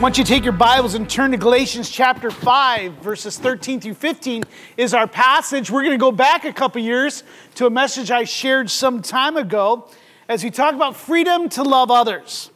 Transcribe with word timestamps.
Want 0.00 0.18
you 0.18 0.24
take 0.24 0.44
your 0.44 0.52
Bibles 0.52 0.92
and 0.94 1.08
turn 1.08 1.30
to 1.30 1.38
Galatians 1.38 1.88
chapter 1.88 2.30
5, 2.30 2.92
verses 2.94 3.38
13 3.38 3.80
through 3.80 3.94
15 3.94 4.44
is 4.76 4.92
our 4.92 5.06
passage. 5.06 5.70
We're 5.70 5.80
going 5.80 5.92
to 5.92 5.98
go 5.98 6.12
back 6.12 6.44
a 6.44 6.52
couple 6.52 6.82
years 6.82 7.24
to 7.54 7.64
a 7.64 7.70
message 7.70 8.10
I 8.10 8.24
shared 8.24 8.68
some 8.68 9.00
time 9.00 9.38
ago 9.38 9.88
as 10.28 10.44
we 10.44 10.50
talk 10.50 10.74
about 10.74 10.96
freedom 10.96 11.48
to 11.50 11.62
love 11.62 11.90
others. 11.90 12.50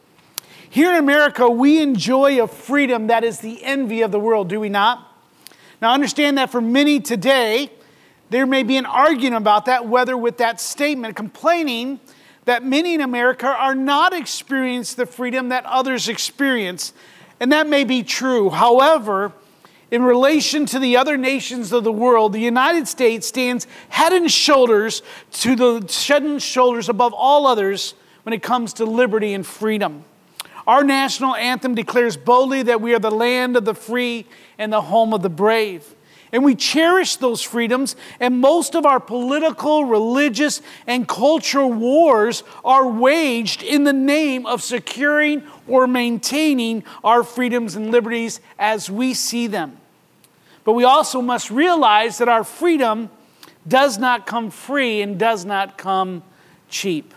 Here 0.69 0.91
in 0.91 0.98
America, 0.98 1.48
we 1.48 1.81
enjoy 1.81 2.43
a 2.43 2.47
freedom 2.47 3.07
that 3.07 3.25
is 3.25 3.39
the 3.39 3.65
envy 3.65 4.03
of 4.03 4.12
the 4.12 4.20
world, 4.20 4.51
do 4.51 4.61
we 4.61 4.69
not? 4.69 5.11
Now, 5.81 5.95
understand 5.95 6.37
that 6.37 6.51
for 6.51 6.61
many 6.61 7.01
today, 7.01 7.70
there 8.29 8.45
may 8.45 8.65
be 8.65 8.77
an 8.77 8.87
argument 8.87 9.39
about 9.39 9.65
that, 9.65 9.89
whether 9.89 10.15
with 10.15 10.37
that 10.39 10.61
statement, 10.61 11.17
complaining 11.17 12.01
that 12.45 12.65
many 12.65 12.95
in 12.95 13.01
America 13.01 13.47
are 13.47 13.75
not 13.75 14.12
experiencing 14.12 14.97
the 14.98 15.07
freedom 15.07 15.48
that 15.48 15.65
others 15.65 16.07
experience. 16.07 16.93
And 17.41 17.51
that 17.53 17.67
may 17.67 17.84
be 17.84 18.03
true. 18.03 18.51
However, 18.51 19.33
in 19.91 20.03
relation 20.03 20.67
to 20.67 20.78
the 20.78 20.97
other 20.97 21.17
nations 21.17 21.73
of 21.73 21.83
the 21.83 21.92
world, 21.92 22.33
the 22.33 22.41
United 22.41 22.87
States 22.87 23.27
stands 23.27 23.67
head 23.89 24.12
and 24.12 24.31
shoulders 24.31 25.03
to 25.33 25.56
the 25.56 26.05
head 26.06 26.23
and 26.23 26.41
shoulders 26.41 26.89
above 26.89 27.12
all 27.12 27.47
others 27.47 27.95
when 28.23 28.33
it 28.33 28.42
comes 28.42 28.75
to 28.75 28.84
liberty 28.84 29.33
and 29.34 29.47
freedom. 29.47 30.05
Our 30.67 30.84
national 30.84 31.34
anthem 31.34 31.75
declares 31.75 32.17
boldly 32.17 32.62
that 32.64 32.81
we 32.81 32.95
are 32.95 32.98
the 32.98 33.11
land 33.11 33.57
of 33.57 33.64
the 33.64 33.75
free 33.75 34.27
and 34.59 34.73
the 34.73 34.83
home 34.83 35.12
of 35.12 35.23
the 35.23 35.31
brave. 35.31 35.95
And 36.33 36.45
we 36.45 36.55
cherish 36.55 37.17
those 37.17 37.42
freedoms, 37.42 37.97
and 38.20 38.41
most 38.41 38.77
of 38.77 38.86
our 38.86 39.00
political, 39.00 39.84
religious, 39.84 40.62
and 40.86 41.09
cultural 41.09 41.73
wars 41.73 42.45
are 42.64 42.86
waged 42.86 43.64
in 43.64 43.83
the 43.83 43.92
name 43.92 44.47
of 44.47 44.62
securing 44.62 45.42
or 45.67 45.89
maintaining 45.89 46.84
our 47.03 47.25
freedoms 47.25 47.75
and 47.75 47.91
liberties 47.91 48.41
as 48.58 48.89
we 48.89 49.12
see 49.12 49.48
them. 49.48 49.77
But 50.62 50.75
we 50.75 50.84
also 50.84 51.20
must 51.20 51.51
realize 51.51 52.19
that 52.19 52.28
our 52.28 52.45
freedom 52.45 53.11
does 53.67 53.98
not 53.98 54.27
come 54.27 54.51
free 54.51 55.03
and 55.03 55.19
does 55.19 55.45
not 55.45 55.77
come 55.77 56.23
cheap. 56.69 57.12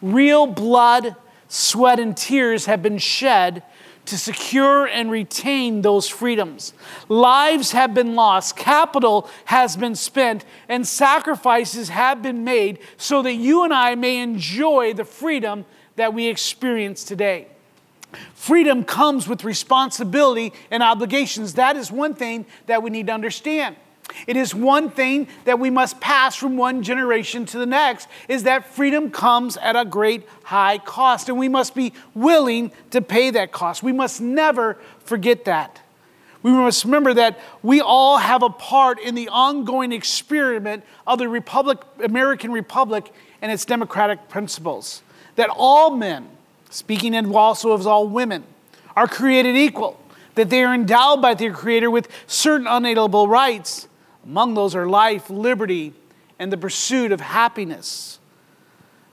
Real 0.00 0.46
blood, 0.46 1.16
sweat, 1.48 1.98
and 1.98 2.16
tears 2.16 2.66
have 2.66 2.82
been 2.82 2.98
shed 2.98 3.64
to 4.08 4.18
secure 4.18 4.86
and 4.86 5.10
retain 5.10 5.82
those 5.82 6.08
freedoms. 6.08 6.72
Lives 7.08 7.72
have 7.72 7.94
been 7.94 8.14
lost, 8.14 8.56
capital 8.56 9.28
has 9.46 9.76
been 9.76 9.94
spent, 9.94 10.44
and 10.68 10.86
sacrifices 10.86 11.88
have 11.88 12.22
been 12.22 12.44
made 12.44 12.78
so 12.96 13.22
that 13.22 13.34
you 13.34 13.64
and 13.64 13.72
I 13.72 13.94
may 13.94 14.20
enjoy 14.20 14.94
the 14.94 15.04
freedom 15.04 15.64
that 15.96 16.14
we 16.14 16.26
experience 16.26 17.04
today. 17.04 17.48
Freedom 18.34 18.84
comes 18.84 19.28
with 19.28 19.44
responsibility 19.44 20.52
and 20.70 20.82
obligations. 20.82 21.54
That 21.54 21.76
is 21.76 21.92
one 21.92 22.14
thing 22.14 22.46
that 22.66 22.82
we 22.82 22.90
need 22.90 23.08
to 23.08 23.12
understand. 23.12 23.76
It 24.26 24.36
is 24.36 24.54
one 24.54 24.90
thing 24.90 25.28
that 25.44 25.58
we 25.58 25.70
must 25.70 26.00
pass 26.00 26.34
from 26.34 26.56
one 26.56 26.82
generation 26.82 27.46
to 27.46 27.58
the 27.58 27.66
next 27.66 28.08
is 28.28 28.44
that 28.44 28.66
freedom 28.74 29.10
comes 29.10 29.56
at 29.58 29.76
a 29.76 29.84
great 29.84 30.26
high 30.44 30.78
cost 30.78 31.28
and 31.28 31.38
we 31.38 31.48
must 31.48 31.74
be 31.74 31.92
willing 32.14 32.72
to 32.90 33.00
pay 33.00 33.30
that 33.30 33.52
cost. 33.52 33.82
We 33.82 33.92
must 33.92 34.20
never 34.20 34.78
forget 35.04 35.44
that. 35.44 35.80
We 36.42 36.52
must 36.52 36.84
remember 36.84 37.14
that 37.14 37.38
we 37.62 37.80
all 37.80 38.18
have 38.18 38.42
a 38.42 38.50
part 38.50 39.00
in 39.00 39.14
the 39.14 39.28
ongoing 39.28 39.92
experiment 39.92 40.84
of 41.06 41.18
the 41.18 41.28
Republic, 41.28 41.78
American 42.02 42.52
Republic 42.52 43.12
and 43.42 43.50
its 43.50 43.64
democratic 43.64 44.28
principles. 44.28 45.02
That 45.36 45.50
all 45.50 45.90
men, 45.90 46.28
speaking 46.70 47.14
and 47.14 47.34
also 47.34 47.72
of 47.72 47.86
all 47.86 48.06
women, 48.06 48.44
are 48.96 49.08
created 49.08 49.56
equal, 49.56 50.00
that 50.36 50.50
they 50.50 50.62
are 50.62 50.74
endowed 50.74 51.20
by 51.20 51.34
their 51.34 51.52
Creator 51.52 51.90
with 51.90 52.08
certain 52.26 52.66
unalienable 52.66 53.28
rights 53.28 53.87
among 54.28 54.52
those 54.52 54.74
are 54.74 54.86
life, 54.86 55.30
liberty, 55.30 55.94
and 56.38 56.52
the 56.52 56.56
pursuit 56.58 57.12
of 57.12 57.20
happiness. 57.20 58.18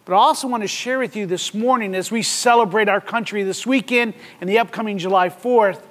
But 0.03 0.13
I 0.13 0.17
also 0.17 0.47
want 0.49 0.61
to 0.61 0.67
share 0.67 0.99
with 0.99 1.15
you 1.15 1.25
this 1.25 1.53
morning 1.53 1.95
as 1.95 2.11
we 2.11 2.21
celebrate 2.21 2.89
our 2.89 2.99
country 2.99 3.41
this 3.43 3.65
weekend 3.65 4.13
and 4.41 4.49
the 4.49 4.59
upcoming 4.59 4.97
July 4.97 5.29
4th 5.29 5.81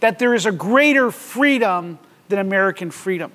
that 0.00 0.18
there 0.18 0.34
is 0.34 0.46
a 0.46 0.50
greater 0.50 1.10
freedom 1.10 1.98
than 2.30 2.38
American 2.38 2.90
freedom. 2.90 3.32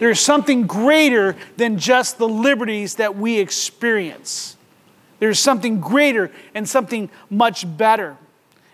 There 0.00 0.10
is 0.10 0.18
something 0.18 0.66
greater 0.66 1.36
than 1.56 1.78
just 1.78 2.18
the 2.18 2.28
liberties 2.28 2.96
that 2.96 3.16
we 3.16 3.38
experience. 3.38 4.56
There's 5.20 5.38
something 5.38 5.80
greater 5.80 6.32
and 6.52 6.68
something 6.68 7.10
much 7.30 7.64
better. 7.78 8.16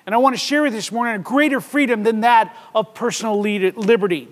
And 0.06 0.14
I 0.14 0.18
want 0.18 0.34
to 0.34 0.40
share 0.40 0.62
with 0.62 0.72
you 0.72 0.78
this 0.78 0.90
morning 0.90 1.14
a 1.14 1.18
greater 1.18 1.60
freedom 1.60 2.04
than 2.04 2.22
that 2.22 2.56
of 2.74 2.94
personal 2.94 3.38
liberty 3.38 4.28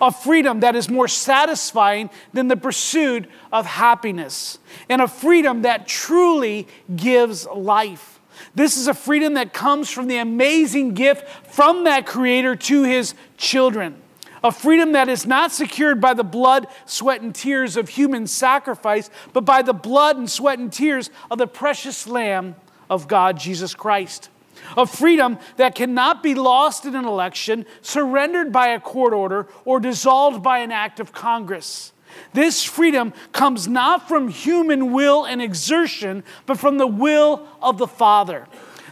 a 0.00 0.10
freedom 0.10 0.60
that 0.60 0.74
is 0.74 0.88
more 0.88 1.08
satisfying 1.08 2.10
than 2.32 2.48
the 2.48 2.56
pursuit 2.56 3.28
of 3.52 3.66
happiness, 3.66 4.58
and 4.88 5.02
a 5.02 5.08
freedom 5.08 5.62
that 5.62 5.86
truly 5.86 6.66
gives 6.94 7.46
life. 7.46 8.20
This 8.54 8.76
is 8.76 8.88
a 8.88 8.94
freedom 8.94 9.34
that 9.34 9.52
comes 9.52 9.90
from 9.90 10.08
the 10.08 10.16
amazing 10.16 10.94
gift 10.94 11.28
from 11.52 11.84
that 11.84 12.06
Creator 12.06 12.56
to 12.56 12.82
His 12.84 13.14
children. 13.36 14.00
A 14.42 14.50
freedom 14.50 14.92
that 14.92 15.10
is 15.10 15.26
not 15.26 15.52
secured 15.52 16.00
by 16.00 16.14
the 16.14 16.24
blood, 16.24 16.66
sweat, 16.86 17.20
and 17.20 17.34
tears 17.34 17.76
of 17.76 17.90
human 17.90 18.26
sacrifice, 18.26 19.10
but 19.34 19.44
by 19.44 19.60
the 19.60 19.74
blood 19.74 20.16
and 20.16 20.30
sweat 20.30 20.58
and 20.58 20.72
tears 20.72 21.10
of 21.30 21.36
the 21.36 21.46
precious 21.46 22.06
Lamb 22.06 22.56
of 22.88 23.06
God, 23.06 23.38
Jesus 23.38 23.74
Christ 23.74 24.30
a 24.76 24.86
freedom 24.86 25.38
that 25.56 25.74
cannot 25.74 26.22
be 26.22 26.34
lost 26.34 26.84
in 26.84 26.94
an 26.94 27.04
election, 27.04 27.66
surrendered 27.82 28.52
by 28.52 28.68
a 28.68 28.80
court 28.80 29.12
order, 29.12 29.48
or 29.64 29.80
dissolved 29.80 30.42
by 30.42 30.58
an 30.58 30.72
act 30.72 31.00
of 31.00 31.12
Congress. 31.12 31.92
This 32.32 32.64
freedom 32.64 33.12
comes 33.32 33.68
not 33.68 34.08
from 34.08 34.28
human 34.28 34.92
will 34.92 35.24
and 35.24 35.40
exertion, 35.40 36.24
but 36.46 36.58
from 36.58 36.78
the 36.78 36.86
will 36.86 37.46
of 37.62 37.78
the 37.78 37.86
Father. 37.86 38.46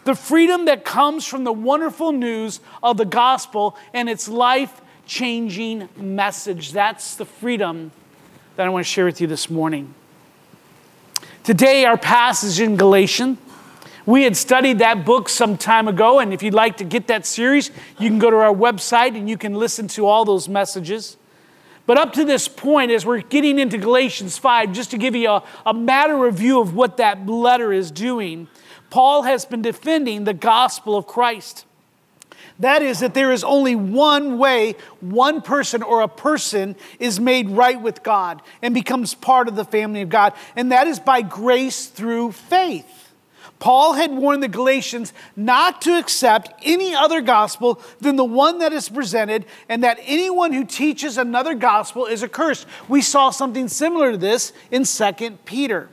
The 0.04 0.14
freedom 0.14 0.64
that 0.66 0.84
comes 0.84 1.26
from 1.26 1.44
the 1.44 1.52
wonderful 1.52 2.12
news 2.12 2.60
of 2.82 2.96
the 2.96 3.04
gospel 3.04 3.76
and 3.92 4.08
its 4.08 4.28
life 4.28 4.80
changing 5.06 5.88
message. 5.96 6.72
That's 6.72 7.16
the 7.16 7.24
freedom 7.24 7.92
that 8.56 8.66
I 8.66 8.68
want 8.70 8.86
to 8.86 8.90
share 8.90 9.04
with 9.04 9.20
you 9.20 9.26
this 9.26 9.50
morning. 9.50 9.94
Today, 11.44 11.84
our 11.84 11.96
passage 11.96 12.60
in 12.60 12.76
Galatians 12.76 13.38
we 14.08 14.22
had 14.22 14.34
studied 14.38 14.78
that 14.78 15.04
book 15.04 15.28
some 15.28 15.58
time 15.58 15.86
ago, 15.86 16.18
and 16.18 16.32
if 16.32 16.42
you'd 16.42 16.54
like 16.54 16.78
to 16.78 16.84
get 16.84 17.08
that 17.08 17.26
series, 17.26 17.70
you 17.98 18.08
can 18.08 18.18
go 18.18 18.30
to 18.30 18.38
our 18.38 18.54
website 18.54 19.14
and 19.14 19.28
you 19.28 19.36
can 19.36 19.52
listen 19.52 19.86
to 19.86 20.06
all 20.06 20.24
those 20.24 20.48
messages. 20.48 21.18
But 21.84 21.98
up 21.98 22.14
to 22.14 22.24
this 22.24 22.48
point, 22.48 22.90
as 22.90 23.04
we're 23.04 23.20
getting 23.20 23.58
into 23.58 23.76
Galatians 23.76 24.38
5, 24.38 24.72
just 24.72 24.92
to 24.92 24.96
give 24.96 25.14
you 25.14 25.28
a, 25.28 25.44
a 25.66 25.74
matter 25.74 26.16
review 26.16 26.58
of 26.58 26.74
what 26.74 26.96
that 26.96 27.26
letter 27.26 27.70
is 27.70 27.90
doing, 27.90 28.48
Paul 28.88 29.24
has 29.24 29.44
been 29.44 29.60
defending 29.60 30.24
the 30.24 30.32
gospel 30.32 30.96
of 30.96 31.06
Christ. 31.06 31.66
That 32.60 32.80
is, 32.80 33.00
that 33.00 33.12
there 33.12 33.30
is 33.30 33.44
only 33.44 33.76
one 33.76 34.38
way 34.38 34.76
one 35.00 35.42
person 35.42 35.82
or 35.82 36.00
a 36.00 36.08
person 36.08 36.76
is 36.98 37.20
made 37.20 37.50
right 37.50 37.78
with 37.78 38.02
God 38.02 38.40
and 38.62 38.72
becomes 38.72 39.12
part 39.12 39.48
of 39.48 39.54
the 39.54 39.66
family 39.66 40.00
of 40.00 40.08
God, 40.08 40.32
and 40.56 40.72
that 40.72 40.86
is 40.86 40.98
by 40.98 41.20
grace 41.20 41.88
through 41.88 42.32
faith. 42.32 42.97
Paul 43.58 43.94
had 43.94 44.12
warned 44.12 44.42
the 44.42 44.48
Galatians 44.48 45.12
not 45.34 45.82
to 45.82 45.98
accept 45.98 46.52
any 46.62 46.94
other 46.94 47.20
gospel 47.20 47.80
than 48.00 48.16
the 48.16 48.24
one 48.24 48.58
that 48.58 48.72
is 48.72 48.88
presented, 48.88 49.46
and 49.68 49.82
that 49.82 49.98
anyone 50.02 50.52
who 50.52 50.64
teaches 50.64 51.18
another 51.18 51.54
gospel 51.54 52.06
is 52.06 52.22
accursed. 52.22 52.66
We 52.88 53.02
saw 53.02 53.30
something 53.30 53.68
similar 53.68 54.12
to 54.12 54.18
this 54.18 54.52
in 54.70 54.84
2 54.84 55.38
Peter. 55.44 55.88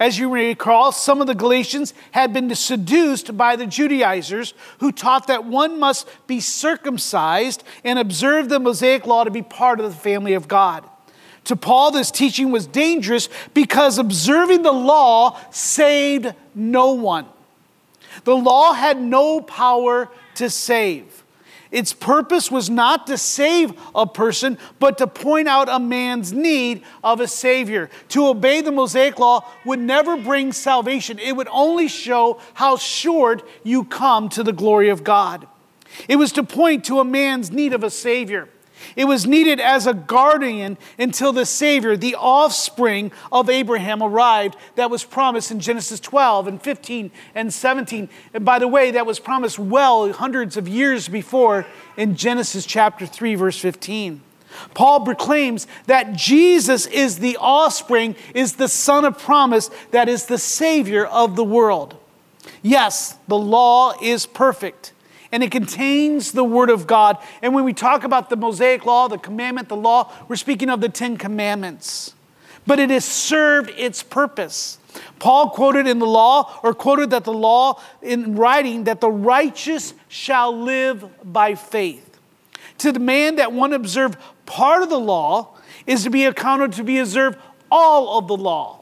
As 0.00 0.18
you 0.18 0.30
may 0.30 0.48
recall, 0.48 0.92
some 0.92 1.20
of 1.20 1.26
the 1.26 1.34
Galatians 1.34 1.92
had 2.12 2.32
been 2.32 2.54
seduced 2.54 3.36
by 3.36 3.54
the 3.54 3.66
Judaizers 3.66 4.54
who 4.78 4.92
taught 4.92 5.26
that 5.26 5.44
one 5.44 5.78
must 5.78 6.08
be 6.26 6.40
circumcised 6.40 7.62
and 7.84 7.98
observe 7.98 8.48
the 8.48 8.58
Mosaic 8.58 9.06
law 9.06 9.24
to 9.24 9.30
be 9.30 9.42
part 9.42 9.78
of 9.78 9.84
the 9.84 9.96
family 9.96 10.32
of 10.32 10.48
God. 10.48 10.88
To 11.50 11.56
Paul, 11.56 11.90
this 11.90 12.12
teaching 12.12 12.52
was 12.52 12.68
dangerous 12.68 13.28
because 13.54 13.98
observing 13.98 14.62
the 14.62 14.70
law 14.70 15.36
saved 15.50 16.32
no 16.54 16.92
one. 16.92 17.26
The 18.22 18.36
law 18.36 18.72
had 18.72 19.00
no 19.00 19.40
power 19.40 20.08
to 20.36 20.48
save. 20.48 21.24
Its 21.72 21.92
purpose 21.92 22.52
was 22.52 22.70
not 22.70 23.08
to 23.08 23.18
save 23.18 23.72
a 23.96 24.06
person, 24.06 24.58
but 24.78 24.98
to 24.98 25.08
point 25.08 25.48
out 25.48 25.68
a 25.68 25.80
man's 25.80 26.32
need 26.32 26.84
of 27.02 27.18
a 27.18 27.26
Savior. 27.26 27.90
To 28.10 28.28
obey 28.28 28.60
the 28.60 28.70
Mosaic 28.70 29.18
law 29.18 29.44
would 29.64 29.80
never 29.80 30.16
bring 30.16 30.52
salvation, 30.52 31.18
it 31.18 31.34
would 31.34 31.48
only 31.50 31.88
show 31.88 32.40
how 32.54 32.76
short 32.76 33.42
you 33.64 33.82
come 33.82 34.28
to 34.28 34.44
the 34.44 34.52
glory 34.52 34.90
of 34.90 35.02
God. 35.02 35.48
It 36.06 36.14
was 36.14 36.30
to 36.34 36.44
point 36.44 36.84
to 36.84 37.00
a 37.00 37.04
man's 37.04 37.50
need 37.50 37.72
of 37.72 37.82
a 37.82 37.90
Savior. 37.90 38.48
It 38.96 39.04
was 39.04 39.26
needed 39.26 39.60
as 39.60 39.86
a 39.86 39.94
guardian 39.94 40.78
until 40.98 41.32
the 41.32 41.46
Savior, 41.46 41.96
the 41.96 42.16
offspring 42.16 43.12
of 43.30 43.50
Abraham, 43.50 44.02
arrived 44.02 44.56
that 44.76 44.90
was 44.90 45.04
promised 45.04 45.50
in 45.50 45.60
Genesis 45.60 46.00
12 46.00 46.48
and 46.48 46.62
15 46.62 47.10
and 47.34 47.52
17. 47.52 48.08
And 48.34 48.44
by 48.44 48.58
the 48.58 48.68
way, 48.68 48.90
that 48.90 49.06
was 49.06 49.20
promised 49.20 49.58
well 49.58 50.12
hundreds 50.12 50.56
of 50.56 50.68
years 50.68 51.08
before 51.08 51.66
in 51.96 52.16
Genesis 52.16 52.66
chapter 52.66 53.06
3, 53.06 53.34
verse 53.34 53.58
15. 53.58 54.22
Paul 54.74 55.04
proclaims 55.04 55.66
that 55.86 56.14
Jesus 56.14 56.86
is 56.86 57.18
the 57.18 57.36
offspring, 57.40 58.16
is 58.34 58.54
the 58.54 58.68
son 58.68 59.04
of 59.04 59.18
promise, 59.18 59.70
that 59.92 60.08
is 60.08 60.26
the 60.26 60.38
Savior 60.38 61.06
of 61.06 61.36
the 61.36 61.44
world. 61.44 61.96
Yes, 62.62 63.16
the 63.28 63.38
law 63.38 63.94
is 64.02 64.26
perfect 64.26 64.92
and 65.32 65.42
it 65.42 65.50
contains 65.50 66.32
the 66.32 66.44
Word 66.44 66.70
of 66.70 66.86
God. 66.86 67.18
And 67.42 67.54
when 67.54 67.64
we 67.64 67.72
talk 67.72 68.04
about 68.04 68.30
the 68.30 68.36
Mosaic 68.36 68.84
Law, 68.84 69.08
the 69.08 69.18
commandment, 69.18 69.68
the 69.68 69.76
law, 69.76 70.12
we're 70.28 70.36
speaking 70.36 70.70
of 70.70 70.80
the 70.80 70.88
Ten 70.88 71.16
Commandments. 71.16 72.14
But 72.66 72.78
it 72.78 72.90
has 72.90 73.04
served 73.04 73.70
its 73.76 74.02
purpose. 74.02 74.78
Paul 75.18 75.50
quoted 75.50 75.86
in 75.86 75.98
the 75.98 76.06
law, 76.06 76.58
or 76.62 76.74
quoted 76.74 77.10
that 77.10 77.24
the 77.24 77.32
law 77.32 77.80
in 78.02 78.36
writing, 78.36 78.84
that 78.84 79.00
the 79.00 79.10
righteous 79.10 79.94
shall 80.08 80.56
live 80.56 81.08
by 81.24 81.54
faith. 81.54 82.18
To 82.78 82.92
demand 82.92 83.38
that 83.38 83.52
one 83.52 83.72
observe 83.72 84.16
part 84.46 84.82
of 84.82 84.90
the 84.90 84.98
law 84.98 85.56
is 85.86 86.02
to 86.04 86.10
be 86.10 86.24
accounted 86.24 86.72
to 86.72 86.84
be 86.84 86.98
observed 86.98 87.38
all 87.70 88.18
of 88.18 88.26
the 88.26 88.36
law. 88.36 88.79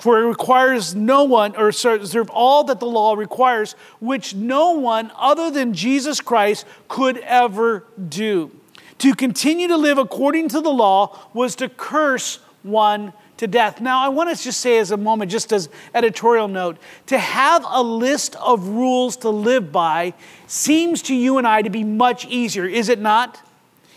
For 0.00 0.20
it 0.20 0.26
requires 0.26 0.94
no 0.94 1.24
one, 1.24 1.56
or 1.56 1.72
serve 1.72 2.30
all 2.30 2.62
that 2.64 2.78
the 2.78 2.86
law 2.86 3.14
requires, 3.14 3.72
which 4.00 4.34
no 4.34 4.72
one 4.72 5.10
other 5.16 5.50
than 5.50 5.74
Jesus 5.74 6.20
Christ 6.20 6.66
could 6.86 7.18
ever 7.18 7.84
do. 8.08 8.52
To 8.98 9.14
continue 9.14 9.68
to 9.68 9.76
live 9.76 9.98
according 9.98 10.48
to 10.50 10.60
the 10.60 10.70
law 10.70 11.18
was 11.34 11.56
to 11.56 11.68
curse 11.68 12.38
one 12.62 13.12
to 13.38 13.46
death. 13.46 13.80
Now, 13.80 14.00
I 14.00 14.08
want 14.08 14.36
to 14.36 14.42
just 14.42 14.60
say 14.60 14.78
as 14.78 14.90
a 14.90 14.96
moment, 14.96 15.30
just 15.30 15.52
as 15.52 15.68
editorial 15.94 16.48
note, 16.48 16.76
to 17.06 17.18
have 17.18 17.64
a 17.68 17.82
list 17.82 18.36
of 18.36 18.66
rules 18.68 19.16
to 19.18 19.30
live 19.30 19.72
by 19.72 20.14
seems 20.46 21.02
to 21.02 21.14
you 21.14 21.38
and 21.38 21.46
I 21.46 21.62
to 21.62 21.70
be 21.70 21.84
much 21.84 22.26
easier, 22.26 22.66
is 22.66 22.88
it 22.88 23.00
not? 23.00 23.40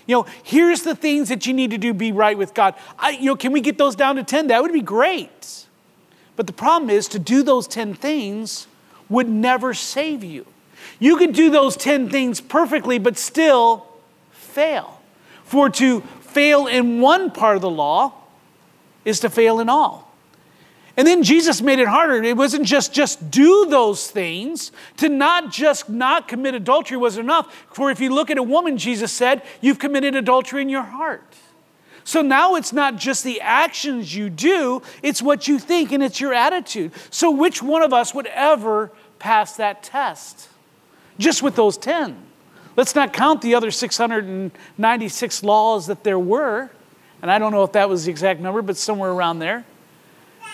You 0.07 0.15
know, 0.15 0.25
here's 0.43 0.83
the 0.83 0.95
things 0.95 1.29
that 1.29 1.45
you 1.45 1.53
need 1.53 1.71
to 1.71 1.77
do 1.77 1.93
be 1.93 2.11
right 2.11 2.37
with 2.37 2.53
God. 2.53 2.75
I, 2.97 3.11
you 3.11 3.25
know, 3.25 3.35
can 3.35 3.51
we 3.51 3.61
get 3.61 3.77
those 3.77 3.95
down 3.95 4.15
to 4.15 4.23
10? 4.23 4.47
That 4.47 4.61
would 4.61 4.73
be 4.73 4.81
great. 4.81 5.60
But 6.41 6.47
the 6.47 6.53
problem 6.53 6.89
is 6.89 7.07
to 7.09 7.19
do 7.19 7.43
those 7.43 7.67
10 7.67 7.93
things 7.93 8.65
would 9.09 9.29
never 9.29 9.75
save 9.75 10.23
you. 10.23 10.47
You 10.97 11.17
could 11.17 11.33
do 11.33 11.51
those 11.51 11.77
10 11.77 12.09
things 12.09 12.41
perfectly, 12.41 12.97
but 12.97 13.15
still 13.15 13.85
fail. 14.31 15.03
For 15.43 15.69
to 15.69 16.01
fail 16.01 16.65
in 16.65 16.99
one 16.99 17.29
part 17.29 17.57
of 17.57 17.61
the 17.61 17.69
law 17.69 18.13
is 19.05 19.19
to 19.19 19.29
fail 19.29 19.59
in 19.59 19.69
all. 19.69 20.11
And 20.97 21.07
then 21.07 21.21
Jesus 21.21 21.61
made 21.61 21.77
it 21.77 21.87
harder. 21.87 22.23
It 22.23 22.35
wasn't 22.35 22.65
just 22.65 22.91
just 22.91 23.29
do 23.29 23.67
those 23.69 24.09
things. 24.09 24.71
To 24.97 25.09
not 25.09 25.51
just 25.51 25.89
not 25.89 26.27
commit 26.27 26.55
adultery 26.55 26.97
was 26.97 27.19
enough. 27.19 27.53
For 27.71 27.91
if 27.91 27.99
you 27.99 28.11
look 28.11 28.31
at 28.31 28.39
a 28.39 28.43
woman, 28.43 28.79
Jesus 28.79 29.11
said, 29.11 29.43
you've 29.61 29.77
committed 29.77 30.15
adultery 30.15 30.63
in 30.63 30.69
your 30.69 30.81
heart. 30.81 31.35
So 32.03 32.21
now 32.21 32.55
it's 32.55 32.73
not 32.73 32.97
just 32.97 33.23
the 33.23 33.41
actions 33.41 34.15
you 34.15 34.29
do, 34.29 34.81
it's 35.03 35.21
what 35.21 35.47
you 35.47 35.59
think 35.59 35.91
and 35.91 36.01
it's 36.01 36.19
your 36.19 36.33
attitude. 36.33 36.91
So, 37.09 37.31
which 37.31 37.61
one 37.61 37.83
of 37.83 37.93
us 37.93 38.13
would 38.13 38.27
ever 38.27 38.91
pass 39.19 39.55
that 39.57 39.83
test? 39.83 40.49
Just 41.19 41.43
with 41.43 41.55
those 41.55 41.77
10. 41.77 42.17
Let's 42.75 42.95
not 42.95 43.13
count 43.13 43.41
the 43.41 43.55
other 43.55 43.69
696 43.69 45.43
laws 45.43 45.87
that 45.87 46.03
there 46.03 46.19
were. 46.19 46.69
And 47.21 47.29
I 47.29 47.37
don't 47.37 47.51
know 47.51 47.63
if 47.63 47.73
that 47.73 47.89
was 47.89 48.05
the 48.05 48.11
exact 48.11 48.39
number, 48.39 48.61
but 48.61 48.77
somewhere 48.77 49.11
around 49.11 49.39
there. 49.39 49.65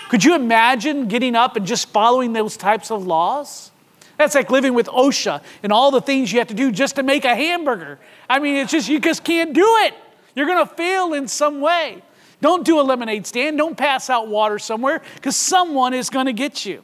Could 0.10 0.24
you 0.24 0.36
imagine 0.36 1.08
getting 1.08 1.36
up 1.36 1.56
and 1.56 1.66
just 1.66 1.90
following 1.90 2.34
those 2.34 2.58
types 2.58 2.92
of 2.92 3.06
laws? 3.06 3.72
That's 4.18 4.36
like 4.36 4.50
living 4.50 4.74
with 4.74 4.88
OSHA 4.88 5.44
and 5.64 5.72
all 5.72 5.92
the 5.92 6.02
things 6.02 6.32
you 6.32 6.40
have 6.40 6.48
to 6.48 6.54
do 6.54 6.72
just 6.72 6.96
to 6.96 7.04
make 7.04 7.24
a 7.24 7.36
hamburger. 7.36 8.00
I 8.30 8.40
mean, 8.40 8.56
it's 8.56 8.72
just, 8.72 8.90
you 8.90 9.00
just 9.00 9.24
can't 9.24 9.54
do 9.54 9.66
it. 9.82 9.94
You're 10.38 10.46
going 10.46 10.66
to 10.66 10.72
fail 10.76 11.14
in 11.14 11.28
some 11.28 11.62
way. 11.62 12.04
Don't 12.42 12.64
do 12.64 12.80
a 12.80 12.84
lemonade 12.84 13.26
stand. 13.26 13.58
Don't 13.58 13.76
pass 13.76 14.08
out 14.08 14.28
water 14.28 14.60
somewhere 14.60 15.02
because 15.16 15.36
someone 15.36 15.96
is 15.96 16.12
going 16.12 16.28
to 16.28 16.34
get 16.34 16.64
you. 16.64 16.84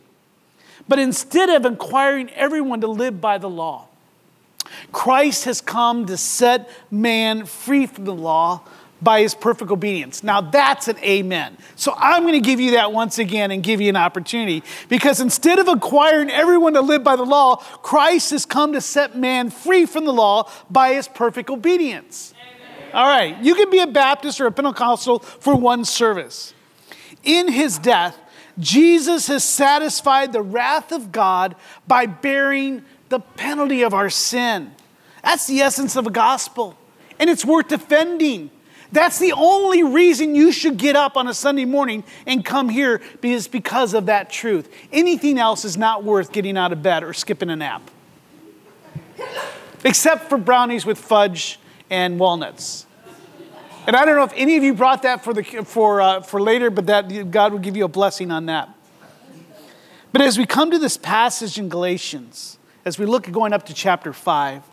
But 0.88 0.98
instead 0.98 1.52
of 1.52 1.64
inquiring 1.64 2.32
everyone 2.32 2.82
to 2.82 2.88
live 2.88 3.22
by 3.22 3.38
the 3.38 3.52
law, 3.52 3.90
Christ 4.92 5.46
has 5.46 5.62
come 5.62 6.08
to 6.08 6.18
set 6.18 6.68
man 6.90 7.46
free 7.46 7.86
from 7.86 8.06
the 8.06 8.16
law 8.16 8.64
by 9.04 9.22
his 9.22 9.36
perfect 9.36 9.70
obedience. 9.70 10.24
Now 10.24 10.42
that's 10.42 10.88
an 10.88 10.98
amen. 11.04 11.56
So 11.76 11.94
I'm 11.96 12.24
going 12.24 12.34
to 12.34 12.40
give 12.40 12.60
you 12.60 12.72
that 12.72 12.92
once 12.92 13.20
again 13.20 13.52
and 13.52 13.62
give 13.62 13.82
you 13.82 13.90
an 13.90 13.98
opportunity 13.98 14.64
because 14.90 15.20
instead 15.20 15.60
of 15.60 15.68
acquiring 15.68 16.32
everyone 16.32 16.74
to 16.74 16.82
live 16.82 17.04
by 17.04 17.18
the 17.18 17.26
law, 17.26 17.58
Christ 17.58 18.32
has 18.32 18.48
come 18.48 18.74
to 18.74 18.82
set 18.82 19.16
man 19.16 19.52
free 19.52 19.86
from 19.86 20.06
the 20.06 20.14
law 20.14 20.50
by 20.72 20.96
his 20.96 21.08
perfect 21.08 21.52
obedience. 21.52 22.33
All 22.94 23.08
right, 23.08 23.38
you 23.42 23.56
can 23.56 23.70
be 23.72 23.80
a 23.80 23.88
Baptist 23.88 24.40
or 24.40 24.46
a 24.46 24.52
Pentecostal 24.52 25.20
for 25.20 25.56
one 25.56 25.84
service. 25.84 26.54
In 27.24 27.48
his 27.48 27.80
death, 27.80 28.18
Jesus 28.60 29.28
has 29.28 29.44
satisfied 29.44 30.32
the 30.32 30.42
wrath 30.42 30.92
of 30.92 31.12
God 31.12 31.56
by 31.88 32.06
bearing 32.06 32.84
the 33.10 33.20
penalty 33.20 33.82
of 33.82 33.94
our 33.94 34.10
sin. 34.10 34.72
That's 35.24 35.48
the 35.48 35.62
essence 35.62 35.96
of 35.96 36.06
a 36.06 36.12
gospel, 36.12 36.78
and 37.20 37.30
it's 37.30 37.44
worth 37.44 37.70
defending. 37.70 38.52
That's 38.92 39.18
the 39.18 39.32
only 39.32 39.82
reason 39.82 40.36
you 40.36 40.52
should 40.52 40.78
get 40.78 40.96
up 40.96 41.18
on 41.18 41.28
a 41.28 41.34
Sunday 41.34 41.66
morning 41.66 42.04
and 42.28 42.46
come 42.46 42.70
here 42.70 43.02
is 43.24 43.48
because 43.48 43.96
of 43.96 44.06
that 44.06 44.30
truth. 44.30 44.72
Anything 44.92 45.40
else 45.40 45.66
is 45.66 45.78
not 45.78 46.04
worth 46.04 46.32
getting 46.32 46.58
out 46.58 46.72
of 46.72 46.84
bed 46.84 47.04
or 47.04 47.12
skipping 47.14 47.50
a 47.50 47.56
nap. 47.56 47.90
Except 49.84 50.30
for 50.30 50.38
brownies 50.38 50.86
with 50.86 51.00
fudge 51.00 51.60
and 51.94 52.20
walnuts. 52.20 52.88
And 53.86 53.96
I 53.96 54.04
don't 54.04 54.16
know 54.16 54.24
if 54.24 54.34
any 54.36 54.58
of 54.58 54.64
you 54.64 54.74
brought 54.74 55.04
that 55.04 55.24
for, 55.24 55.32
the, 55.32 55.44
for, 55.44 56.02
uh, 56.02 56.22
for 56.22 56.42
later, 56.42 56.72
but 56.72 56.88
that 56.88 57.30
God 57.30 57.52
will 57.52 57.60
give 57.60 57.78
you 57.78 57.86
a 57.86 57.90
blessing 57.90 58.32
on 58.32 58.48
that. 58.48 58.68
But 60.12 60.22
as 60.22 60.40
we 60.40 60.48
come 60.48 60.72
to 60.72 60.80
this 60.80 60.98
passage 60.98 61.60
in 61.60 61.70
Galatians, 61.70 62.58
as 62.84 62.98
we 62.98 63.06
look 63.06 63.28
at 63.28 63.34
going 63.34 63.54
up 63.54 63.68
to 63.68 63.76
chapter 63.76 64.12
5, 64.12 64.64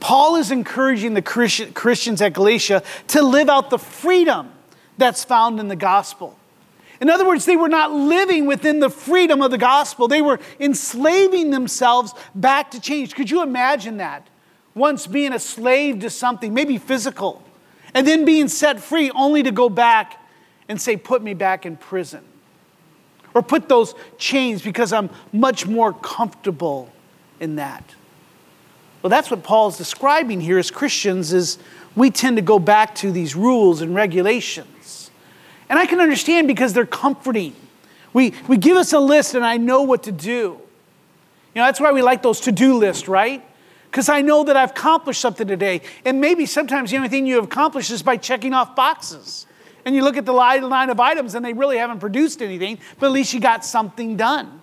Paul 0.00 0.36
is 0.36 0.50
encouraging 0.50 1.12
the 1.12 1.22
Christians 1.22 2.22
at 2.22 2.32
Galatia 2.32 2.82
to 3.08 3.22
live 3.22 3.50
out 3.50 3.68
the 3.68 3.78
freedom 3.78 4.50
that's 4.96 5.22
found 5.22 5.60
in 5.60 5.68
the 5.68 5.76
gospel. 5.76 6.38
In 6.98 7.10
other 7.10 7.26
words, 7.26 7.44
they 7.44 7.56
were 7.56 7.68
not 7.68 7.92
living 7.92 8.46
within 8.46 8.80
the 8.80 8.88
freedom 8.88 9.42
of 9.42 9.50
the 9.50 9.58
gospel. 9.58 10.08
They 10.08 10.22
were 10.22 10.40
enslaving 10.58 11.50
themselves 11.50 12.14
back 12.34 12.70
to 12.70 12.80
change. 12.80 13.14
Could 13.14 13.30
you 13.30 13.42
imagine 13.42 13.98
that? 13.98 14.28
Once 14.74 15.06
being 15.06 15.32
a 15.32 15.38
slave 15.38 16.00
to 16.00 16.10
something, 16.10 16.52
maybe 16.52 16.78
physical, 16.78 17.42
and 17.94 18.06
then 18.06 18.24
being 18.24 18.48
set 18.48 18.80
free 18.80 19.10
only 19.10 19.42
to 19.42 19.52
go 19.52 19.68
back 19.68 20.20
and 20.68 20.80
say, 20.80 20.96
Put 20.96 21.22
me 21.22 21.34
back 21.34 21.64
in 21.64 21.76
prison. 21.76 22.24
Or 23.34 23.42
put 23.42 23.68
those 23.68 23.94
chains 24.16 24.62
because 24.62 24.92
I'm 24.92 25.10
much 25.32 25.66
more 25.66 25.92
comfortable 25.92 26.92
in 27.40 27.56
that. 27.56 27.94
Well, 29.02 29.10
that's 29.10 29.30
what 29.30 29.42
Paul's 29.42 29.76
describing 29.76 30.40
here 30.40 30.58
as 30.58 30.70
Christians 30.70 31.32
is 31.32 31.58
we 31.96 32.10
tend 32.10 32.36
to 32.36 32.42
go 32.42 32.58
back 32.58 32.94
to 32.96 33.12
these 33.12 33.36
rules 33.36 33.80
and 33.80 33.94
regulations. 33.94 35.10
And 35.68 35.78
I 35.78 35.86
can 35.86 36.00
understand 36.00 36.46
because 36.46 36.72
they're 36.72 36.86
comforting. 36.86 37.54
We, 38.12 38.34
we 38.48 38.56
give 38.56 38.76
us 38.76 38.92
a 38.92 39.00
list 39.00 39.34
and 39.34 39.44
I 39.44 39.56
know 39.56 39.82
what 39.82 40.04
to 40.04 40.12
do. 40.12 40.60
You 41.54 41.60
know, 41.60 41.66
that's 41.66 41.80
why 41.80 41.92
we 41.92 42.02
like 42.02 42.22
those 42.22 42.40
to-do 42.40 42.78
lists, 42.78 43.08
right? 43.08 43.44
Because 43.94 44.08
I 44.08 44.22
know 44.22 44.42
that 44.42 44.56
I've 44.56 44.72
accomplished 44.72 45.20
something 45.20 45.46
today. 45.46 45.80
And 46.04 46.20
maybe 46.20 46.46
sometimes 46.46 46.90
the 46.90 46.96
only 46.96 47.08
thing 47.08 47.28
you 47.28 47.36
have 47.36 47.44
accomplished 47.44 47.92
is 47.92 48.02
by 48.02 48.16
checking 48.16 48.52
off 48.52 48.74
boxes. 48.74 49.46
And 49.84 49.94
you 49.94 50.02
look 50.02 50.16
at 50.16 50.26
the 50.26 50.32
line 50.32 50.90
of 50.90 50.98
items 50.98 51.36
and 51.36 51.44
they 51.44 51.52
really 51.52 51.78
haven't 51.78 52.00
produced 52.00 52.42
anything, 52.42 52.80
but 52.98 53.06
at 53.06 53.12
least 53.12 53.32
you 53.32 53.38
got 53.38 53.64
something 53.64 54.16
done. 54.16 54.62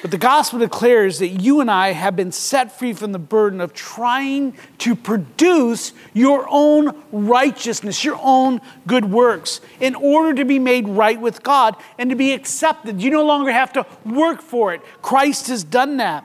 But 0.00 0.12
the 0.12 0.16
gospel 0.16 0.60
declares 0.60 1.18
that 1.18 1.26
you 1.26 1.60
and 1.60 1.68
I 1.68 1.90
have 1.90 2.14
been 2.14 2.30
set 2.30 2.78
free 2.78 2.92
from 2.92 3.10
the 3.10 3.18
burden 3.18 3.60
of 3.60 3.74
trying 3.74 4.56
to 4.78 4.94
produce 4.94 5.92
your 6.14 6.46
own 6.48 7.02
righteousness, 7.10 8.04
your 8.04 8.20
own 8.22 8.60
good 8.86 9.10
works, 9.10 9.60
in 9.80 9.96
order 9.96 10.34
to 10.34 10.44
be 10.44 10.60
made 10.60 10.86
right 10.86 11.20
with 11.20 11.42
God 11.42 11.74
and 11.98 12.10
to 12.10 12.16
be 12.16 12.32
accepted. 12.32 13.02
You 13.02 13.10
no 13.10 13.26
longer 13.26 13.50
have 13.50 13.72
to 13.72 13.86
work 14.06 14.40
for 14.40 14.72
it. 14.72 14.82
Christ 15.02 15.48
has 15.48 15.64
done 15.64 15.96
that. 15.96 16.24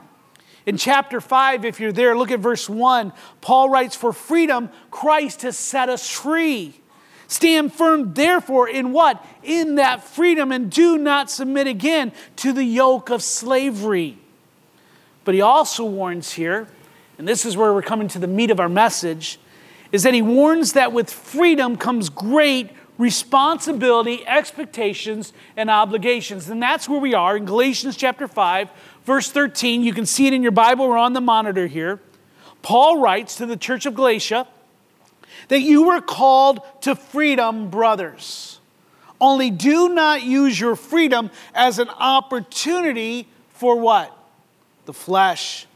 In 0.65 0.77
chapter 0.77 1.21
5, 1.21 1.63
if 1.63 1.79
you're 1.79 1.91
there, 1.91 2.17
look 2.17 2.31
at 2.31 2.39
verse 2.39 2.67
1. 2.67 3.13
Paul 3.41 3.69
writes, 3.69 3.95
For 3.95 4.11
freedom, 4.11 4.69
Christ 4.89 5.43
has 5.43 5.57
set 5.57 5.89
us 5.89 6.09
free. 6.09 6.81
Stand 7.27 7.73
firm, 7.73 8.13
therefore, 8.13 8.67
in 8.69 8.91
what? 8.91 9.23
In 9.43 9.75
that 9.75 10.03
freedom, 10.03 10.51
and 10.51 10.71
do 10.71 10.97
not 10.97 11.29
submit 11.29 11.67
again 11.67 12.11
to 12.37 12.51
the 12.51 12.63
yoke 12.63 13.09
of 13.09 13.21
slavery. 13.21 14.17
But 15.23 15.35
he 15.35 15.41
also 15.41 15.85
warns 15.85 16.33
here, 16.33 16.67
and 17.17 17.27
this 17.27 17.45
is 17.45 17.57
where 17.57 17.73
we're 17.73 17.81
coming 17.81 18.07
to 18.09 18.19
the 18.19 18.27
meat 18.27 18.51
of 18.51 18.59
our 18.59 18.69
message, 18.69 19.39
is 19.91 20.03
that 20.03 20.13
he 20.13 20.21
warns 20.21 20.73
that 20.73 20.91
with 20.91 21.09
freedom 21.09 21.77
comes 21.77 22.09
great 22.09 22.69
responsibility, 22.97 24.25
expectations, 24.27 25.33
and 25.57 25.69
obligations. 25.69 26.49
And 26.49 26.61
that's 26.61 26.87
where 26.87 26.99
we 26.99 27.13
are 27.13 27.35
in 27.35 27.45
Galatians 27.45 27.97
chapter 27.97 28.27
5, 28.27 28.69
verse 29.05 29.31
13. 29.31 29.83
You 29.83 29.93
can 29.93 30.05
see 30.05 30.27
it 30.27 30.33
in 30.33 30.43
your 30.43 30.51
Bible 30.51 30.85
or 30.85 30.97
on 30.97 31.13
the 31.13 31.21
monitor 31.21 31.67
here. 31.67 31.99
Paul 32.61 32.99
writes 32.99 33.35
to 33.37 33.45
the 33.45 33.55
church 33.55 33.85
of 33.85 33.95
Galatia 33.95 34.47
that 35.47 35.61
you 35.61 35.83
were 35.83 36.01
called 36.01 36.61
to 36.81 36.95
freedom, 36.95 37.69
brothers. 37.69 38.59
Only 39.21 39.49
do 39.51 39.89
not 39.89 40.23
use 40.23 40.59
your 40.59 40.75
freedom 40.75 41.29
as 41.53 41.79
an 41.79 41.89
opportunity 41.89 43.27
for 43.49 43.79
what? 43.79 44.15
The 44.85 44.93
flesh. 44.93 45.67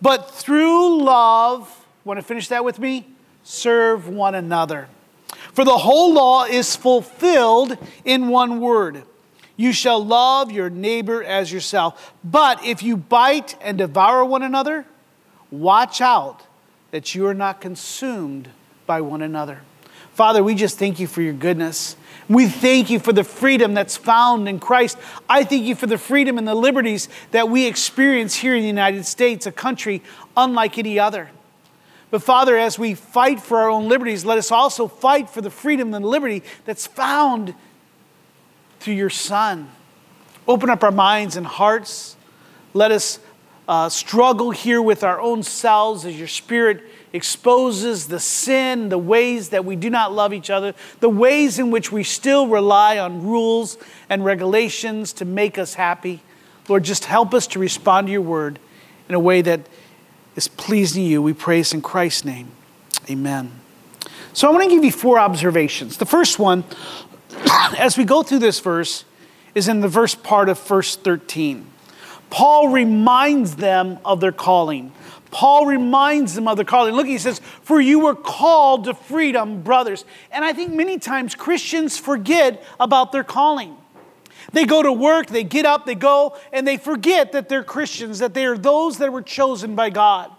But 0.00 0.30
through 0.30 1.02
love, 1.02 1.86
want 2.04 2.18
to 2.18 2.22
finish 2.22 2.48
that 2.48 2.64
with 2.64 2.78
me? 2.78 3.06
Serve 3.42 4.08
one 4.08 4.34
another. 4.34 4.88
For 5.52 5.64
the 5.64 5.78
whole 5.78 6.12
law 6.12 6.44
is 6.44 6.76
fulfilled 6.76 7.78
in 8.04 8.28
one 8.28 8.60
word 8.60 9.04
You 9.56 9.72
shall 9.72 10.04
love 10.04 10.52
your 10.52 10.68
neighbor 10.68 11.22
as 11.24 11.52
yourself. 11.52 12.14
But 12.22 12.64
if 12.64 12.82
you 12.82 12.96
bite 12.96 13.56
and 13.60 13.78
devour 13.78 14.24
one 14.24 14.42
another, 14.42 14.86
watch 15.50 16.00
out 16.00 16.42
that 16.90 17.14
you 17.14 17.26
are 17.26 17.34
not 17.34 17.60
consumed 17.60 18.48
by 18.86 19.00
one 19.00 19.22
another. 19.22 19.62
Father, 20.12 20.42
we 20.42 20.54
just 20.54 20.78
thank 20.78 20.98
you 20.98 21.06
for 21.06 21.20
your 21.20 21.34
goodness. 21.34 21.96
We 22.28 22.48
thank 22.48 22.90
you 22.90 22.98
for 22.98 23.12
the 23.12 23.22
freedom 23.22 23.74
that's 23.74 23.96
found 23.96 24.48
in 24.48 24.58
Christ. 24.58 24.98
I 25.28 25.44
thank 25.44 25.64
you 25.64 25.74
for 25.74 25.86
the 25.86 25.98
freedom 25.98 26.38
and 26.38 26.48
the 26.48 26.54
liberties 26.54 27.08
that 27.30 27.48
we 27.48 27.66
experience 27.66 28.34
here 28.34 28.54
in 28.54 28.62
the 28.62 28.66
United 28.66 29.06
States, 29.06 29.46
a 29.46 29.52
country 29.52 30.02
unlike 30.36 30.78
any 30.78 30.98
other. 30.98 31.30
But 32.10 32.22
Father, 32.22 32.56
as 32.56 32.78
we 32.78 32.94
fight 32.94 33.40
for 33.40 33.58
our 33.58 33.68
own 33.68 33.88
liberties, 33.88 34.24
let 34.24 34.38
us 34.38 34.50
also 34.50 34.88
fight 34.88 35.28
for 35.28 35.40
the 35.40 35.50
freedom 35.50 35.92
and 35.92 36.04
liberty 36.04 36.42
that's 36.64 36.86
found 36.86 37.54
through 38.80 38.94
your 38.94 39.10
Son. 39.10 39.70
Open 40.48 40.70
up 40.70 40.82
our 40.82 40.90
minds 40.90 41.36
and 41.36 41.46
hearts. 41.46 42.16
Let 42.74 42.90
us 42.90 43.18
uh, 43.68 43.88
struggle 43.88 44.50
here 44.50 44.80
with 44.80 45.02
our 45.02 45.20
own 45.20 45.42
selves 45.42 46.04
as 46.04 46.18
your 46.18 46.28
Spirit 46.28 46.82
exposes 47.12 48.08
the 48.08 48.20
sin, 48.20 48.88
the 48.90 48.98
ways 48.98 49.48
that 49.48 49.64
we 49.64 49.74
do 49.74 49.90
not 49.90 50.12
love 50.12 50.32
each 50.32 50.50
other, 50.50 50.74
the 51.00 51.08
ways 51.08 51.58
in 51.58 51.70
which 51.70 51.90
we 51.90 52.04
still 52.04 52.46
rely 52.46 52.98
on 52.98 53.22
rules 53.22 53.78
and 54.08 54.24
regulations 54.24 55.12
to 55.14 55.24
make 55.24 55.58
us 55.58 55.74
happy. 55.74 56.20
Lord, 56.68 56.84
just 56.84 57.06
help 57.06 57.32
us 57.32 57.46
to 57.48 57.58
respond 57.58 58.08
to 58.08 58.12
your 58.12 58.22
word 58.22 58.58
in 59.08 59.14
a 59.14 59.20
way 59.20 59.40
that 59.42 59.60
is 60.36 60.48
pleasing 60.48 61.04
to 61.04 61.08
you. 61.08 61.22
We 61.22 61.32
praise 61.32 61.72
in 61.72 61.80
Christ's 61.80 62.24
name. 62.24 62.48
Amen. 63.08 63.52
So 64.32 64.48
I 64.48 64.50
want 64.50 64.64
to 64.64 64.68
give 64.68 64.84
you 64.84 64.92
four 64.92 65.18
observations. 65.18 65.96
The 65.96 66.06
first 66.06 66.38
one, 66.38 66.64
as 67.78 67.96
we 67.96 68.04
go 68.04 68.22
through 68.22 68.40
this 68.40 68.60
verse, 68.60 69.04
is 69.54 69.68
in 69.68 69.80
the 69.80 69.88
verse 69.88 70.14
part 70.14 70.48
of 70.48 70.60
verse 70.66 70.96
13. 70.96 71.66
Paul 72.28 72.68
reminds 72.68 73.56
them 73.56 73.98
of 74.04 74.20
their 74.20 74.32
calling. 74.32 74.92
Paul 75.30 75.66
reminds 75.66 76.34
them 76.34 76.46
of 76.46 76.56
their 76.56 76.64
calling. 76.64 76.94
Look, 76.94 77.06
he 77.06 77.18
says, 77.18 77.40
For 77.62 77.80
you 77.80 78.00
were 78.00 78.14
called 78.14 78.84
to 78.84 78.94
freedom, 78.94 79.62
brothers. 79.62 80.04
And 80.30 80.44
I 80.44 80.52
think 80.52 80.72
many 80.72 80.98
times 80.98 81.34
Christians 81.34 81.98
forget 81.98 82.62
about 82.78 83.12
their 83.12 83.24
calling. 83.24 83.76
They 84.52 84.64
go 84.64 84.82
to 84.82 84.92
work, 84.92 85.26
they 85.26 85.42
get 85.42 85.66
up, 85.66 85.86
they 85.86 85.94
go, 85.94 86.36
and 86.52 86.66
they 86.66 86.76
forget 86.76 87.32
that 87.32 87.48
they're 87.48 87.64
Christians, 87.64 88.20
that 88.20 88.34
they 88.34 88.44
are 88.46 88.56
those 88.56 88.98
that 88.98 89.12
were 89.12 89.22
chosen 89.22 89.74
by 89.74 89.90
God. 89.90 90.30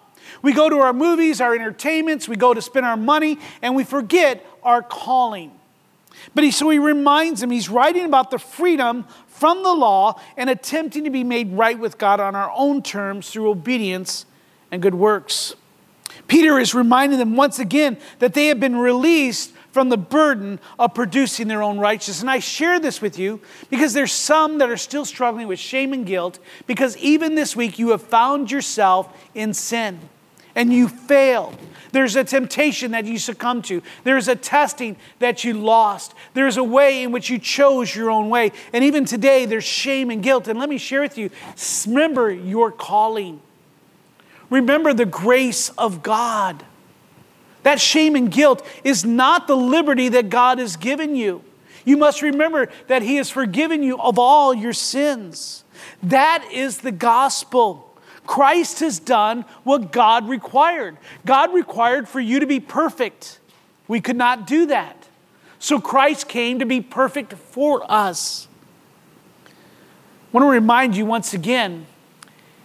We 0.42 0.54
go 0.54 0.70
to 0.70 0.78
our 0.78 0.94
movies, 0.94 1.42
our 1.42 1.54
entertainments, 1.54 2.28
we 2.28 2.36
go 2.36 2.54
to 2.54 2.62
spend 2.62 2.86
our 2.86 2.98
money, 2.98 3.40
and 3.62 3.76
we 3.76 3.84
forget 3.84 4.46
our 4.64 4.82
calling. 4.82 5.57
But 6.38 6.44
he, 6.44 6.52
so 6.52 6.70
he 6.70 6.78
reminds 6.78 7.42
them, 7.42 7.50
he's 7.50 7.68
writing 7.68 8.06
about 8.06 8.30
the 8.30 8.38
freedom 8.38 9.06
from 9.26 9.64
the 9.64 9.74
law 9.74 10.22
and 10.38 10.52
attempting 10.52 11.04
to 11.06 11.10
be 11.10 11.24
made 11.24 11.52
right 11.54 11.80
with 11.80 11.98
God 11.98 12.20
on 12.20 12.36
our 12.36 12.52
own 12.56 12.84
terms 12.84 13.32
through 13.32 13.50
obedience 13.50 14.28
and 14.72 14.80
good 14.80 14.94
works. 14.94 15.56
Peter 16.28 16.60
is 16.60 16.76
reminding 16.76 17.18
them 17.18 17.36
once 17.36 17.58
again 17.58 17.98
that 18.20 18.36
they 18.36 18.50
have 18.50 18.60
been 18.60 18.76
released 18.76 19.52
from 19.72 19.90
the 19.90 19.98
burden 19.98 20.60
of 20.78 20.94
producing 20.94 21.48
their 21.48 21.64
own 21.64 21.80
righteousness. 21.80 22.22
And 22.22 22.30
I 22.30 22.38
share 22.38 22.80
this 22.80 23.02
with 23.02 23.18
you 23.18 23.42
because 23.72 23.94
there's 23.94 24.12
some 24.12 24.60
that 24.60 24.70
are 24.70 24.78
still 24.78 25.06
struggling 25.06 25.48
with 25.48 25.58
shame 25.58 25.92
and 25.92 26.06
guilt 26.06 26.38
because 26.68 26.96
even 26.98 27.34
this 27.34 27.56
week 27.56 27.80
you 27.80 27.90
have 27.90 28.04
found 28.04 28.52
yourself 28.52 29.12
in 29.34 29.56
sin 29.56 30.00
and 30.58 30.74
you 30.74 30.90
failed. 30.90 31.56
There's 31.92 32.18
a 32.18 32.24
temptation 32.24 32.92
that 32.92 33.06
you 33.06 33.18
succumbed 33.18 33.66
to. 33.66 33.82
There's 34.04 34.28
a 34.28 34.36
testing 34.36 34.98
that 35.20 35.44
you 35.44 35.54
lost. 35.54 36.14
There's 36.34 36.58
a 36.58 36.64
way 36.64 37.04
in 37.04 37.12
which 37.14 37.30
you 37.30 37.40
chose 37.40 37.96
your 37.96 38.12
own 38.12 38.30
way. 38.30 38.52
And 38.74 38.84
even 38.84 39.06
today, 39.06 39.46
there's 39.46 39.64
shame 39.64 40.10
and 40.10 40.22
guilt. 40.22 40.50
And 40.50 40.60
let 40.60 40.68
me 40.68 40.78
share 40.78 41.02
with 41.02 41.18
you 41.18 41.30
remember 41.86 42.30
your 42.30 42.72
calling. 42.72 43.40
Remember 44.50 44.94
the 44.94 45.06
grace 45.06 45.70
of 45.78 46.04
God. 46.04 46.66
That 47.64 47.80
shame 47.80 48.16
and 48.16 48.32
guilt 48.32 48.66
is 48.84 49.06
not 49.06 49.48
the 49.48 49.58
liberty 49.58 50.10
that 50.10 50.30
God 50.30 50.58
has 50.58 50.76
given 50.76 51.16
you. 51.16 51.44
You 51.86 51.98
must 51.98 52.22
remember 52.22 52.70
that 52.88 53.02
He 53.02 53.18
has 53.18 53.30
forgiven 53.30 53.84
you 53.84 53.98
of 54.00 54.18
all 54.18 54.54
your 54.54 54.74
sins. 54.74 55.64
That 56.02 56.48
is 56.52 56.80
the 56.80 56.92
gospel. 56.92 57.87
Christ 58.28 58.82
has 58.82 59.00
done 59.00 59.46
what 59.64 59.92
God 59.92 60.30
required. 60.30 60.98
God 61.26 61.54
required 61.54 62.08
for 62.08 62.20
you 62.20 62.40
to 62.40 62.46
be 62.46 62.60
perfect. 62.60 63.40
We 63.88 64.02
could 64.02 64.18
not 64.18 64.46
do 64.46 64.68
that. 64.68 65.08
So 65.60 65.80
Christ 65.80 66.28
came 66.28 66.60
to 66.60 66.66
be 66.66 66.82
perfect 66.82 67.34
for 67.34 67.90
us. 67.90 68.48
I 69.48 69.52
want 70.34 70.44
to 70.44 70.52
remind 70.52 70.96
you 70.96 71.06
once 71.06 71.34
again 71.34 71.88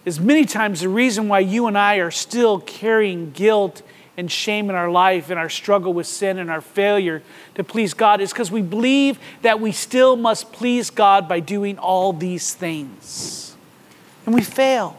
is 0.04 0.18
many 0.18 0.44
times 0.44 0.80
the 0.80 0.88
reason 0.88 1.28
why 1.28 1.38
you 1.38 1.68
and 1.68 1.78
I 1.78 1.96
are 1.96 2.10
still 2.10 2.58
carrying 2.58 3.30
guilt 3.30 3.82
and 4.16 4.30
shame 4.30 4.68
in 4.68 4.76
our 4.76 4.90
life 4.90 5.30
and 5.30 5.38
our 5.38 5.48
struggle 5.48 5.94
with 5.94 6.06
sin 6.06 6.38
and 6.38 6.50
our 6.50 6.60
failure 6.60 7.22
to 7.54 7.64
please 7.64 7.94
God 7.94 8.20
is 8.20 8.32
because 8.32 8.50
we 8.50 8.62
believe 8.62 9.18
that 9.42 9.60
we 9.60 9.72
still 9.72 10.16
must 10.16 10.52
please 10.52 10.90
God 10.90 11.28
by 11.28 11.40
doing 11.40 11.78
all 11.78 12.12
these 12.12 12.52
things. 12.52 13.56
And 14.26 14.34
we 14.34 14.42
fail. 14.42 14.98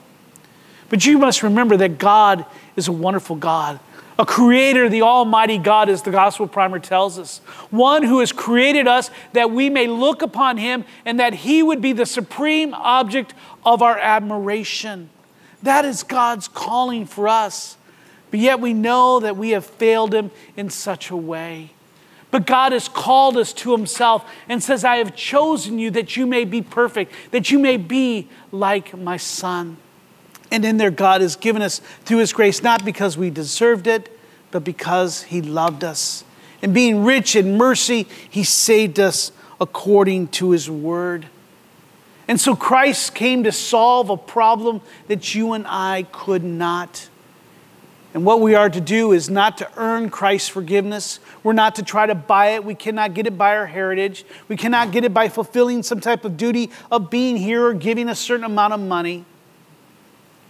But 0.94 1.08
you 1.08 1.18
must 1.18 1.42
remember 1.42 1.76
that 1.78 1.98
God 1.98 2.46
is 2.76 2.88
a 2.88 2.92
wonderful 2.92 3.36
God. 3.36 3.80
A 4.20 4.28
creator, 4.28 4.90
the 4.90 5.02
Almighty 5.02 5.58
God, 5.58 5.90
as 5.90 6.04
the 6.04 6.12
gospel 6.12 6.48
primer 6.48 6.78
tells 6.78 7.18
us. 7.18 7.40
One 7.72 8.04
who 8.04 8.20
has 8.20 8.32
created 8.32 8.88
us 8.88 9.10
that 9.32 9.50
we 9.50 9.72
may 9.72 9.88
look 9.88 10.22
upon 10.22 10.58
Him 10.58 10.86
and 11.04 11.20
that 11.20 11.34
He 11.34 11.64
would 11.64 11.82
be 11.82 11.94
the 11.94 12.06
supreme 12.06 12.76
object 12.76 13.34
of 13.66 13.82
our 13.82 13.98
admiration. 13.98 15.10
That 15.64 15.84
is 15.84 16.04
God's 16.04 16.48
calling 16.48 17.08
for 17.08 17.28
us. 17.28 17.76
But 18.30 18.40
yet 18.40 18.60
we 18.60 18.76
know 18.76 19.20
that 19.20 19.36
we 19.36 19.50
have 19.50 19.66
failed 19.66 20.14
Him 20.14 20.30
in 20.56 20.70
such 20.70 21.10
a 21.10 21.18
way. 21.18 21.72
But 22.30 22.46
God 22.46 22.72
has 22.72 22.88
called 22.88 23.36
us 23.36 23.52
to 23.54 23.72
Himself 23.72 24.32
and 24.48 24.62
says, 24.62 24.86
I 24.86 24.98
have 24.98 25.16
chosen 25.16 25.80
you 25.80 25.90
that 25.90 26.16
you 26.16 26.28
may 26.28 26.46
be 26.46 26.62
perfect, 26.62 27.14
that 27.32 27.50
you 27.50 27.58
may 27.58 27.78
be 27.78 28.30
like 28.52 28.96
my 28.96 29.18
Son. 29.18 29.78
And 30.52 30.64
in 30.66 30.78
there, 30.78 30.92
God 30.92 31.22
has 31.22 31.36
given 31.36 31.62
us 31.62 31.80
through 32.06 32.20
His 32.20 32.34
grace, 32.34 32.62
not 32.62 32.86
because 32.86 33.18
we 33.18 33.30
deserved 33.30 33.88
it, 33.88 34.18
but 34.52 34.64
because 34.64 35.24
He 35.24 35.42
loved 35.42 35.84
us. 35.84 36.24
And 36.62 36.74
being 36.74 37.04
rich 37.04 37.36
in 37.36 37.58
mercy, 37.58 38.08
He 38.30 38.44
saved 38.44 39.00
us 39.00 39.32
according 39.60 40.28
to 40.30 40.52
His 40.52 40.70
word. 40.70 41.28
And 42.28 42.40
so 42.40 42.56
Christ 42.56 43.16
came 43.16 43.44
to 43.44 43.52
solve 43.52 44.10
a 44.10 44.18
problem 44.18 44.82
that 45.08 45.36
you 45.36 45.54
and 45.54 45.66
I 45.68 46.04
could 46.12 46.44
not. 46.44 47.10
And 48.14 48.26
what 48.26 48.42
we 48.42 48.54
are 48.54 48.70
to 48.70 48.80
do 48.80 49.12
is 49.12 49.30
not 49.30 49.58
to 49.58 49.70
earn 49.76 50.10
Christ's 50.10 50.48
forgiveness. 50.48 51.20
We're 51.42 51.54
not 51.54 51.76
to 51.76 51.84
try 51.84 52.06
to 52.06 52.14
buy 52.14 52.50
it. 52.50 52.64
We 52.64 52.76
cannot 52.76 53.16
get 53.16 53.26
it 53.26 53.38
by 53.38 53.58
our 53.58 53.66
heritage. 53.66 54.24
We 54.48 54.56
cannot 54.56 54.92
get 54.92 55.04
it 55.04 55.14
by 55.14 55.30
fulfilling 55.30 55.82
some 55.82 56.00
type 56.00 56.24
of 56.24 56.38
duty 56.38 56.70
of 56.92 57.10
being 57.10 57.38
here 57.38 57.66
or 57.66 57.74
giving 57.74 58.10
a 58.10 58.16
certain 58.16 58.46
amount 58.46 58.74
of 58.74 58.80
money. 58.80 59.26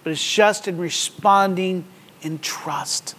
But 0.03 0.11
it's 0.11 0.33
just 0.33 0.67
in 0.67 0.77
responding 0.77 1.85
in 2.21 2.39
trust. 2.39 3.15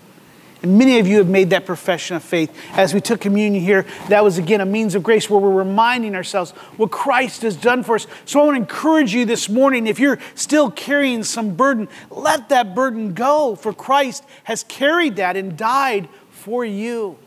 And 0.62 0.78
many 0.78 0.98
of 0.98 1.06
you 1.06 1.18
have 1.18 1.28
made 1.28 1.50
that 1.50 1.66
profession 1.66 2.16
of 2.16 2.24
faith. 2.24 2.50
As 2.72 2.94
we 2.94 3.00
took 3.02 3.20
communion 3.20 3.62
here, 3.62 3.84
that 4.08 4.24
was 4.24 4.38
again 4.38 4.62
a 4.62 4.64
means 4.64 4.94
of 4.94 5.02
grace 5.02 5.28
where 5.28 5.38
we're 5.38 5.52
reminding 5.52 6.14
ourselves 6.14 6.52
what 6.78 6.90
Christ 6.90 7.42
has 7.42 7.54
done 7.54 7.82
for 7.82 7.96
us. 7.96 8.06
So 8.24 8.40
I 8.40 8.44
want 8.44 8.56
to 8.56 8.62
encourage 8.62 9.12
you 9.12 9.26
this 9.26 9.50
morning 9.50 9.86
if 9.86 10.00
you're 10.00 10.18
still 10.34 10.70
carrying 10.70 11.22
some 11.22 11.54
burden, 11.54 11.86
let 12.10 12.48
that 12.48 12.74
burden 12.74 13.12
go, 13.12 13.56
for 13.56 13.74
Christ 13.74 14.24
has 14.44 14.64
carried 14.64 15.16
that 15.16 15.36
and 15.36 15.54
died 15.54 16.08
for 16.30 16.64
you. 16.64 17.18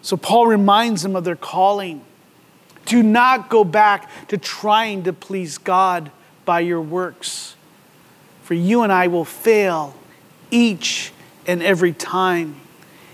So 0.00 0.16
Paul 0.16 0.46
reminds 0.46 1.02
them 1.02 1.16
of 1.16 1.24
their 1.24 1.34
calling. 1.34 2.04
Do 2.86 3.02
not 3.02 3.50
go 3.50 3.64
back 3.64 4.28
to 4.28 4.38
trying 4.38 5.02
to 5.02 5.12
please 5.12 5.58
God 5.58 6.12
by 6.44 6.60
your 6.60 6.80
works, 6.80 7.56
for 8.48 8.54
you 8.54 8.82
and 8.82 8.90
I 8.90 9.08
will 9.08 9.26
fail 9.26 9.94
each 10.50 11.12
and 11.46 11.62
every 11.62 11.92
time. 11.92 12.56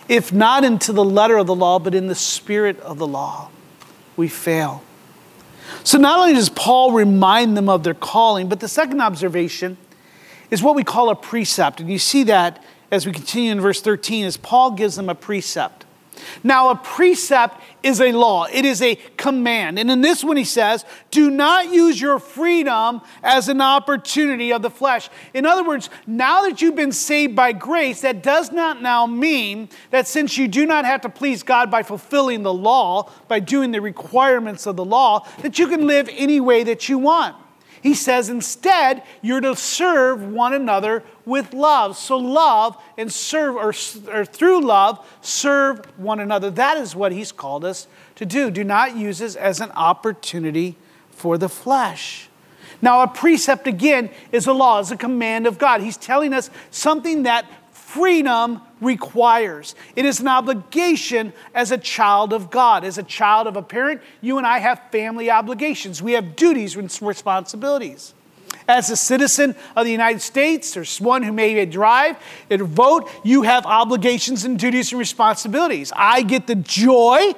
If 0.08 0.32
not 0.32 0.62
into 0.62 0.92
the 0.92 1.04
letter 1.04 1.38
of 1.38 1.48
the 1.48 1.54
law, 1.56 1.80
but 1.80 1.92
in 1.92 2.06
the 2.06 2.14
spirit 2.14 2.78
of 2.78 2.98
the 2.98 3.06
law, 3.08 3.50
we 4.16 4.28
fail. 4.28 4.84
So, 5.82 5.98
not 5.98 6.20
only 6.20 6.34
does 6.34 6.50
Paul 6.50 6.92
remind 6.92 7.56
them 7.56 7.68
of 7.68 7.82
their 7.82 7.94
calling, 7.94 8.48
but 8.48 8.60
the 8.60 8.68
second 8.68 9.00
observation 9.00 9.76
is 10.52 10.62
what 10.62 10.76
we 10.76 10.84
call 10.84 11.10
a 11.10 11.16
precept. 11.16 11.80
And 11.80 11.90
you 11.90 11.98
see 11.98 12.22
that 12.22 12.62
as 12.92 13.04
we 13.04 13.10
continue 13.10 13.50
in 13.50 13.60
verse 13.60 13.80
13, 13.80 14.26
as 14.26 14.36
Paul 14.36 14.70
gives 14.70 14.94
them 14.94 15.08
a 15.08 15.16
precept. 15.16 15.83
Now, 16.42 16.70
a 16.70 16.76
precept 16.76 17.60
is 17.82 18.00
a 18.00 18.12
law, 18.12 18.46
it 18.52 18.64
is 18.64 18.80
a 18.82 18.96
command. 19.16 19.78
And 19.78 19.90
in 19.90 20.00
this 20.00 20.24
one, 20.24 20.36
he 20.36 20.44
says, 20.44 20.84
Do 21.10 21.30
not 21.30 21.72
use 21.72 22.00
your 22.00 22.18
freedom 22.18 23.00
as 23.22 23.48
an 23.48 23.60
opportunity 23.60 24.52
of 24.52 24.62
the 24.62 24.70
flesh. 24.70 25.08
In 25.32 25.46
other 25.46 25.64
words, 25.64 25.90
now 26.06 26.42
that 26.42 26.62
you've 26.62 26.76
been 26.76 26.92
saved 26.92 27.36
by 27.36 27.52
grace, 27.52 28.00
that 28.02 28.22
does 28.22 28.52
not 28.52 28.82
now 28.82 29.06
mean 29.06 29.68
that 29.90 30.06
since 30.06 30.38
you 30.38 30.48
do 30.48 30.66
not 30.66 30.84
have 30.84 31.02
to 31.02 31.08
please 31.08 31.42
God 31.42 31.70
by 31.70 31.82
fulfilling 31.82 32.42
the 32.42 32.54
law, 32.54 33.10
by 33.28 33.40
doing 33.40 33.70
the 33.70 33.80
requirements 33.80 34.66
of 34.66 34.76
the 34.76 34.84
law, 34.84 35.26
that 35.42 35.58
you 35.58 35.68
can 35.68 35.86
live 35.86 36.08
any 36.12 36.40
way 36.40 36.64
that 36.64 36.88
you 36.88 36.98
want. 36.98 37.36
He 37.84 37.92
says 37.92 38.30
instead, 38.30 39.02
you're 39.20 39.42
to 39.42 39.54
serve 39.54 40.26
one 40.26 40.54
another 40.54 41.04
with 41.26 41.52
love. 41.52 41.98
So, 41.98 42.16
love 42.16 42.82
and 42.96 43.12
serve, 43.12 43.56
or, 43.56 43.74
or, 44.10 44.24
through 44.24 44.64
love, 44.64 45.06
serve 45.20 45.84
one 45.98 46.18
another. 46.18 46.50
That 46.50 46.78
is 46.78 46.96
what 46.96 47.12
he's 47.12 47.30
called 47.30 47.62
us 47.62 47.86
to 48.14 48.24
do. 48.24 48.50
Do 48.50 48.64
not 48.64 48.96
use 48.96 49.18
this 49.18 49.36
as 49.36 49.60
an 49.60 49.70
opportunity 49.72 50.76
for 51.10 51.36
the 51.36 51.50
flesh. 51.50 52.30
Now, 52.80 53.02
a 53.02 53.06
precept 53.06 53.66
again 53.66 54.08
is 54.32 54.46
a 54.46 54.54
law, 54.54 54.78
is 54.78 54.90
a 54.90 54.96
command 54.96 55.46
of 55.46 55.58
God. 55.58 55.82
He's 55.82 55.98
telling 55.98 56.32
us 56.32 56.48
something 56.70 57.24
that 57.24 57.44
freedom 57.70 58.62
requires. 58.84 59.74
It 59.96 60.04
is 60.04 60.20
an 60.20 60.28
obligation 60.28 61.32
as 61.54 61.72
a 61.72 61.78
child 61.78 62.32
of 62.32 62.50
God. 62.50 62.84
As 62.84 62.98
a 62.98 63.02
child 63.02 63.46
of 63.46 63.56
a 63.56 63.62
parent, 63.62 64.00
you 64.20 64.38
and 64.38 64.46
I 64.46 64.58
have 64.58 64.80
family 64.92 65.30
obligations. 65.30 66.02
We 66.02 66.12
have 66.12 66.36
duties 66.36 66.76
and 66.76 66.96
responsibilities. 67.02 68.14
As 68.68 68.88
a 68.88 68.96
citizen 68.96 69.54
of 69.76 69.84
the 69.84 69.92
United 69.92 70.22
States, 70.22 70.76
or 70.76 70.84
one 71.04 71.22
who 71.22 71.32
may 71.32 71.66
drive 71.66 72.16
and 72.48 72.62
vote, 72.62 73.10
you 73.22 73.42
have 73.42 73.66
obligations 73.66 74.44
and 74.44 74.58
duties 74.58 74.92
and 74.92 74.98
responsibilities. 74.98 75.92
I 75.94 76.22
get 76.22 76.46
the 76.46 76.54
joy 76.54 77.34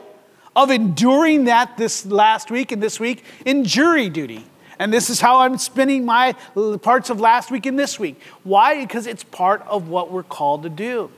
of 0.54 0.70
enduring 0.70 1.44
that 1.44 1.76
this 1.76 2.06
last 2.06 2.50
week 2.50 2.70
and 2.72 2.82
this 2.82 3.00
week 3.00 3.24
in 3.44 3.64
jury 3.64 4.08
duty. 4.08 4.44
And 4.78 4.92
this 4.92 5.10
is 5.10 5.20
how 5.20 5.40
I'm 5.40 5.58
spending 5.58 6.04
my 6.04 6.34
parts 6.82 7.10
of 7.10 7.18
last 7.18 7.50
week 7.50 7.66
and 7.66 7.78
this 7.78 7.98
week. 7.98 8.20
Why? 8.44 8.80
Because 8.80 9.06
it's 9.06 9.24
part 9.24 9.62
of 9.62 9.88
what 9.88 10.12
we're 10.12 10.22
called 10.22 10.62
to 10.64 10.68
do. 10.68 11.10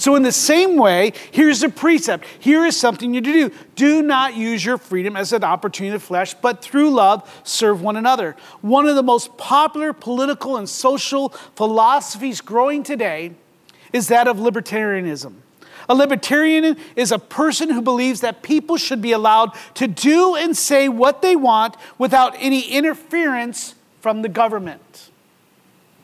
So, 0.00 0.14
in 0.14 0.22
the 0.22 0.32
same 0.32 0.78
way, 0.78 1.12
here's 1.30 1.62
a 1.62 1.68
precept. 1.68 2.24
Here 2.38 2.64
is 2.64 2.74
something 2.74 3.12
you 3.12 3.20
to 3.20 3.32
do. 3.32 3.54
Do 3.76 4.00
not 4.00 4.34
use 4.34 4.64
your 4.64 4.78
freedom 4.78 5.14
as 5.14 5.34
an 5.34 5.44
opportunity 5.44 5.94
of 5.94 6.02
flesh, 6.02 6.32
but 6.32 6.62
through 6.62 6.88
love, 6.88 7.42
serve 7.44 7.82
one 7.82 7.98
another. 7.98 8.34
One 8.62 8.86
of 8.86 8.96
the 8.96 9.02
most 9.02 9.36
popular 9.36 9.92
political 9.92 10.56
and 10.56 10.66
social 10.66 11.28
philosophies 11.54 12.40
growing 12.40 12.82
today 12.82 13.32
is 13.92 14.08
that 14.08 14.26
of 14.26 14.38
libertarianism. 14.38 15.34
A 15.86 15.94
libertarian 15.94 16.78
is 16.96 17.12
a 17.12 17.18
person 17.18 17.68
who 17.68 17.82
believes 17.82 18.22
that 18.22 18.42
people 18.42 18.78
should 18.78 19.02
be 19.02 19.12
allowed 19.12 19.50
to 19.74 19.86
do 19.86 20.34
and 20.34 20.56
say 20.56 20.88
what 20.88 21.20
they 21.20 21.36
want 21.36 21.76
without 21.98 22.34
any 22.38 22.62
interference 22.70 23.74
from 24.00 24.22
the 24.22 24.30
government. 24.30 25.09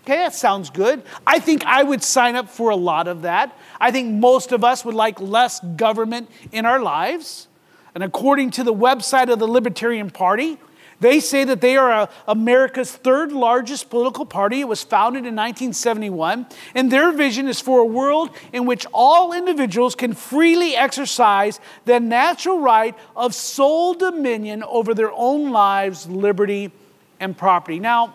Okay, 0.07 0.19
that 0.19 0.37
sounds 0.37 0.71
good. 0.71 1.03
I 1.27 1.41
think 1.41 1.65
I 1.65 1.83
would 1.83 2.01
sign 2.01 2.37
up 2.37 2.49
for 2.49 2.71
a 2.71 2.77
lot 2.77 3.09
of 3.09 3.23
that. 3.23 3.59
I 3.81 3.91
think 3.91 4.15
most 4.15 4.53
of 4.53 4.63
us 4.63 4.85
would 4.85 4.95
like 4.95 5.21
less 5.21 5.59
government 5.59 6.31
in 6.53 6.65
our 6.65 6.79
lives. 6.79 7.49
And 7.93 8.05
according 8.05 8.53
to 8.53 8.63
the 8.63 8.73
website 8.73 9.33
of 9.33 9.41
the 9.41 9.49
Libertarian 9.49 10.11
Party, 10.11 10.59
they 11.01 11.19
say 11.19 11.43
that 11.43 11.61
they 11.61 11.77
are 11.77 12.09
America's 12.29 12.93
third 12.93 13.33
largest 13.33 13.91
political 13.91 14.25
party. 14.25 14.61
It 14.61 14.69
was 14.69 14.85
founded 14.85 15.27
in 15.27 15.35
1971. 15.35 16.47
And 16.77 16.93
their 16.93 17.11
vision 17.11 17.49
is 17.49 17.61
for 17.61 17.81
a 17.81 17.85
world 17.85 18.31
in 18.53 18.65
which 18.65 18.87
all 18.93 19.33
individuals 19.33 19.97
can 19.97 20.13
freely 20.13 20.77
exercise 20.77 21.59
the 21.85 21.99
natural 21.99 22.61
right 22.61 22.95
of 23.17 23.35
sole 23.35 23.93
dominion 23.95 24.63
over 24.63 24.95
their 24.95 25.11
own 25.11 25.51
lives, 25.51 26.07
liberty, 26.09 26.71
and 27.19 27.37
property. 27.37 27.81
Now, 27.81 28.15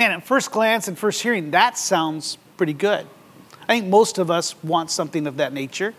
man, 0.00 0.12
at 0.12 0.26
first 0.26 0.50
glance 0.50 0.88
and 0.88 0.98
first 0.98 1.20
hearing, 1.20 1.50
that 1.50 1.76
sounds 1.76 2.38
pretty 2.56 2.72
good. 2.72 3.06
I 3.64 3.66
think 3.66 3.86
most 3.86 4.16
of 4.16 4.30
us 4.30 4.54
want 4.64 4.90
something 4.90 5.26
of 5.26 5.36
that 5.36 5.52
nature. 5.52 5.92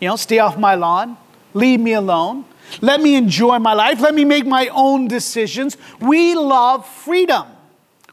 You 0.00 0.08
know, 0.08 0.16
stay 0.16 0.38
off 0.38 0.58
my 0.58 0.74
lawn, 0.74 1.16
leave 1.54 1.80
me 1.80 1.94
alone. 1.94 2.44
Let 2.82 3.00
me 3.00 3.14
enjoy 3.14 3.58
my 3.58 3.72
life. 3.72 4.02
Let 4.02 4.14
me 4.14 4.26
make 4.26 4.44
my 4.44 4.68
own 4.68 5.08
decisions. 5.08 5.78
We 5.98 6.34
love 6.34 6.86
freedom. 6.86 7.46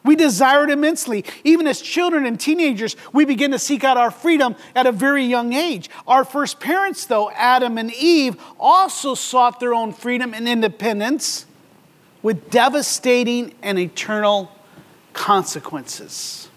We 0.06 0.15
desire 0.15 0.63
it 0.63 0.69
immensely. 0.69 1.26
Even 1.43 1.67
as 1.67 1.82
children 1.82 2.26
and 2.26 2.39
teenagers, 2.39 2.95
we 3.12 3.26
begin 3.26 3.52
to 3.52 3.60
seek 3.60 3.84
out 3.84 3.98
our 3.98 4.12
freedom 4.12 4.56
at 4.74 4.86
a 4.86 4.93
very 4.93 5.26
young 5.26 5.52
age. 5.52 5.89
Our 6.08 6.24
first 6.24 6.62
parents, 6.62 7.08
though, 7.08 7.30
Adam 7.32 7.78
and 7.78 7.93
Eve, 7.93 8.38
also 8.58 9.15
sought 9.15 9.60
their 9.60 9.74
own 9.74 9.91
freedom 9.91 10.34
and 10.34 10.48
independence 10.48 11.45
with 12.21 12.50
devastating 12.50 13.54
and 13.62 13.78
eternal 13.78 14.55
consequences. 15.15 16.49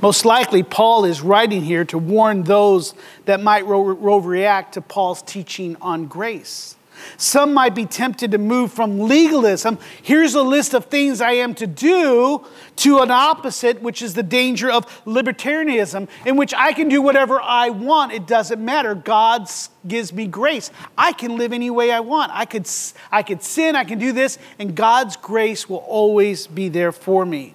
Most 0.00 0.24
likely, 0.24 0.62
Paul 0.62 1.04
is 1.04 1.20
writing 1.20 1.62
here 1.62 1.84
to 1.86 1.98
warn 1.98 2.44
those 2.44 2.94
that 3.24 3.40
might 3.40 3.64
overreact 3.64 4.72
to 4.72 4.80
Paul's 4.80 5.22
teaching 5.22 5.76
on 5.80 6.06
grace. 6.06 6.76
Some 7.16 7.54
might 7.54 7.74
be 7.74 7.86
tempted 7.86 8.30
to 8.32 8.38
move 8.38 8.72
from 8.72 9.00
legalism, 9.00 9.78
here's 10.02 10.34
a 10.34 10.42
list 10.42 10.74
of 10.74 10.86
things 10.86 11.20
I 11.20 11.32
am 11.32 11.54
to 11.54 11.66
do, 11.66 12.44
to 12.76 12.98
an 13.00 13.10
opposite, 13.10 13.82
which 13.82 14.02
is 14.02 14.14
the 14.14 14.22
danger 14.22 14.70
of 14.70 15.02
libertinism, 15.06 16.08
in 16.26 16.36
which 16.36 16.52
I 16.54 16.72
can 16.72 16.88
do 16.88 17.00
whatever 17.00 17.40
I 17.40 17.70
want. 17.70 18.12
It 18.12 18.26
doesn't 18.26 18.62
matter. 18.64 18.94
God 18.94 19.48
gives 19.86 20.12
me 20.12 20.26
grace. 20.26 20.70
I 20.96 21.12
can 21.12 21.36
live 21.36 21.52
any 21.52 21.70
way 21.70 21.92
I 21.92 22.00
want. 22.00 22.32
I 22.34 22.44
could, 22.44 22.68
I 23.12 23.22
could 23.22 23.42
sin, 23.42 23.76
I 23.76 23.84
can 23.84 23.98
do 23.98 24.12
this, 24.12 24.38
and 24.58 24.74
God's 24.74 25.16
grace 25.16 25.68
will 25.68 25.78
always 25.78 26.46
be 26.46 26.68
there 26.68 26.92
for 26.92 27.24
me. 27.24 27.54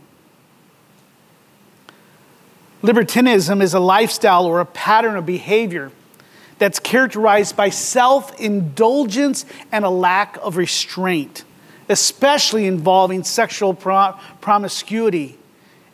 Libertinism 2.81 3.61
is 3.61 3.73
a 3.73 3.79
lifestyle 3.79 4.45
or 4.45 4.61
a 4.61 4.65
pattern 4.65 5.17
of 5.17 5.25
behavior 5.25 5.91
that's 6.59 6.79
characterized 6.79 7.55
by 7.55 7.69
self 7.69 8.39
indulgence 8.39 9.45
and 9.71 9.83
a 9.83 9.89
lack 9.89 10.37
of 10.41 10.57
restraint, 10.57 11.43
especially 11.87 12.67
involving 12.67 13.23
sexual 13.23 13.73
promiscuity 13.73 15.37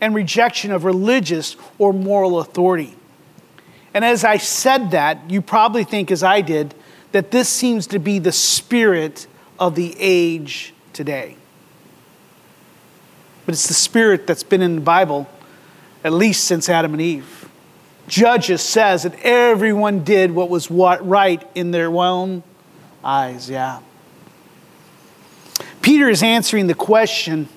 and 0.01 0.13
rejection 0.13 0.71
of 0.71 0.83
religious 0.83 1.55
or 1.77 1.93
moral 1.93 2.39
authority. 2.39 2.95
And 3.93 4.03
as 4.03 4.25
I 4.25 4.37
said 4.37 4.91
that, 4.91 5.29
you 5.31 5.41
probably 5.41 5.85
think, 5.85 6.11
as 6.11 6.21
I 6.21 6.41
did, 6.41 6.75
that 7.13 7.31
this 7.31 7.47
seems 7.47 7.87
to 7.87 7.99
be 7.99 8.19
the 8.19 8.33
spirit 8.33 9.25
of 9.57 9.75
the 9.75 9.95
age 9.97 10.73
today. 10.91 11.37
But 13.45 13.53
it's 13.53 13.67
the 13.67 13.73
spirit 13.73 14.27
that's 14.27 14.43
been 14.43 14.61
in 14.61 14.75
the 14.75 14.81
Bible 14.81 15.29
at 16.03 16.13
least 16.13 16.43
since 16.43 16.69
Adam 16.69 16.93
and 16.93 17.01
Eve. 17.01 17.44
Judges 18.07 18.61
says 18.61 19.03
that 19.03 19.15
everyone 19.23 20.03
did 20.03 20.31
what 20.31 20.49
was 20.49 20.69
what 20.69 21.07
right 21.07 21.47
in 21.55 21.71
their 21.71 21.89
own 21.89 22.43
eyes, 23.03 23.49
yeah. 23.49 23.79
Peter 25.81 26.09
is 26.09 26.23
answering 26.23 26.67
the 26.67 26.73
question 26.73 27.47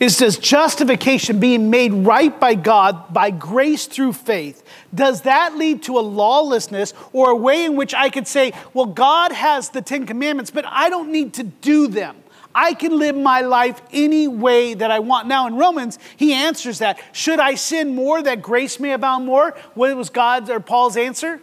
is 0.00 0.16
does 0.18 0.38
justification 0.38 1.38
being 1.38 1.70
made 1.70 1.92
right 1.92 2.38
by 2.38 2.54
God 2.54 3.12
by 3.12 3.30
grace 3.30 3.86
through 3.86 4.12
faith 4.12 4.62
does 4.94 5.22
that 5.22 5.56
lead 5.56 5.82
to 5.84 5.98
a 5.98 6.00
lawlessness 6.00 6.92
or 7.12 7.30
a 7.30 7.36
way 7.36 7.64
in 7.64 7.76
which 7.76 7.94
I 7.94 8.10
could 8.10 8.26
say 8.26 8.52
well 8.72 8.86
God 8.86 9.32
has 9.32 9.70
the 9.70 9.80
10 9.80 10.06
commandments 10.06 10.50
but 10.50 10.64
I 10.66 10.90
don't 10.90 11.12
need 11.12 11.34
to 11.34 11.44
do 11.44 11.86
them 11.86 12.16
I 12.54 12.74
can 12.74 12.98
live 12.98 13.16
my 13.16 13.40
life 13.40 13.82
any 13.92 14.28
way 14.28 14.74
that 14.74 14.90
I 14.90 15.00
want. 15.00 15.26
Now, 15.26 15.46
in 15.46 15.56
Romans, 15.56 15.98
he 16.16 16.32
answers 16.32 16.78
that. 16.78 17.00
Should 17.12 17.40
I 17.40 17.56
sin 17.56 17.94
more 17.94 18.22
that 18.22 18.42
grace 18.42 18.78
may 18.78 18.92
abound 18.92 19.26
more? 19.26 19.56
What 19.74 19.94
was 19.96 20.10
God's 20.10 20.50
or 20.50 20.60
Paul's 20.60 20.96
answer? 20.96 21.40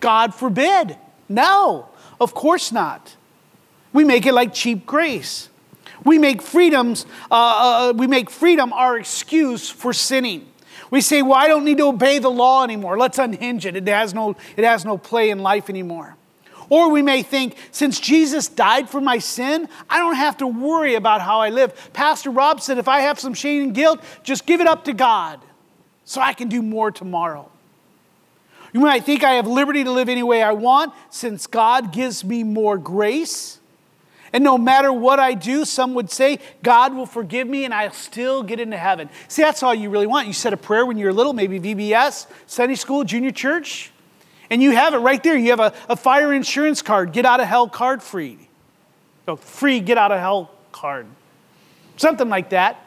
God 0.00 0.34
forbid. 0.34 0.96
No, 1.28 1.88
of 2.20 2.34
course 2.34 2.72
not. 2.72 3.16
We 3.92 4.04
make 4.04 4.24
it 4.24 4.32
like 4.32 4.54
cheap 4.54 4.86
grace. 4.86 5.48
We 6.04 6.18
make 6.18 6.40
freedoms, 6.40 7.04
uh, 7.30 7.90
uh, 7.90 7.92
we 7.94 8.06
make 8.06 8.30
freedom 8.30 8.72
our 8.72 8.98
excuse 8.98 9.68
for 9.68 9.92
sinning. 9.92 10.46
We 10.90 11.02
say, 11.02 11.22
well, 11.22 11.34
I 11.34 11.46
don't 11.46 11.64
need 11.64 11.78
to 11.78 11.86
obey 11.86 12.18
the 12.18 12.30
law 12.30 12.64
anymore. 12.64 12.98
Let's 12.98 13.18
unhinge 13.18 13.66
it. 13.66 13.76
It 13.76 13.86
has 13.86 14.14
no, 14.14 14.36
it 14.56 14.64
has 14.64 14.84
no 14.84 14.98
play 14.98 15.30
in 15.30 15.40
life 15.40 15.68
anymore. 15.68 16.16
Or 16.70 16.88
we 16.88 17.02
may 17.02 17.22
think, 17.22 17.56
since 17.72 18.00
Jesus 18.00 18.48
died 18.48 18.88
for 18.88 19.00
my 19.00 19.18
sin, 19.18 19.68
I 19.90 19.98
don't 19.98 20.14
have 20.14 20.36
to 20.38 20.46
worry 20.46 20.94
about 20.94 21.20
how 21.20 21.40
I 21.40 21.50
live. 21.50 21.92
Pastor 21.92 22.30
Rob 22.30 22.60
said, 22.60 22.78
if 22.78 22.86
I 22.88 23.00
have 23.00 23.18
some 23.18 23.34
shame 23.34 23.64
and 23.64 23.74
guilt, 23.74 24.00
just 24.22 24.46
give 24.46 24.60
it 24.60 24.68
up 24.68 24.84
to 24.84 24.92
God 24.92 25.40
so 26.04 26.20
I 26.20 26.32
can 26.32 26.48
do 26.48 26.62
more 26.62 26.92
tomorrow. 26.92 27.50
You 28.72 28.80
might 28.80 29.04
think 29.04 29.24
I 29.24 29.32
have 29.32 29.48
liberty 29.48 29.82
to 29.82 29.90
live 29.90 30.08
any 30.08 30.22
way 30.22 30.44
I 30.44 30.52
want 30.52 30.94
since 31.10 31.48
God 31.48 31.92
gives 31.92 32.24
me 32.24 32.44
more 32.44 32.78
grace. 32.78 33.58
And 34.32 34.44
no 34.44 34.56
matter 34.56 34.92
what 34.92 35.18
I 35.18 35.34
do, 35.34 35.64
some 35.64 35.94
would 35.94 36.08
say, 36.08 36.38
God 36.62 36.94
will 36.94 37.06
forgive 37.06 37.48
me 37.48 37.64
and 37.64 37.74
I'll 37.74 37.92
still 37.92 38.44
get 38.44 38.60
into 38.60 38.76
heaven. 38.76 39.10
See, 39.26 39.42
that's 39.42 39.64
all 39.64 39.74
you 39.74 39.90
really 39.90 40.06
want. 40.06 40.28
You 40.28 40.32
said 40.32 40.52
a 40.52 40.56
prayer 40.56 40.86
when 40.86 40.98
you 40.98 41.06
were 41.06 41.12
little, 41.12 41.32
maybe 41.32 41.58
VBS, 41.58 42.28
Sunday 42.46 42.76
school, 42.76 43.02
junior 43.02 43.32
church, 43.32 43.90
and 44.50 44.62
you 44.62 44.72
have 44.72 44.94
it 44.94 44.98
right 44.98 45.22
there. 45.22 45.36
You 45.36 45.50
have 45.50 45.60
a, 45.60 45.72
a 45.88 45.96
fire 45.96 46.32
insurance 46.32 46.82
card, 46.82 47.12
get 47.12 47.24
out 47.24 47.40
of 47.40 47.46
hell 47.46 47.68
card 47.68 48.02
free. 48.02 48.38
So 49.26 49.36
free 49.36 49.80
get 49.80 49.96
out 49.96 50.12
of 50.12 50.18
hell 50.18 50.50
card. 50.72 51.06
Something 51.96 52.28
like 52.28 52.50
that. 52.50 52.84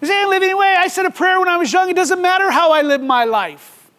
You 0.00 0.08
say, 0.08 0.22
I 0.22 0.26
live 0.26 0.42
anyway. 0.42 0.74
I 0.78 0.88
said 0.88 1.06
a 1.06 1.10
prayer 1.10 1.40
when 1.40 1.48
I 1.48 1.56
was 1.56 1.72
young. 1.72 1.88
It 1.90 1.96
doesn't 1.96 2.20
matter 2.20 2.50
how 2.50 2.72
I 2.72 2.82
live 2.82 3.00
my 3.00 3.24
life. 3.24 3.90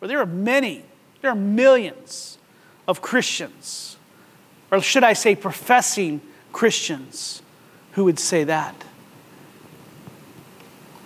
Well, 0.00 0.08
there 0.08 0.20
are 0.20 0.26
many, 0.26 0.84
there 1.20 1.30
are 1.30 1.36
millions 1.36 2.38
of 2.88 3.02
Christians 3.02 3.92
or 4.72 4.80
should 4.80 5.04
I 5.04 5.12
say, 5.12 5.36
professing 5.36 6.22
Christians 6.50 7.42
who 7.92 8.04
would 8.04 8.18
say 8.18 8.44
that. 8.44 8.74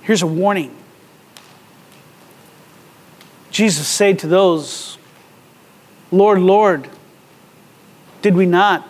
Here's 0.02 0.22
a 0.22 0.26
warning 0.26 0.74
Jesus 3.56 3.88
said 3.88 4.18
to 4.18 4.26
those, 4.26 4.98
Lord, 6.12 6.40
Lord, 6.40 6.90
did 8.20 8.36
we 8.36 8.44
not 8.44 8.86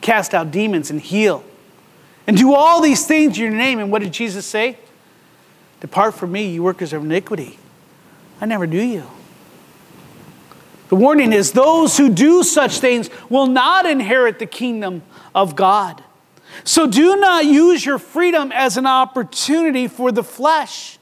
cast 0.00 0.32
out 0.32 0.50
demons 0.50 0.90
and 0.90 0.98
heal 0.98 1.44
and 2.26 2.34
do 2.34 2.54
all 2.54 2.80
these 2.80 3.06
things 3.06 3.36
in 3.36 3.42
your 3.44 3.52
name? 3.52 3.78
And 3.78 3.92
what 3.92 4.00
did 4.00 4.10
Jesus 4.10 4.46
say? 4.46 4.78
Depart 5.80 6.14
from 6.14 6.32
me, 6.32 6.48
you 6.48 6.62
workers 6.62 6.94
of 6.94 7.04
iniquity. 7.04 7.58
I 8.40 8.46
never 8.46 8.66
knew 8.66 8.80
you. 8.80 9.04
The 10.88 10.96
warning 10.96 11.34
is 11.34 11.52
those 11.52 11.98
who 11.98 12.08
do 12.08 12.42
such 12.42 12.78
things 12.78 13.10
will 13.28 13.48
not 13.48 13.84
inherit 13.84 14.38
the 14.38 14.46
kingdom 14.46 15.02
of 15.34 15.54
God. 15.54 16.02
So 16.64 16.86
do 16.86 17.16
not 17.16 17.44
use 17.44 17.84
your 17.84 17.98
freedom 17.98 18.50
as 18.50 18.78
an 18.78 18.86
opportunity 18.86 19.88
for 19.88 20.10
the 20.10 20.24
flesh. 20.24 20.98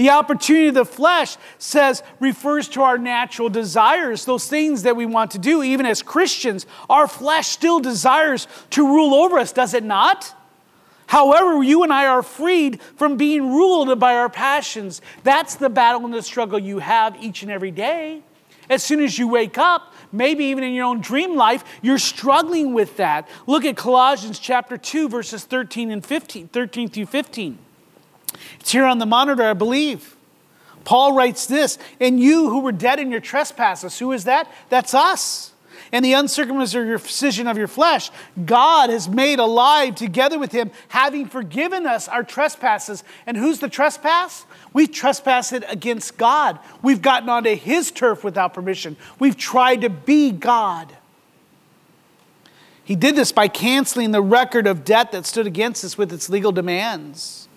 The 0.00 0.08
opportunity 0.08 0.68
of 0.68 0.74
the 0.74 0.86
flesh 0.86 1.36
says, 1.58 2.02
refers 2.20 2.68
to 2.68 2.80
our 2.80 2.96
natural 2.96 3.50
desires, 3.50 4.24
those 4.24 4.48
things 4.48 4.84
that 4.84 4.96
we 4.96 5.04
want 5.04 5.32
to 5.32 5.38
do. 5.38 5.62
Even 5.62 5.84
as 5.84 6.02
Christians, 6.02 6.64
our 6.88 7.06
flesh 7.06 7.48
still 7.48 7.80
desires 7.80 8.48
to 8.70 8.86
rule 8.86 9.12
over 9.12 9.38
us, 9.38 9.52
does 9.52 9.74
it 9.74 9.84
not? 9.84 10.34
However, 11.06 11.62
you 11.62 11.82
and 11.82 11.92
I 11.92 12.06
are 12.06 12.22
freed 12.22 12.80
from 12.96 13.18
being 13.18 13.52
ruled 13.52 14.00
by 14.00 14.16
our 14.16 14.30
passions. 14.30 15.02
That's 15.22 15.56
the 15.56 15.68
battle 15.68 16.06
and 16.06 16.14
the 16.14 16.22
struggle 16.22 16.58
you 16.58 16.78
have 16.78 17.22
each 17.22 17.42
and 17.42 17.52
every 17.52 17.70
day. 17.70 18.22
As 18.70 18.82
soon 18.82 19.02
as 19.02 19.18
you 19.18 19.28
wake 19.28 19.58
up, 19.58 19.92
maybe 20.12 20.46
even 20.46 20.64
in 20.64 20.72
your 20.72 20.86
own 20.86 21.02
dream 21.02 21.36
life, 21.36 21.62
you're 21.82 21.98
struggling 21.98 22.72
with 22.72 22.96
that. 22.96 23.28
Look 23.46 23.66
at 23.66 23.76
Colossians 23.76 24.38
chapter 24.38 24.78
2, 24.78 25.10
verses 25.10 25.44
13 25.44 25.90
and 25.90 26.02
15, 26.02 26.48
13 26.48 26.88
through 26.88 27.04
15. 27.04 27.58
It's 28.60 28.72
here 28.72 28.84
on 28.84 28.98
the 28.98 29.06
monitor, 29.06 29.42
I 29.42 29.54
believe. 29.54 30.16
Paul 30.84 31.12
writes 31.12 31.46
this, 31.46 31.78
and 32.00 32.20
you 32.20 32.48
who 32.48 32.60
were 32.60 32.72
dead 32.72 32.98
in 32.98 33.10
your 33.10 33.20
trespasses, 33.20 33.98
who 33.98 34.12
is 34.12 34.24
that? 34.24 34.50
That's 34.68 34.94
us. 34.94 35.52
And 35.92 36.04
the 36.04 36.12
uncircumcision 36.12 37.48
of 37.48 37.58
your 37.58 37.66
flesh, 37.66 38.10
God 38.44 38.90
has 38.90 39.08
made 39.08 39.40
alive 39.40 39.96
together 39.96 40.38
with 40.38 40.52
him, 40.52 40.70
having 40.88 41.26
forgiven 41.26 41.84
us 41.84 42.06
our 42.06 42.22
trespasses. 42.22 43.02
And 43.26 43.36
who's 43.36 43.58
the 43.58 43.68
trespass? 43.68 44.44
We've 44.72 44.92
trespassed 44.92 45.52
against 45.68 46.16
God. 46.16 46.60
We've 46.80 47.02
gotten 47.02 47.28
onto 47.28 47.56
His 47.56 47.90
turf 47.90 48.22
without 48.22 48.54
permission. 48.54 48.96
We've 49.18 49.36
tried 49.36 49.80
to 49.80 49.90
be 49.90 50.30
God. 50.30 50.96
He 52.84 52.94
did 52.94 53.16
this 53.16 53.32
by 53.32 53.48
canceling 53.48 54.12
the 54.12 54.22
record 54.22 54.66
of 54.68 54.84
debt 54.84 55.10
that 55.12 55.26
stood 55.26 55.46
against 55.46 55.84
us 55.84 55.98
with 55.98 56.12
its 56.12 56.28
legal 56.28 56.52
demands. 56.52 57.48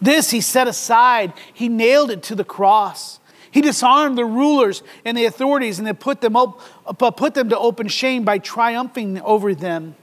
This 0.00 0.30
he 0.30 0.40
set 0.40 0.68
aside, 0.68 1.32
he 1.52 1.68
nailed 1.68 2.10
it 2.10 2.22
to 2.24 2.34
the 2.34 2.44
cross. 2.44 3.20
He 3.50 3.60
disarmed 3.60 4.18
the 4.18 4.24
rulers 4.24 4.82
and 5.04 5.16
the 5.16 5.26
authorities 5.26 5.78
and 5.78 6.00
put 6.00 6.20
them, 6.20 6.34
op- 6.34 6.60
uh, 6.86 7.10
put 7.12 7.34
them 7.34 7.50
to 7.50 7.58
open 7.58 7.86
shame 7.86 8.24
by 8.24 8.38
triumphing 8.38 9.20
over 9.20 9.54
them 9.54 9.94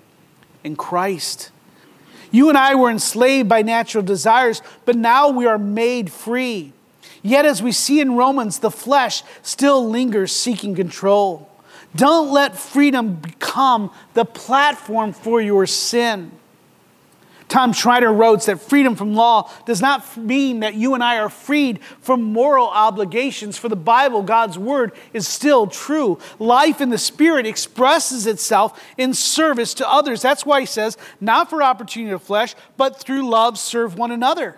in 0.63 0.75
Christ. 0.75 1.51
You 2.31 2.47
and 2.47 2.57
I 2.57 2.75
were 2.75 2.89
enslaved 2.89 3.49
by 3.49 3.61
natural 3.61 4.03
desires, 4.03 4.61
but 4.85 4.95
now 4.95 5.29
we 5.29 5.45
are 5.45 5.57
made 5.57 6.11
free. 6.11 6.71
Yet, 7.21 7.45
as 7.45 7.61
we 7.61 7.73
see 7.73 7.99
in 7.99 8.15
Romans, 8.15 8.59
the 8.59 8.71
flesh 8.71 9.21
still 9.41 9.87
lingers 9.87 10.31
seeking 10.31 10.73
control. 10.73 11.49
Don't 11.95 12.31
let 12.31 12.57
freedom 12.57 13.15
become 13.15 13.91
the 14.13 14.23
platform 14.23 15.11
for 15.11 15.41
your 15.41 15.67
sin. 15.67 16.31
Tom 17.51 17.73
Schreiner 17.73 18.13
wrote 18.13 18.45
that 18.45 18.61
freedom 18.61 18.95
from 18.95 19.13
law 19.13 19.51
does 19.65 19.81
not 19.81 20.15
mean 20.15 20.61
that 20.61 20.75
you 20.75 20.93
and 20.93 21.03
I 21.03 21.17
are 21.17 21.27
freed 21.27 21.83
from 21.99 22.23
moral 22.23 22.69
obligations, 22.69 23.57
for 23.57 23.67
the 23.67 23.75
Bible, 23.75 24.23
God's 24.23 24.57
word, 24.57 24.93
is 25.11 25.27
still 25.27 25.67
true. 25.67 26.17
Life 26.39 26.79
in 26.79 26.91
the 26.91 26.97
Spirit 26.97 27.45
expresses 27.45 28.25
itself 28.25 28.81
in 28.97 29.13
service 29.13 29.73
to 29.73 29.91
others. 29.91 30.21
That's 30.21 30.45
why 30.45 30.61
he 30.61 30.65
says, 30.65 30.97
not 31.19 31.49
for 31.49 31.61
opportunity 31.61 32.13
of 32.13 32.23
flesh, 32.23 32.55
but 32.77 33.01
through 33.01 33.27
love 33.27 33.59
serve 33.59 33.97
one 33.97 34.11
another. 34.11 34.55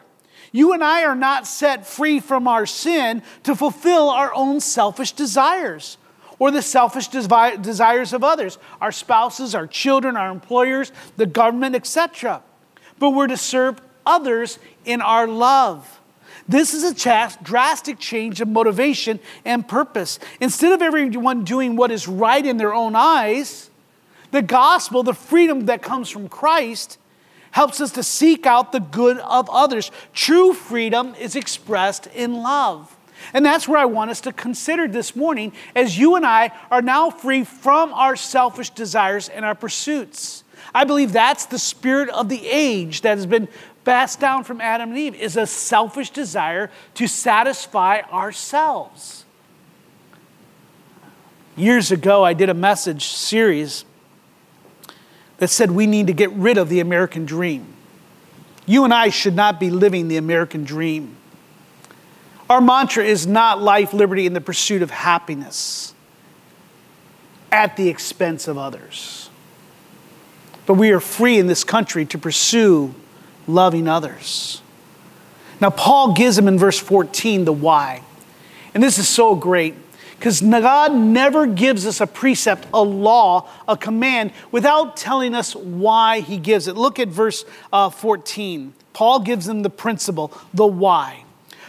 You 0.52 0.74
and 0.74 0.84
I 0.84 1.04
are 1.04 1.16
not 1.16 1.48
set 1.48 1.88
free 1.88 2.20
from 2.20 2.48
our 2.48 2.68
sin 2.68 3.24
to 3.42 3.56
fulfill 3.56 4.12
our 4.12 4.32
own 4.36 4.60
selfish 4.60 5.14
desires 5.14 5.98
or 6.38 6.52
the 6.52 6.62
selfish 6.62 7.08
desires 7.08 8.14
of 8.14 8.24
others, 8.24 8.60
our 8.80 8.92
spouses, 8.92 9.56
our 9.56 9.66
children, 9.66 10.16
our 10.16 10.30
employers, 10.30 10.92
the 11.18 11.26
government, 11.26 11.74
etc 11.74 12.44
but 13.04 13.10
we're 13.10 13.28
to 13.28 13.36
serve 13.36 13.82
others 14.06 14.60
in 14.86 15.02
our 15.02 15.28
love. 15.28 16.00
This 16.48 16.74
is 16.74 16.86
a 16.86 17.44
drastic 17.44 18.00
change 18.00 18.40
of 18.40 18.48
motivation 18.48 19.20
and 19.44 19.68
purpose. 19.68 20.20
Instead 20.40 20.72
of 20.72 20.82
everyone 20.82 21.44
doing 21.44 21.76
what 21.76 21.92
is 21.92 22.08
right 22.08 22.46
in 22.46 22.56
their 22.56 22.74
own 22.74 22.96
eyes, 22.96 23.70
the 24.32 24.42
gospel, 24.42 25.04
the 25.04 25.14
freedom 25.14 25.66
that 25.66 25.82
comes 25.82 26.10
from 26.10 26.30
Christ, 26.30 26.98
helps 27.52 27.82
us 27.82 27.92
to 27.92 28.04
seek 28.04 28.46
out 28.46 28.72
the 28.72 28.80
good 28.80 29.18
of 29.18 29.50
others. 29.50 29.92
True 30.14 30.54
freedom 30.54 31.14
is 31.16 31.36
expressed 31.36 32.08
in 32.08 32.36
love. 32.36 32.96
And 33.34 33.46
that's 33.46 33.68
where 33.68 33.80
I 33.80 33.86
want 33.86 34.12
us 34.12 34.22
to 34.22 34.32
consider 34.32 34.88
this 34.88 35.14
morning 35.14 35.52
as 35.76 36.00
you 36.00 36.16
and 36.16 36.26
I 36.26 36.52
are 36.72 36.82
now 36.82 37.10
free 37.10 37.44
from 37.44 37.92
our 37.92 38.16
selfish 38.16 38.70
desires 38.70 39.28
and 39.28 39.44
our 39.44 39.56
pursuits. 39.56 40.43
I 40.74 40.84
believe 40.84 41.14
that's 41.14 41.46
the 41.46 41.60
spirit 41.60 42.10
of 42.10 42.30
the 42.30 42.48
age 42.48 43.02
that 43.02 43.18
has 43.18 43.26
been 43.26 43.48
passed 43.84 44.20
down 44.20 44.44
from 44.44 44.62
Adam 44.62 44.90
and 44.90 44.98
Eve 44.98 45.16
is 45.16 45.38
a 45.38 45.46
selfish 45.46 46.10
desire 46.10 46.72
to 46.96 47.08
satisfy 47.08 48.02
ourselves. 48.12 49.26
Years 51.56 51.92
ago, 51.92 52.24
I 52.24 52.34
did 52.34 52.50
a 52.50 52.54
message 52.54 53.06
series 53.06 53.86
that 55.38 55.50
said 55.50 55.72
we 55.72 55.86
need 55.86 56.08
to 56.08 56.14
get 56.14 56.32
rid 56.32 56.58
of 56.58 56.70
the 56.70 56.80
American 56.80 57.26
dream. 57.26 57.68
You 58.66 58.86
and 58.86 58.94
I 58.94 59.10
should 59.10 59.36
not 59.36 59.60
be 59.60 59.70
living 59.70 60.08
the 60.08 60.18
American 60.18 60.64
dream. 60.64 61.18
Our 62.50 62.62
mantra 62.62 63.04
is 63.04 63.28
not 63.28 63.62
life, 63.62 63.94
liberty, 63.94 64.26
and 64.26 64.36
the 64.36 64.42
pursuit 64.42 64.82
of 64.82 64.92
happiness 64.92 65.94
at 67.52 67.78
the 67.78 67.90
expense 67.90 68.48
of 68.48 68.58
others. 68.58 69.23
But 70.66 70.76
we 70.76 70.92
are 70.92 71.00
free 71.00 71.38
in 71.38 71.48
this 71.48 71.64
country 71.64 72.06
to 72.08 72.18
pursue 72.18 72.96
loving 73.48 73.88
others. 73.88 74.62
Now, 75.60 75.70
Paul 75.70 76.14
gives 76.14 76.36
them 76.36 76.48
in 76.48 76.58
verse 76.58 76.80
14 76.80 77.46
the 77.46 77.54
why. 77.54 78.02
And 78.74 78.82
this 78.82 78.98
is 78.98 79.08
so 79.08 79.36
great 79.36 79.76
Because 80.18 80.42
God 80.42 80.94
never 80.94 81.46
gives 81.46 81.86
us 81.86 82.00
a 82.00 82.08
precept, 82.08 82.66
a 82.74 82.82
law, 82.82 83.50
a 83.68 83.76
command 83.76 84.32
without 84.52 84.96
telling 84.96 85.36
us 85.36 85.54
why 85.54 86.22
He 86.22 86.38
gives 86.38 86.68
it. 86.70 86.78
Look 86.78 86.98
at 86.98 87.10
verse 87.10 87.44
uh, 87.74 87.90
14. 87.90 88.74
Paul 88.94 89.20
gives 89.20 89.46
them 89.46 89.64
the 89.64 89.70
principle, 89.70 90.32
the 90.54 90.66
why. 90.66 91.26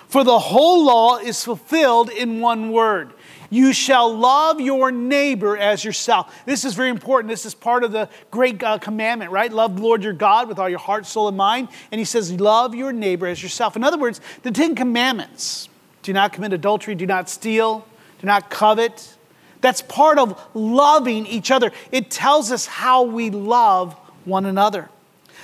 For 0.07 0.23
the 0.23 0.39
whole 0.39 0.85
law 0.85 1.19
is 1.19 1.43
fulfilled 1.43 2.11
in 2.11 2.41
one 2.41 2.71
word. 2.71 3.13
You 3.55 3.73
shall 3.73 4.13
love 4.13 4.61
your 4.61 4.91
neighbor 4.91 5.57
as 5.57 5.85
yourself. 5.85 6.45
This 6.45 6.65
is 6.65 6.75
very 6.75 6.89
important. 6.89 7.29
This 7.31 7.47
is 7.47 7.55
part 7.55 7.85
of 7.85 7.93
the 7.93 8.09
great 8.33 8.61
uh, 8.61 8.79
commandment, 8.79 9.31
right? 9.31 9.53
Love 9.53 9.77
the 9.77 9.83
Lord 9.83 10.03
your 10.03 10.13
God 10.13 10.49
with 10.49 10.59
all 10.59 10.69
your 10.69 10.81
heart, 10.81 11.07
soul, 11.07 11.29
and 11.29 11.37
mind. 11.37 11.69
And 11.93 12.01
he 12.01 12.05
says, 12.05 12.33
Love 12.33 12.75
your 12.75 12.93
neighbor 12.93 13.29
as 13.29 13.41
yourself. 13.41 13.77
In 13.77 13.85
other 13.85 13.97
words, 13.97 14.21
the 14.43 14.51
Ten 14.51 14.75
Commandments 14.75 15.69
do 16.03 16.13
not 16.13 16.33
commit 16.33 16.53
adultery, 16.53 16.97
do 16.97 17.07
not 17.07 17.31
steal, 17.31 17.87
do 18.21 18.27
not 18.27 18.51
covet. 18.51 19.17
That's 19.61 19.83
part 19.83 20.19
of 20.19 20.37
loving 20.53 21.25
each 21.25 21.53
other. 21.53 21.71
It 21.93 22.11
tells 22.11 22.51
us 22.51 22.67
how 22.67 23.05
we 23.05 23.31
love 23.31 23.93
one 24.25 24.47
another. 24.47 24.91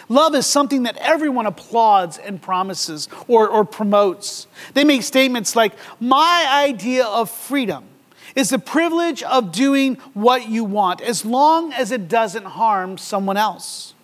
Love 0.09 0.35
is 0.35 0.47
something 0.47 0.83
that 0.83 0.97
everyone 0.97 1.47
applauds 1.47 2.19
and 2.19 2.43
promises 2.43 3.09
or, 3.29 3.47
or 3.47 3.65
promotes. 3.65 4.49
They 4.75 4.83
make 4.83 5.05
statements 5.05 5.55
like, 5.55 5.75
My 6.01 6.65
idea 6.67 7.05
of 7.05 7.31
freedom 7.31 7.85
is 8.35 8.51
the 8.51 8.59
privilege 8.59 9.23
of 9.23 9.53
doing 9.53 9.97
what 10.15 10.49
you 10.49 10.65
want 10.65 11.01
as 11.01 11.25
long 11.25 11.73
as 11.73 11.91
it 11.91 12.09
doesn't 12.09 12.45
harm 12.45 12.99
someone 12.99 13.37
else. 13.37 13.95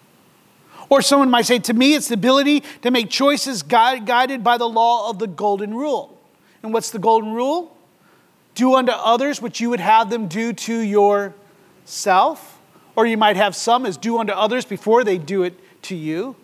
Or 0.89 1.03
someone 1.03 1.31
might 1.31 1.47
say, 1.47 1.59
To 1.59 1.75
me, 1.75 1.95
it's 1.95 2.09
the 2.09 2.15
ability 2.15 2.63
to 2.83 2.91
make 2.91 3.11
choices 3.11 3.63
guided 3.63 4.45
by 4.45 4.57
the 4.59 4.69
law 4.69 5.11
of 5.11 5.19
the 5.19 5.27
golden 5.27 5.75
rule. 5.75 6.21
And 6.63 6.73
what's 6.73 6.91
the 6.91 6.99
golden 6.99 7.33
rule? 7.33 7.77
Do 8.55 8.75
unto 8.75 8.93
others 8.93 9.43
what 9.43 9.61
you 9.61 9.71
would 9.71 9.81
have 9.81 10.11
them 10.11 10.29
do 10.29 10.53
to 10.53 10.79
yourself. 10.79 12.61
Or 12.95 13.07
you 13.07 13.17
might 13.17 13.37
have 13.37 13.55
some 13.55 13.85
as 13.85 13.97
do 13.97 14.19
unto 14.19 14.33
others 14.33 14.65
before 14.65 15.05
they 15.05 15.19
do 15.19 15.43
it 15.43 15.55
to 15.83 15.95
you. 15.95 16.37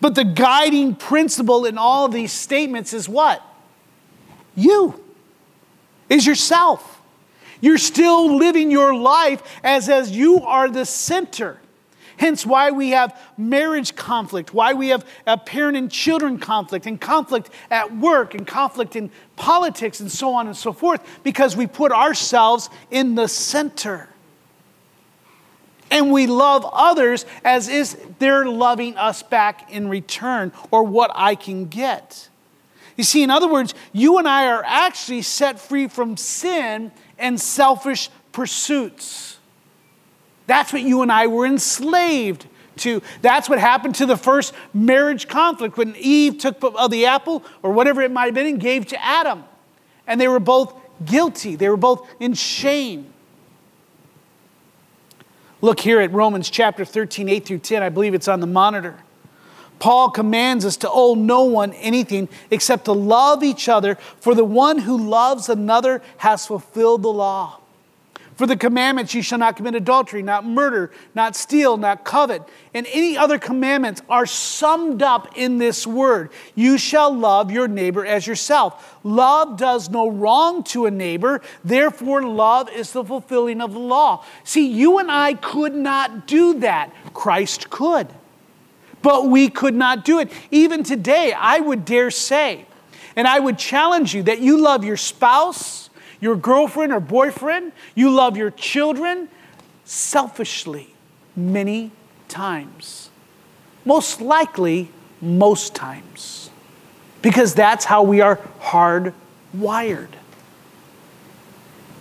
But 0.00 0.14
the 0.14 0.24
guiding 0.24 0.94
principle 0.94 1.64
in 1.64 1.78
all 1.78 2.08
these 2.08 2.32
statements 2.32 2.92
is 2.92 3.08
what? 3.08 3.42
You, 4.54 5.02
is 6.08 6.26
yourself. 6.26 6.95
You're 7.60 7.78
still 7.78 8.36
living 8.36 8.70
your 8.70 8.94
life 8.94 9.42
as, 9.62 9.88
as 9.88 10.10
you 10.10 10.40
are 10.40 10.68
the 10.68 10.84
center. 10.84 11.60
Hence, 12.18 12.46
why 12.46 12.70
we 12.70 12.90
have 12.90 13.18
marriage 13.36 13.94
conflict, 13.94 14.54
why 14.54 14.72
we 14.72 14.88
have 14.88 15.04
a 15.26 15.36
parent 15.36 15.76
and 15.76 15.90
children 15.90 16.38
conflict, 16.38 16.86
and 16.86 16.98
conflict 16.98 17.50
at 17.70 17.94
work, 17.94 18.34
and 18.34 18.46
conflict 18.46 18.96
in 18.96 19.10
politics, 19.36 20.00
and 20.00 20.10
so 20.10 20.32
on 20.32 20.46
and 20.46 20.56
so 20.56 20.72
forth, 20.72 21.02
because 21.22 21.56
we 21.56 21.66
put 21.66 21.92
ourselves 21.92 22.70
in 22.90 23.16
the 23.16 23.28
center. 23.28 24.08
And 25.90 26.10
we 26.10 26.26
love 26.26 26.68
others 26.72 27.26
as 27.44 27.68
is 27.68 27.96
they're 28.18 28.46
loving 28.46 28.96
us 28.96 29.22
back 29.22 29.70
in 29.70 29.88
return, 29.88 30.52
or 30.70 30.84
what 30.84 31.10
I 31.14 31.34
can 31.34 31.66
get. 31.66 32.30
You 32.96 33.04
see, 33.04 33.22
in 33.22 33.30
other 33.30 33.46
words, 33.46 33.74
you 33.92 34.16
and 34.16 34.26
I 34.26 34.46
are 34.46 34.64
actually 34.64 35.20
set 35.20 35.60
free 35.60 35.86
from 35.86 36.16
sin 36.16 36.92
and 37.18 37.40
selfish 37.40 38.10
pursuits. 38.32 39.38
That's 40.46 40.72
what 40.72 40.82
you 40.82 41.02
and 41.02 41.10
I 41.10 41.26
were 41.26 41.46
enslaved 41.46 42.46
to. 42.78 43.02
That's 43.22 43.48
what 43.48 43.58
happened 43.58 43.96
to 43.96 44.06
the 44.06 44.16
first 44.16 44.52
marriage 44.72 45.28
conflict 45.28 45.76
when 45.76 45.94
Eve 45.96 46.38
took 46.38 46.62
of 46.62 46.90
the 46.90 47.06
apple 47.06 47.42
or 47.62 47.72
whatever 47.72 48.02
it 48.02 48.10
might 48.10 48.26
have 48.26 48.34
been 48.34 48.46
and 48.46 48.60
gave 48.60 48.86
to 48.86 49.04
Adam. 49.04 49.44
And 50.06 50.20
they 50.20 50.28
were 50.28 50.40
both 50.40 50.74
guilty, 51.04 51.56
they 51.56 51.68
were 51.68 51.76
both 51.76 52.08
in 52.20 52.34
shame. 52.34 53.12
Look 55.62 55.80
here 55.80 56.00
at 56.00 56.12
Romans 56.12 56.50
chapter 56.50 56.84
13, 56.84 57.28
8 57.28 57.44
through 57.46 57.58
10. 57.58 57.82
I 57.82 57.88
believe 57.88 58.14
it's 58.14 58.28
on 58.28 58.40
the 58.40 58.46
monitor. 58.46 58.96
Paul 59.78 60.10
commands 60.10 60.64
us 60.64 60.76
to 60.78 60.90
owe 60.90 61.14
no 61.14 61.44
one 61.44 61.72
anything 61.74 62.28
except 62.50 62.86
to 62.86 62.92
love 62.92 63.42
each 63.42 63.68
other, 63.68 63.96
for 64.20 64.34
the 64.34 64.44
one 64.44 64.78
who 64.78 64.96
loves 64.96 65.48
another 65.48 66.02
has 66.18 66.46
fulfilled 66.46 67.02
the 67.02 67.12
law. 67.12 67.60
For 68.36 68.46
the 68.46 68.56
commandments, 68.56 69.14
you 69.14 69.22
shall 69.22 69.38
not 69.38 69.56
commit 69.56 69.74
adultery, 69.74 70.22
not 70.22 70.44
murder, 70.44 70.90
not 71.14 71.34
steal, 71.34 71.78
not 71.78 72.04
covet, 72.04 72.42
and 72.74 72.86
any 72.92 73.16
other 73.16 73.38
commandments 73.38 74.02
are 74.10 74.26
summed 74.26 75.02
up 75.02 75.38
in 75.38 75.56
this 75.56 75.86
word 75.86 76.30
You 76.54 76.76
shall 76.76 77.14
love 77.14 77.50
your 77.50 77.66
neighbor 77.66 78.04
as 78.04 78.26
yourself. 78.26 78.98
Love 79.02 79.56
does 79.56 79.88
no 79.88 80.10
wrong 80.10 80.62
to 80.64 80.84
a 80.84 80.90
neighbor, 80.90 81.40
therefore, 81.64 82.22
love 82.22 82.68
is 82.70 82.92
the 82.92 83.04
fulfilling 83.04 83.62
of 83.62 83.72
the 83.72 83.78
law. 83.78 84.22
See, 84.44 84.68
you 84.68 84.98
and 84.98 85.10
I 85.10 85.32
could 85.32 85.74
not 85.74 86.26
do 86.26 86.58
that. 86.58 86.92
Christ 87.14 87.70
could. 87.70 88.08
But 89.02 89.28
we 89.28 89.48
could 89.48 89.74
not 89.74 90.04
do 90.04 90.18
it. 90.18 90.30
Even 90.50 90.82
today, 90.82 91.32
I 91.32 91.60
would 91.60 91.84
dare 91.84 92.10
say, 92.10 92.66
and 93.14 93.26
I 93.26 93.38
would 93.38 93.58
challenge 93.58 94.14
you 94.14 94.22
that 94.24 94.40
you 94.40 94.60
love 94.60 94.84
your 94.84 94.96
spouse 94.96 95.86
your 96.20 96.36
girlfriend 96.36 96.92
or 96.92 97.00
boyfriend, 97.00 97.72
you 97.94 98.10
love 98.10 98.36
your 98.36 98.50
children 98.50 99.28
selfishly 99.84 100.88
many 101.34 101.90
times. 102.28 103.10
Most 103.84 104.20
likely, 104.20 104.88
most 105.20 105.74
times. 105.74 106.50
Because 107.22 107.54
that's 107.54 107.84
how 107.84 108.02
we 108.02 108.20
are 108.20 108.36
hardwired. 108.60 110.08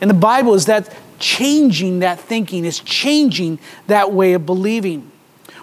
And 0.01 0.10
the 0.10 0.15
Bible 0.15 0.53
is 0.53 0.65
that 0.65 0.93
changing 1.19 1.99
that 1.99 2.19
thinking, 2.19 2.65
is 2.65 2.79
changing 2.79 3.60
that 3.88 4.12
way 4.12 4.34
of 4.34 4.45
believing. 4.45 5.12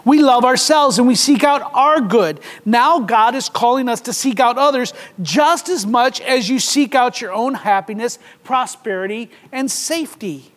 We 0.05 0.23
love 0.23 0.45
ourselves 0.45 0.99
and 0.99 1.07
we 1.07 1.15
seek 1.15 1.45
out 1.45 1.63
our 1.75 2.01
good. 2.01 2.41
Now, 2.65 2.99
God 3.01 3.35
is 3.35 3.49
calling 3.49 3.89
us 3.89 4.01
to 4.03 4.13
seek 4.13 4.41
out 4.41 4.59
others 4.59 4.93
just 5.21 5.69
as 5.69 5.87
much 5.87 6.21
as 6.21 6.49
you 6.49 6.59
seek 6.59 6.95
out 6.95 7.21
your 7.21 7.33
own 7.33 7.55
happiness, 7.55 8.19
prosperity, 8.43 9.31
and 9.53 9.71
safety. 9.71 10.53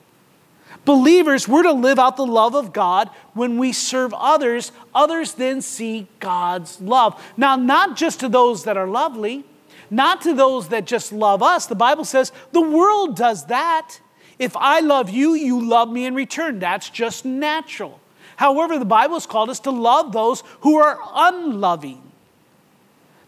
Believers, 0.84 1.48
we're 1.48 1.64
to 1.64 1.74
live 1.74 1.98
out 1.98 2.16
the 2.16 2.26
love 2.26 2.56
of 2.56 2.72
God 2.72 3.10
when 3.34 3.58
we 3.58 3.72
serve 3.72 4.14
others. 4.14 4.72
Others 4.94 5.34
then 5.34 5.62
see 5.62 6.08
God's 6.20 6.80
love. 6.80 7.22
Now, 7.36 7.56
not 7.56 7.98
just 7.98 8.20
to 8.20 8.30
those 8.30 8.64
that 8.66 8.78
are 8.78 8.88
lovely, 8.88 9.46
not 9.90 10.22
to 10.22 10.34
those 10.34 10.70
that 10.70 10.86
just 10.86 11.12
love 11.12 11.42
us. 11.42 11.66
The 11.66 11.76
Bible 11.76 12.06
says 12.06 12.32
the 12.52 12.62
world 12.62 13.16
does 13.16 13.46
that. 13.48 14.00
If 14.38 14.56
I 14.58 14.80
love 14.80 15.10
you, 15.10 15.34
you 15.34 15.66
love 15.66 15.90
me 15.90 16.06
in 16.06 16.14
return. 16.14 16.60
That's 16.60 16.90
just 16.90 17.26
natural. 17.26 18.00
However, 18.38 18.78
the 18.80 18.86
Bible 18.86 19.16
has 19.16 19.26
called 19.26 19.50
us 19.50 19.60
to 19.62 19.72
love 19.72 20.12
those 20.12 20.44
who 20.62 20.78
are 20.78 21.00
unloving, 21.14 22.02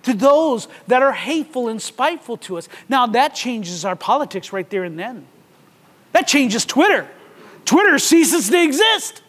to 0.04 0.14
those 0.14 0.68
that 0.88 1.02
are 1.02 1.14
hateful 1.14 1.68
and 1.68 1.82
spiteful 1.82 2.38
to 2.38 2.58
us. 2.58 2.68
Now, 2.90 3.08
that 3.08 3.36
changes 3.36 3.86
our 3.86 3.96
politics 3.96 4.54
right 4.54 4.70
there 4.70 4.84
and 4.84 4.98
then. 4.98 5.26
That 6.12 6.28
changes 6.28 6.66
Twitter. 6.66 7.08
Twitter 7.66 8.00
ceases 8.00 8.50
to 8.50 8.62
exist. 8.62 9.22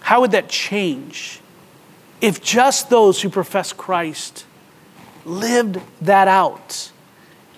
How 0.00 0.20
would 0.22 0.32
that 0.32 0.48
change 0.48 1.40
if 2.20 2.42
just 2.42 2.90
those 2.90 3.22
who 3.22 3.28
profess 3.28 3.72
Christ 3.72 4.44
lived 5.24 5.80
that 6.00 6.28
out 6.28 6.90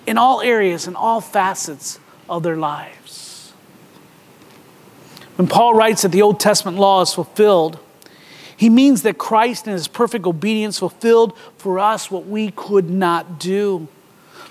in 0.05 0.17
all 0.17 0.41
areas 0.41 0.87
in 0.87 0.95
all 0.95 1.21
facets 1.21 1.99
of 2.29 2.43
their 2.43 2.57
lives? 2.57 3.53
When 5.35 5.47
Paul 5.47 5.73
writes 5.73 6.03
that 6.03 6.11
the 6.11 6.21
Old 6.21 6.39
Testament 6.39 6.77
law 6.77 7.01
is 7.01 7.13
fulfilled, 7.13 7.79
he 8.55 8.69
means 8.69 9.01
that 9.01 9.17
Christ 9.17 9.67
in 9.67 9.73
his 9.73 9.87
perfect 9.87 10.25
obedience 10.25 10.79
fulfilled 10.79 11.37
for 11.57 11.79
us 11.79 12.11
what 12.11 12.27
we 12.27 12.51
could 12.51 12.89
not 12.89 13.39
do. 13.39 13.87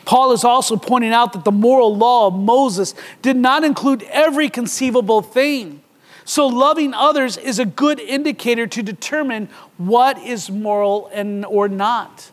Paul 0.05 0.33
is 0.33 0.45
also 0.45 0.77
pointing 0.77 1.13
out 1.13 1.33
that 1.33 1.45
the 1.45 1.53
moral 1.53 1.97
law 1.97 2.27
of 2.27 2.35
Moses 2.35 2.95
did 3.23 3.37
not 3.37 3.63
include 3.63 4.03
every 4.11 4.49
conceivable 4.49 5.23
thing. 5.23 5.81
So, 6.25 6.47
loving 6.47 6.95
others 6.95 7.37
is 7.37 7.59
a 7.59 7.65
good 7.65 7.99
indicator 7.99 8.67
to 8.67 8.83
determine 8.83 9.49
what 9.77 10.19
is 10.19 10.51
moral 10.51 11.11
and 11.13 11.45
or 11.45 11.69
not. 11.69 12.31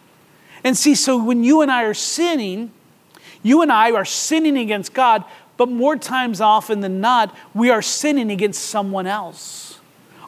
And 0.63 0.78
see, 0.78 0.93
so 0.95 1.21
when 1.23 1.43
you 1.43 1.62
and 1.62 1.71
I 1.71 1.84
are 1.84 1.93
sinning, 1.93 2.71
you 3.43 3.62
and 3.62 3.71
I 3.71 3.91
are 3.91 4.06
sinning 4.06 4.58
against 4.58 4.93
God, 4.93 5.23
but 5.58 5.69
more 5.69 5.95
times 5.95 6.41
often 6.41 6.82
than 6.82 7.02
not, 7.02 7.36
we 7.54 7.69
are 7.69 7.82
sinning 7.82 8.32
against 8.32 8.62
someone 8.63 9.08
else. 9.08 9.80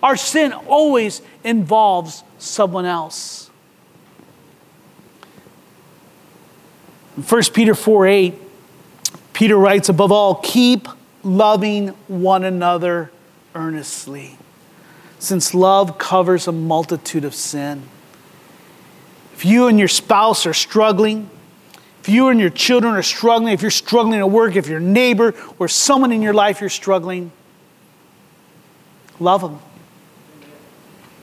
Our 0.03 0.15
sin 0.15 0.51
always 0.51 1.21
involves 1.43 2.23
someone 2.37 2.85
else. 2.85 3.49
1 7.27 7.41
Peter 7.53 7.75
4 7.75 8.07
8, 8.07 8.33
Peter 9.33 9.57
writes, 9.57 9.89
above 9.89 10.11
all, 10.11 10.35
keep 10.35 10.87
loving 11.23 11.89
one 12.07 12.43
another 12.43 13.11
earnestly, 13.53 14.37
since 15.19 15.53
love 15.53 15.97
covers 15.97 16.47
a 16.47 16.51
multitude 16.51 17.25
of 17.25 17.35
sin. 17.35 17.83
If 19.33 19.45
you 19.45 19.67
and 19.67 19.77
your 19.77 19.87
spouse 19.87 20.45
are 20.45 20.53
struggling, 20.53 21.29
If 22.01 22.09
you 22.09 22.29
and 22.29 22.39
your 22.39 22.49
children 22.49 22.95
are 22.95 23.03
struggling, 23.03 23.53
if 23.53 23.61
you're 23.61 23.69
struggling 23.69 24.19
at 24.19 24.29
work, 24.29 24.55
if 24.55 24.67
your 24.67 24.79
neighbor 24.79 25.35
or 25.59 25.67
someone 25.67 26.11
in 26.11 26.23
your 26.23 26.33
life 26.33 26.59
you're 26.59 26.69
struggling, 26.69 27.31
love 29.19 29.41
them. 29.41 29.59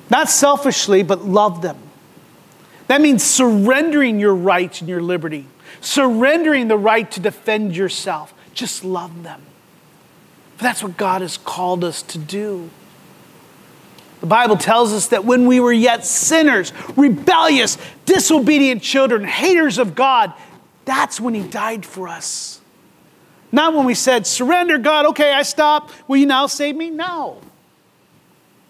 Not 0.08 0.30
selfishly, 0.30 1.02
but 1.02 1.24
love 1.24 1.62
them. 1.62 1.76
That 2.86 3.00
means 3.00 3.24
surrendering 3.24 4.20
your 4.20 4.34
rights 4.34 4.80
and 4.80 4.88
your 4.88 5.02
liberty, 5.02 5.46
surrendering 5.80 6.68
the 6.68 6.78
right 6.78 7.10
to 7.10 7.20
defend 7.20 7.74
yourself. 7.74 8.32
Just 8.54 8.84
love 8.84 9.24
them. 9.24 9.42
But 10.58 10.62
that's 10.62 10.82
what 10.82 10.96
God 10.96 11.22
has 11.22 11.36
called 11.36 11.82
us 11.82 12.02
to 12.02 12.18
do. 12.18 12.70
The 14.20 14.26
Bible 14.26 14.56
tells 14.56 14.92
us 14.92 15.08
that 15.08 15.24
when 15.24 15.46
we 15.46 15.60
were 15.60 15.72
yet 15.72 16.04
sinners, 16.04 16.72
rebellious, 16.96 17.78
disobedient 18.04 18.82
children, 18.82 19.24
haters 19.24 19.78
of 19.78 19.94
God, 19.94 20.32
that's 20.88 21.20
when 21.20 21.34
He 21.34 21.46
died 21.46 21.84
for 21.84 22.08
us. 22.08 22.60
Not 23.52 23.74
when 23.74 23.84
we 23.84 23.94
said, 23.94 24.26
Surrender, 24.26 24.78
God, 24.78 25.06
okay, 25.06 25.32
I 25.32 25.42
stop. 25.42 25.90
Will 26.08 26.16
you 26.16 26.26
now 26.26 26.46
save 26.46 26.74
me? 26.74 26.88
No. 26.88 27.40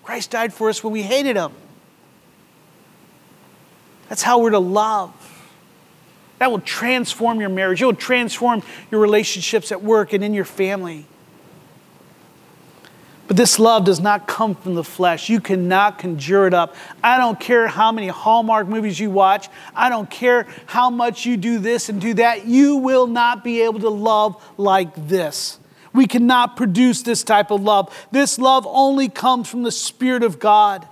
Christ 0.03 0.33
died 0.33 0.53
for 0.53 0.69
us 0.69 0.83
when 0.83 0.93
we 0.93 1.03
hated 1.03 1.37
Him. 1.37 1.53
That's 4.09 4.23
how 4.23 4.41
we're 4.41 4.51
to 4.51 4.59
love. 4.59 5.13
That 6.39 6.51
will 6.51 6.61
transform 6.61 7.41
your 7.41 7.51
marriage, 7.51 7.83
it 7.83 7.87
will 7.87 7.95
transform 7.95 8.63
your 8.91 9.01
relationships 9.01 9.71
at 9.71 9.83
work 9.83 10.13
and 10.13 10.25
in 10.25 10.35
your 10.35 10.45
family. 10.45 11.07
But 13.29 13.37
this 13.37 13.59
love 13.59 13.85
does 13.85 14.01
not 14.01 14.27
come 14.27 14.55
from 14.55 14.75
the 14.75 14.83
flesh. 14.83 15.29
You 15.29 15.39
cannot 15.39 15.99
conjure 15.99 16.47
it 16.47 16.55
up. 16.55 16.75
I 17.05 17.19
don't 17.19 17.39
care 17.39 17.69
how 17.69 17.93
many 17.93 18.09
Hallmark 18.09 18.67
movies 18.67 18.99
you 18.99 19.11
watch. 19.11 19.51
I 19.75 19.91
don't 19.91 20.11
care 20.11 20.47
how 20.65 20.89
much 20.89 21.27
you 21.27 21.37
do 21.37 21.59
this 21.59 21.91
and 21.91 22.01
do 22.01 22.15
that. 22.15 22.47
You 22.47 22.77
will 22.77 23.07
not 23.07 23.45
be 23.45 23.61
able 23.61 23.81
to 23.81 23.91
love 23.91 24.43
like 24.57 25.09
this. 25.09 25.59
We 25.93 26.07
cannot 26.07 26.57
produce 26.57 27.03
this 27.03 27.23
type 27.23 27.51
of 27.51 27.63
love. 27.63 27.95
This 28.11 28.39
love 28.39 28.67
only 28.67 29.11
comes 29.11 29.49
from 29.49 29.63
the 29.63 29.73
Spirit 29.73 30.23
of 30.23 30.39
God. 30.39 30.89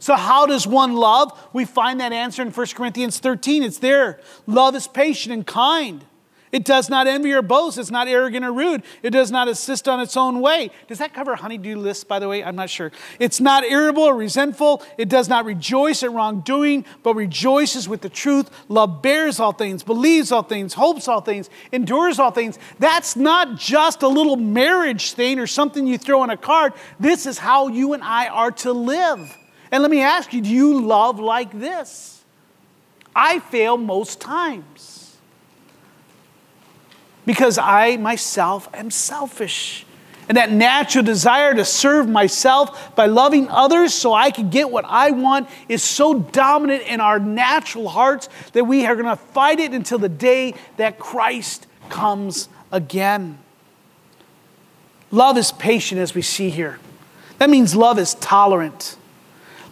So, 0.00 0.16
how 0.16 0.44
does 0.44 0.66
one 0.66 0.94
love? 0.94 1.48
We 1.52 1.64
find 1.64 2.00
that 2.00 2.12
answer 2.12 2.42
in 2.42 2.50
1 2.50 2.66
Corinthians 2.74 3.18
13. 3.20 3.62
It's 3.62 3.78
there. 3.78 4.20
Love 4.46 4.74
is 4.74 4.88
patient 4.88 5.32
and 5.32 5.46
kind. 5.46 6.04
It 6.52 6.64
does 6.64 6.88
not 6.88 7.06
envy 7.06 7.32
or 7.32 7.42
boast. 7.42 7.76
It's 7.76 7.90
not 7.90 8.06
arrogant 8.06 8.44
or 8.44 8.52
rude. 8.52 8.82
It 9.02 9.10
does 9.10 9.30
not 9.30 9.48
insist 9.48 9.88
on 9.88 10.00
its 10.00 10.16
own 10.16 10.40
way. 10.40 10.70
Does 10.86 10.98
that 10.98 11.12
cover 11.12 11.34
honeydew 11.34 11.76
lists, 11.76 12.04
by 12.04 12.18
the 12.18 12.28
way? 12.28 12.44
I'm 12.44 12.54
not 12.54 12.70
sure. 12.70 12.92
It's 13.18 13.40
not 13.40 13.64
irritable 13.64 14.04
or 14.04 14.14
resentful. 14.14 14.82
It 14.96 15.08
does 15.08 15.28
not 15.28 15.44
rejoice 15.44 16.02
at 16.02 16.12
wrongdoing, 16.12 16.84
but 17.02 17.14
rejoices 17.16 17.88
with 17.88 18.00
the 18.00 18.08
truth. 18.08 18.50
Love 18.68 19.02
bears 19.02 19.40
all 19.40 19.52
things, 19.52 19.82
believes 19.82 20.30
all 20.30 20.42
things, 20.42 20.74
hopes 20.74 21.08
all 21.08 21.20
things, 21.20 21.50
endures 21.72 22.18
all 22.18 22.30
things. 22.30 22.58
That's 22.78 23.16
not 23.16 23.58
just 23.58 24.02
a 24.02 24.08
little 24.08 24.36
marriage 24.36 25.12
thing 25.12 25.38
or 25.38 25.46
something 25.46 25.86
you 25.86 25.98
throw 25.98 26.20
on 26.20 26.30
a 26.30 26.36
card. 26.36 26.74
This 27.00 27.26
is 27.26 27.38
how 27.38 27.68
you 27.68 27.92
and 27.92 28.04
I 28.04 28.28
are 28.28 28.52
to 28.52 28.72
live. 28.72 29.36
And 29.72 29.82
let 29.82 29.90
me 29.90 30.00
ask 30.00 30.32
you 30.32 30.40
do 30.40 30.48
you 30.48 30.80
love 30.80 31.18
like 31.18 31.58
this? 31.58 32.24
I 33.14 33.40
fail 33.40 33.76
most 33.76 34.20
times 34.20 35.05
because 37.26 37.58
I 37.58 37.96
myself 37.98 38.68
am 38.72 38.90
selfish. 38.90 39.84
And 40.28 40.36
that 40.36 40.50
natural 40.50 41.04
desire 41.04 41.54
to 41.54 41.64
serve 41.64 42.08
myself 42.08 42.96
by 42.96 43.06
loving 43.06 43.48
others 43.48 43.94
so 43.94 44.12
I 44.12 44.30
can 44.30 44.50
get 44.50 44.70
what 44.70 44.84
I 44.84 45.12
want 45.12 45.48
is 45.68 45.84
so 45.84 46.18
dominant 46.18 46.82
in 46.84 47.00
our 47.00 47.20
natural 47.20 47.88
hearts 47.88 48.28
that 48.52 48.64
we 48.64 48.86
are 48.86 48.96
going 48.96 49.06
to 49.06 49.16
fight 49.16 49.60
it 49.60 49.72
until 49.72 49.98
the 49.98 50.08
day 50.08 50.54
that 50.78 50.98
Christ 50.98 51.66
comes 51.88 52.48
again. 52.72 53.38
Love 55.12 55.38
is 55.38 55.52
patient, 55.52 56.00
as 56.00 56.14
we 56.14 56.22
see 56.22 56.50
here. 56.50 56.80
That 57.38 57.48
means 57.48 57.76
love 57.76 57.98
is 57.98 58.14
tolerant. 58.14 58.96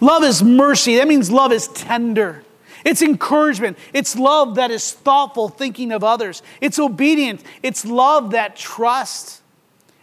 Love 0.00 0.22
is 0.22 0.42
mercy. 0.42 0.96
That 0.96 1.08
means 1.08 1.30
love 1.30 1.50
is 1.50 1.66
tender. 1.68 2.44
It's 2.84 3.00
encouragement. 3.00 3.78
It's 3.92 4.16
love 4.16 4.56
that 4.56 4.70
is 4.70 4.92
thoughtful, 4.92 5.48
thinking 5.48 5.90
of 5.90 6.04
others. 6.04 6.42
It's 6.60 6.78
obedience. 6.78 7.42
It's 7.62 7.84
love 7.84 8.32
that 8.32 8.56
trusts. 8.56 9.40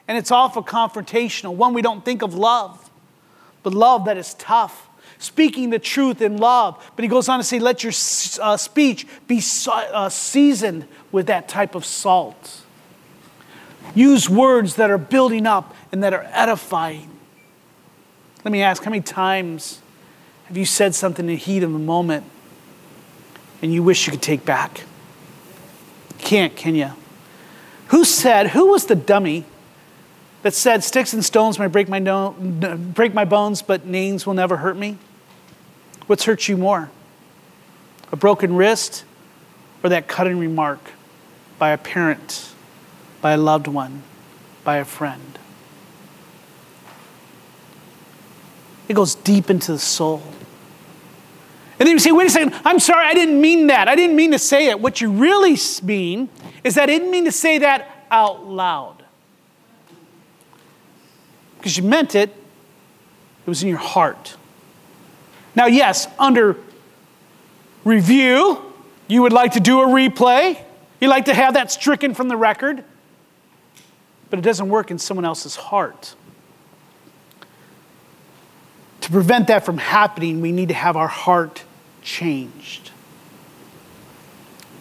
And 0.07 0.17
it's 0.17 0.31
often 0.31 0.63
confrontational, 0.63 1.55
one 1.55 1.73
we 1.73 1.81
don't 1.81 2.03
think 2.03 2.21
of 2.21 2.33
love, 2.33 2.89
but 3.63 3.73
love 3.73 4.05
that 4.05 4.17
is 4.17 4.33
tough, 4.33 4.89
speaking 5.19 5.69
the 5.69 5.79
truth 5.79 6.21
in 6.21 6.35
love. 6.35 6.91
But 6.95 7.03
he 7.03 7.07
goes 7.07 7.29
on 7.29 7.39
to 7.39 7.45
say, 7.45 7.59
let 7.59 7.83
your 7.83 7.93
uh, 8.41 8.57
speech 8.57 9.07
be 9.27 9.41
uh, 9.67 10.09
seasoned 10.09 10.87
with 11.13 11.27
that 11.27 11.47
type 11.47 11.75
of 11.75 11.85
salt. 11.85 12.63
Use 13.95 14.29
words 14.29 14.75
that 14.75 14.89
are 14.89 14.97
building 14.97 15.47
up 15.47 15.73
and 15.93 16.03
that 16.03 16.13
are 16.13 16.27
edifying. 16.33 17.09
Let 18.43 18.51
me 18.51 18.61
ask, 18.61 18.83
how 18.83 18.89
many 18.89 19.03
times 19.03 19.79
have 20.45 20.57
you 20.57 20.65
said 20.65 20.93
something 20.93 21.23
in 21.23 21.27
the 21.27 21.37
heat 21.37 21.63
of 21.63 21.71
the 21.71 21.79
moment 21.79 22.25
and 23.61 23.73
you 23.73 23.83
wish 23.83 24.07
you 24.07 24.11
could 24.11 24.21
take 24.21 24.45
back? 24.45 24.83
Can't, 26.17 26.55
can 26.55 26.75
you? 26.75 26.91
Who 27.87 28.05
said, 28.05 28.49
who 28.51 28.67
was 28.67 28.85
the 28.85 28.95
dummy 28.95 29.45
that 30.43 30.53
said, 30.53 30.83
Sticks 30.83 31.13
and 31.13 31.23
stones 31.23 31.59
may 31.59 31.67
break 31.67 31.89
my, 31.89 31.99
no, 31.99 32.31
break 32.31 33.13
my 33.13 33.25
bones, 33.25 33.61
but 33.61 33.85
names 33.85 34.25
will 34.25 34.33
never 34.33 34.57
hurt 34.57 34.77
me? 34.77 34.97
What's 36.07 36.25
hurt 36.25 36.47
you 36.47 36.57
more? 36.57 36.89
A 38.11 38.15
broken 38.15 38.55
wrist 38.55 39.03
or 39.83 39.89
that 39.89 40.07
cutting 40.07 40.39
remark 40.39 40.79
by 41.59 41.69
a 41.69 41.77
parent, 41.77 42.53
by 43.21 43.31
a 43.31 43.37
loved 43.37 43.67
one, 43.67 44.03
by 44.63 44.77
a 44.77 44.85
friend? 44.85 45.37
It 48.87 48.93
goes 48.93 49.15
deep 49.15 49.49
into 49.49 49.71
the 49.71 49.79
soul. 49.79 50.21
And 51.81 51.87
then 51.87 51.95
you 51.95 51.99
say, 51.99 52.11
wait 52.11 52.27
a 52.27 52.29
second, 52.29 52.53
I'm 52.63 52.77
sorry, 52.77 53.07
I 53.07 53.15
didn't 53.15 53.41
mean 53.41 53.65
that. 53.65 53.87
I 53.87 53.95
didn't 53.95 54.15
mean 54.15 54.33
to 54.33 54.37
say 54.37 54.67
it. 54.67 54.79
What 54.79 55.01
you 55.01 55.09
really 55.09 55.57
mean 55.81 56.29
is 56.63 56.75
that 56.75 56.83
I 56.83 56.85
didn't 56.85 57.09
mean 57.09 57.25
to 57.25 57.31
say 57.31 57.57
that 57.57 58.05
out 58.11 58.45
loud. 58.45 59.03
Because 61.57 61.75
you 61.75 61.81
meant 61.81 62.13
it, 62.13 62.29
it 62.29 63.49
was 63.49 63.63
in 63.63 63.69
your 63.69 63.79
heart. 63.79 64.37
Now, 65.55 65.65
yes, 65.65 66.07
under 66.19 66.55
review, 67.83 68.61
you 69.07 69.23
would 69.23 69.33
like 69.33 69.53
to 69.53 69.59
do 69.59 69.81
a 69.81 69.87
replay. 69.87 70.61
You 70.99 71.07
like 71.07 71.25
to 71.25 71.33
have 71.33 71.55
that 71.55 71.71
stricken 71.71 72.13
from 72.13 72.27
the 72.27 72.37
record. 72.37 72.83
But 74.29 74.37
it 74.37 74.43
doesn't 74.43 74.69
work 74.69 74.91
in 74.91 74.99
someone 74.99 75.25
else's 75.25 75.55
heart. 75.55 76.13
To 79.01 79.09
prevent 79.09 79.47
that 79.47 79.65
from 79.65 79.79
happening, 79.79 80.41
we 80.41 80.51
need 80.51 80.67
to 80.67 80.75
have 80.75 80.95
our 80.95 81.07
heart 81.07 81.63
changed. 82.01 82.91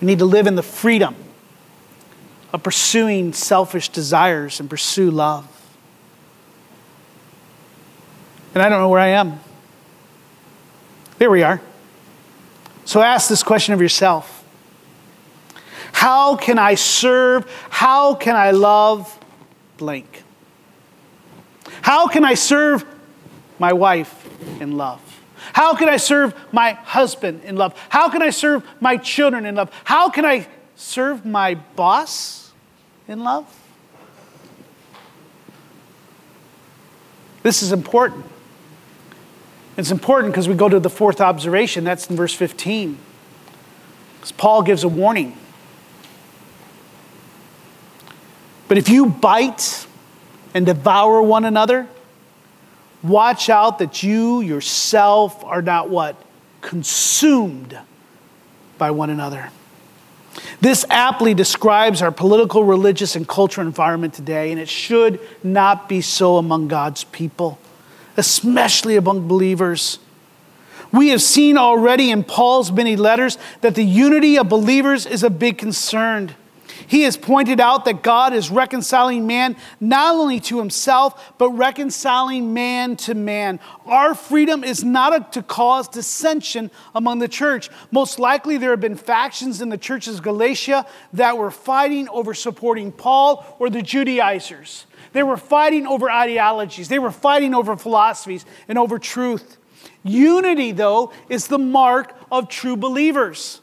We 0.00 0.06
need 0.06 0.18
to 0.18 0.24
live 0.24 0.46
in 0.46 0.54
the 0.54 0.62
freedom 0.62 1.14
of 2.52 2.62
pursuing 2.62 3.32
selfish 3.32 3.88
desires 3.88 4.60
and 4.60 4.68
pursue 4.68 5.10
love. 5.10 5.46
And 8.54 8.62
I 8.62 8.68
don't 8.68 8.80
know 8.80 8.88
where 8.88 9.00
I 9.00 9.08
am. 9.08 9.40
There 11.18 11.30
we 11.30 11.42
are. 11.42 11.60
So 12.84 13.02
ask 13.02 13.28
this 13.28 13.42
question 13.42 13.74
of 13.74 13.80
yourself 13.80 14.44
How 15.92 16.36
can 16.36 16.58
I 16.58 16.74
serve? 16.74 17.48
How 17.70 18.14
can 18.14 18.34
I 18.34 18.50
love 18.50 19.18
blank? 19.76 20.24
How 21.82 22.08
can 22.08 22.24
I 22.24 22.34
serve 22.34 22.84
my 23.58 23.72
wife 23.72 24.26
in 24.60 24.76
love? 24.76 25.09
How 25.52 25.74
can 25.74 25.88
I 25.88 25.96
serve 25.96 26.34
my 26.52 26.72
husband 26.72 27.42
in 27.44 27.56
love? 27.56 27.78
How 27.88 28.08
can 28.08 28.22
I 28.22 28.30
serve 28.30 28.64
my 28.80 28.96
children 28.96 29.46
in 29.46 29.54
love? 29.54 29.70
How 29.84 30.10
can 30.10 30.24
I 30.24 30.46
serve 30.76 31.24
my 31.26 31.54
boss 31.54 32.52
in 33.08 33.24
love? 33.24 33.46
This 37.42 37.62
is 37.62 37.72
important. 37.72 38.24
It's 39.76 39.90
important 39.90 40.32
because 40.32 40.48
we 40.48 40.54
go 40.54 40.68
to 40.68 40.78
the 40.78 40.90
fourth 40.90 41.20
observation. 41.20 41.84
That's 41.84 42.10
in 42.10 42.16
verse 42.16 42.34
15. 42.34 42.98
Because 44.14 44.32
Paul 44.32 44.62
gives 44.62 44.84
a 44.84 44.88
warning. 44.88 45.36
But 48.68 48.78
if 48.78 48.88
you 48.88 49.06
bite 49.06 49.86
and 50.54 50.66
devour 50.66 51.22
one 51.22 51.44
another, 51.44 51.88
Watch 53.02 53.48
out 53.48 53.78
that 53.78 54.02
you 54.02 54.40
yourself 54.40 55.42
are 55.44 55.62
not 55.62 55.88
what? 55.88 56.16
Consumed 56.60 57.78
by 58.76 58.90
one 58.90 59.10
another. 59.10 59.50
This 60.60 60.84
aptly 60.90 61.34
describes 61.34 62.02
our 62.02 62.12
political, 62.12 62.64
religious, 62.64 63.16
and 63.16 63.26
cultural 63.26 63.66
environment 63.66 64.14
today, 64.14 64.50
and 64.50 64.60
it 64.60 64.68
should 64.68 65.20
not 65.42 65.88
be 65.88 66.00
so 66.00 66.36
among 66.36 66.68
God's 66.68 67.04
people, 67.04 67.58
especially 68.16 68.96
among 68.96 69.26
believers. 69.26 69.98
We 70.92 71.08
have 71.08 71.22
seen 71.22 71.56
already 71.56 72.10
in 72.10 72.24
Paul's 72.24 72.70
many 72.70 72.96
letters 72.96 73.38
that 73.60 73.74
the 73.74 73.84
unity 73.84 74.36
of 74.36 74.48
believers 74.48 75.06
is 75.06 75.22
a 75.22 75.30
big 75.30 75.56
concern. 75.58 76.34
He 76.90 77.02
has 77.02 77.16
pointed 77.16 77.60
out 77.60 77.84
that 77.84 78.02
God 78.02 78.32
is 78.32 78.50
reconciling 78.50 79.24
man 79.24 79.54
not 79.78 80.16
only 80.16 80.40
to 80.40 80.58
himself, 80.58 81.32
but 81.38 81.50
reconciling 81.50 82.52
man 82.52 82.96
to 82.96 83.14
man. 83.14 83.60
Our 83.86 84.12
freedom 84.12 84.64
is 84.64 84.82
not 84.82 85.32
to 85.34 85.42
cause 85.44 85.86
dissension 85.86 86.68
among 86.92 87.20
the 87.20 87.28
church. 87.28 87.70
Most 87.92 88.18
likely, 88.18 88.56
there 88.56 88.70
have 88.70 88.80
been 88.80 88.96
factions 88.96 89.60
in 89.60 89.68
the 89.68 89.78
churches 89.78 90.16
of 90.16 90.24
Galatia 90.24 90.84
that 91.12 91.38
were 91.38 91.52
fighting 91.52 92.08
over 92.08 92.34
supporting 92.34 92.90
Paul 92.90 93.46
or 93.60 93.70
the 93.70 93.82
Judaizers. 93.82 94.86
They 95.12 95.22
were 95.22 95.36
fighting 95.36 95.86
over 95.86 96.10
ideologies, 96.10 96.88
they 96.88 96.98
were 96.98 97.12
fighting 97.12 97.54
over 97.54 97.76
philosophies 97.76 98.44
and 98.66 98.76
over 98.76 98.98
truth. 98.98 99.58
Unity, 100.02 100.72
though, 100.72 101.12
is 101.28 101.46
the 101.46 101.58
mark 101.58 102.16
of 102.32 102.48
true 102.48 102.76
believers. 102.76 103.60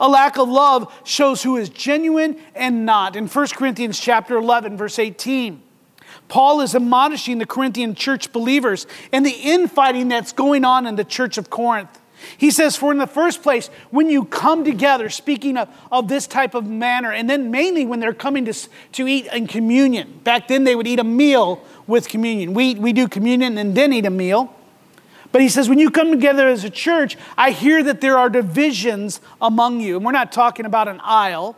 A 0.00 0.08
lack 0.08 0.38
of 0.38 0.48
love 0.48 0.92
shows 1.04 1.42
who 1.42 1.58
is 1.58 1.68
genuine 1.68 2.38
and 2.54 2.86
not. 2.86 3.14
In 3.14 3.28
1 3.28 3.46
Corinthians 3.48 4.00
chapter 4.00 4.36
11 4.36 4.76
verse 4.76 4.98
18, 4.98 5.62
Paul 6.28 6.62
is 6.62 6.74
admonishing 6.74 7.38
the 7.38 7.46
Corinthian 7.46 7.94
church 7.94 8.32
believers 8.32 8.86
and 9.12 9.24
the 9.24 9.30
infighting 9.30 10.08
that's 10.08 10.32
going 10.32 10.64
on 10.64 10.86
in 10.86 10.96
the 10.96 11.04
church 11.04 11.38
of 11.38 11.50
Corinth. 11.50 12.00
He 12.36 12.50
says, 12.50 12.76
For 12.76 12.92
in 12.92 12.98
the 12.98 13.06
first 13.06 13.42
place, 13.42 13.68
when 13.90 14.08
you 14.08 14.24
come 14.24 14.64
together, 14.64 15.08
speaking 15.08 15.56
of, 15.56 15.68
of 15.90 16.08
this 16.08 16.26
type 16.26 16.54
of 16.54 16.66
manner, 16.66 17.12
and 17.12 17.28
then 17.28 17.50
mainly 17.50 17.86
when 17.86 18.00
they're 18.00 18.12
coming 18.12 18.44
to, 18.44 18.54
to 18.92 19.08
eat 19.08 19.26
in 19.26 19.46
communion. 19.46 20.20
Back 20.22 20.48
then, 20.48 20.64
they 20.64 20.76
would 20.76 20.86
eat 20.86 20.98
a 20.98 21.04
meal 21.04 21.64
with 21.86 22.08
communion. 22.08 22.52
We, 22.54 22.74
we 22.74 22.92
do 22.92 23.08
communion 23.08 23.56
and 23.58 23.74
then 23.74 23.92
eat 23.92 24.06
a 24.06 24.10
meal. 24.10 24.54
But 25.32 25.40
he 25.40 25.48
says, 25.48 25.68
when 25.68 25.78
you 25.78 25.90
come 25.90 26.10
together 26.10 26.48
as 26.48 26.64
a 26.64 26.70
church, 26.70 27.16
I 27.38 27.52
hear 27.52 27.82
that 27.84 28.00
there 28.00 28.18
are 28.18 28.28
divisions 28.28 29.20
among 29.40 29.80
you. 29.80 29.96
And 29.96 30.04
we're 30.04 30.12
not 30.12 30.32
talking 30.32 30.66
about 30.66 30.88
an 30.88 31.00
aisle, 31.02 31.56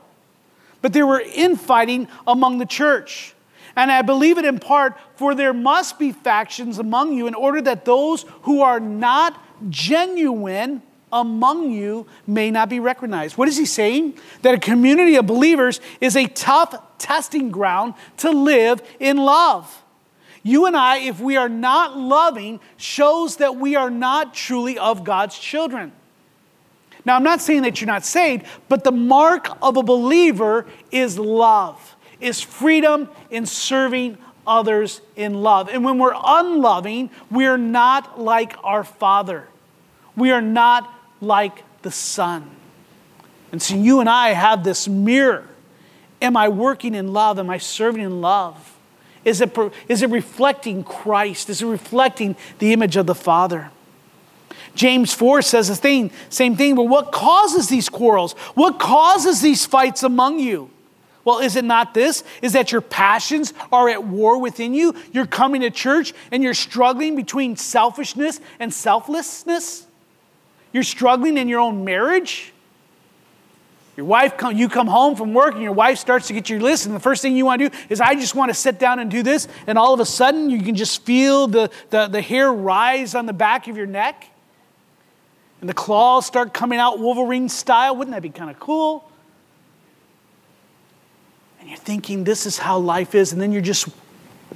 but 0.82 0.92
there 0.92 1.06
were 1.06 1.20
infighting 1.20 2.08
among 2.26 2.58
the 2.58 2.66
church. 2.66 3.34
And 3.74 3.90
I 3.90 4.02
believe 4.02 4.36
it 4.36 4.44
in 4.44 4.58
part, 4.58 4.98
for 5.16 5.34
there 5.34 5.54
must 5.54 5.98
be 5.98 6.12
factions 6.12 6.78
among 6.78 7.14
you 7.14 7.26
in 7.26 7.34
order 7.34 7.62
that 7.62 7.84
those 7.86 8.26
who 8.42 8.60
are 8.60 8.78
not 8.78 9.42
genuine 9.70 10.82
among 11.10 11.70
you 11.72 12.06
may 12.26 12.50
not 12.50 12.68
be 12.68 12.80
recognized. 12.80 13.36
What 13.36 13.48
is 13.48 13.56
he 13.56 13.66
saying? 13.66 14.18
That 14.42 14.54
a 14.54 14.58
community 14.58 15.16
of 15.16 15.26
believers 15.26 15.80
is 16.00 16.16
a 16.16 16.26
tough 16.26 16.74
testing 16.98 17.50
ground 17.50 17.94
to 18.18 18.30
live 18.30 18.82
in 19.00 19.16
love. 19.16 19.81
You 20.42 20.66
and 20.66 20.76
I, 20.76 20.98
if 20.98 21.20
we 21.20 21.36
are 21.36 21.48
not 21.48 21.96
loving, 21.96 22.60
shows 22.76 23.36
that 23.36 23.56
we 23.56 23.76
are 23.76 23.90
not 23.90 24.34
truly 24.34 24.78
of 24.78 25.04
God's 25.04 25.38
children. 25.38 25.92
Now, 27.04 27.16
I'm 27.16 27.22
not 27.22 27.40
saying 27.40 27.62
that 27.62 27.80
you're 27.80 27.86
not 27.86 28.04
saved, 28.04 28.46
but 28.68 28.84
the 28.84 28.92
mark 28.92 29.48
of 29.62 29.76
a 29.76 29.82
believer 29.82 30.66
is 30.90 31.18
love, 31.18 31.96
is 32.20 32.40
freedom 32.40 33.08
in 33.30 33.46
serving 33.46 34.18
others 34.46 35.00
in 35.16 35.42
love. 35.42 35.68
And 35.68 35.84
when 35.84 35.98
we're 35.98 36.14
unloving, 36.16 37.10
we're 37.30 37.56
not 37.56 38.20
like 38.20 38.56
our 38.64 38.84
Father. 38.84 39.48
We 40.16 40.30
are 40.30 40.42
not 40.42 40.92
like 41.20 41.62
the 41.82 41.90
Son. 41.90 42.50
And 43.52 43.60
so 43.60 43.74
you 43.74 44.00
and 44.00 44.08
I 44.08 44.30
have 44.30 44.64
this 44.64 44.88
mirror. 44.88 45.46
Am 46.20 46.36
I 46.36 46.48
working 46.48 46.94
in 46.94 47.12
love? 47.12 47.38
Am 47.38 47.50
I 47.50 47.58
serving 47.58 48.02
in 48.02 48.20
love? 48.20 48.71
Is 49.24 49.40
it, 49.40 49.56
is 49.88 50.02
it 50.02 50.10
reflecting 50.10 50.82
Christ? 50.84 51.48
Is 51.48 51.62
it 51.62 51.66
reflecting 51.66 52.36
the 52.58 52.72
image 52.72 52.96
of 52.96 53.06
the 53.06 53.14
Father? 53.14 53.70
James 54.74 55.12
4 55.12 55.42
says 55.42 55.68
the 55.68 55.76
thing, 55.76 56.10
same 56.28 56.56
thing, 56.56 56.74
but 56.74 56.84
what 56.84 57.12
causes 57.12 57.68
these 57.68 57.88
quarrels? 57.88 58.32
What 58.54 58.78
causes 58.78 59.40
these 59.40 59.66
fights 59.66 60.02
among 60.02 60.38
you? 60.38 60.70
Well, 61.24 61.38
is 61.38 61.56
it 61.56 61.64
not 61.64 61.94
this? 61.94 62.24
Is 62.40 62.54
that 62.54 62.72
your 62.72 62.80
passions 62.80 63.54
are 63.70 63.88
at 63.88 64.04
war 64.04 64.38
within 64.38 64.74
you? 64.74 64.94
You're 65.12 65.26
coming 65.26 65.60
to 65.60 65.70
church 65.70 66.14
and 66.32 66.42
you're 66.42 66.54
struggling 66.54 67.14
between 67.14 67.56
selfishness 67.56 68.40
and 68.58 68.72
selflessness? 68.74 69.86
You're 70.72 70.82
struggling 70.82 71.36
in 71.36 71.48
your 71.48 71.60
own 71.60 71.84
marriage? 71.84 72.51
Your 73.96 74.06
wife, 74.06 74.38
come, 74.38 74.56
you 74.56 74.70
come 74.70 74.86
home 74.86 75.16
from 75.16 75.34
work 75.34 75.52
and 75.52 75.62
your 75.62 75.72
wife 75.72 75.98
starts 75.98 76.28
to 76.28 76.32
get 76.32 76.48
your 76.48 76.60
list, 76.60 76.86
and 76.86 76.94
the 76.94 77.00
first 77.00 77.20
thing 77.20 77.36
you 77.36 77.44
want 77.44 77.60
to 77.60 77.68
do 77.68 77.76
is, 77.90 78.00
I 78.00 78.14
just 78.14 78.34
want 78.34 78.48
to 78.48 78.54
sit 78.54 78.78
down 78.78 78.98
and 78.98 79.10
do 79.10 79.22
this, 79.22 79.48
and 79.66 79.76
all 79.76 79.92
of 79.92 80.00
a 80.00 80.06
sudden 80.06 80.48
you 80.48 80.62
can 80.62 80.74
just 80.74 81.02
feel 81.02 81.46
the, 81.46 81.70
the, 81.90 82.06
the 82.06 82.22
hair 82.22 82.50
rise 82.50 83.14
on 83.14 83.26
the 83.26 83.34
back 83.34 83.68
of 83.68 83.76
your 83.76 83.86
neck, 83.86 84.26
and 85.60 85.68
the 85.68 85.74
claws 85.74 86.24
start 86.24 86.54
coming 86.54 86.78
out 86.78 87.00
Wolverine 87.00 87.50
style. 87.50 87.94
Wouldn't 87.94 88.14
that 88.14 88.22
be 88.22 88.30
kind 88.30 88.50
of 88.50 88.58
cool? 88.58 89.08
And 91.60 91.68
you're 91.68 91.78
thinking, 91.78 92.24
this 92.24 92.46
is 92.46 92.56
how 92.56 92.78
life 92.78 93.14
is, 93.14 93.32
and 93.32 93.42
then 93.42 93.52
you're 93.52 93.60
just 93.60 93.88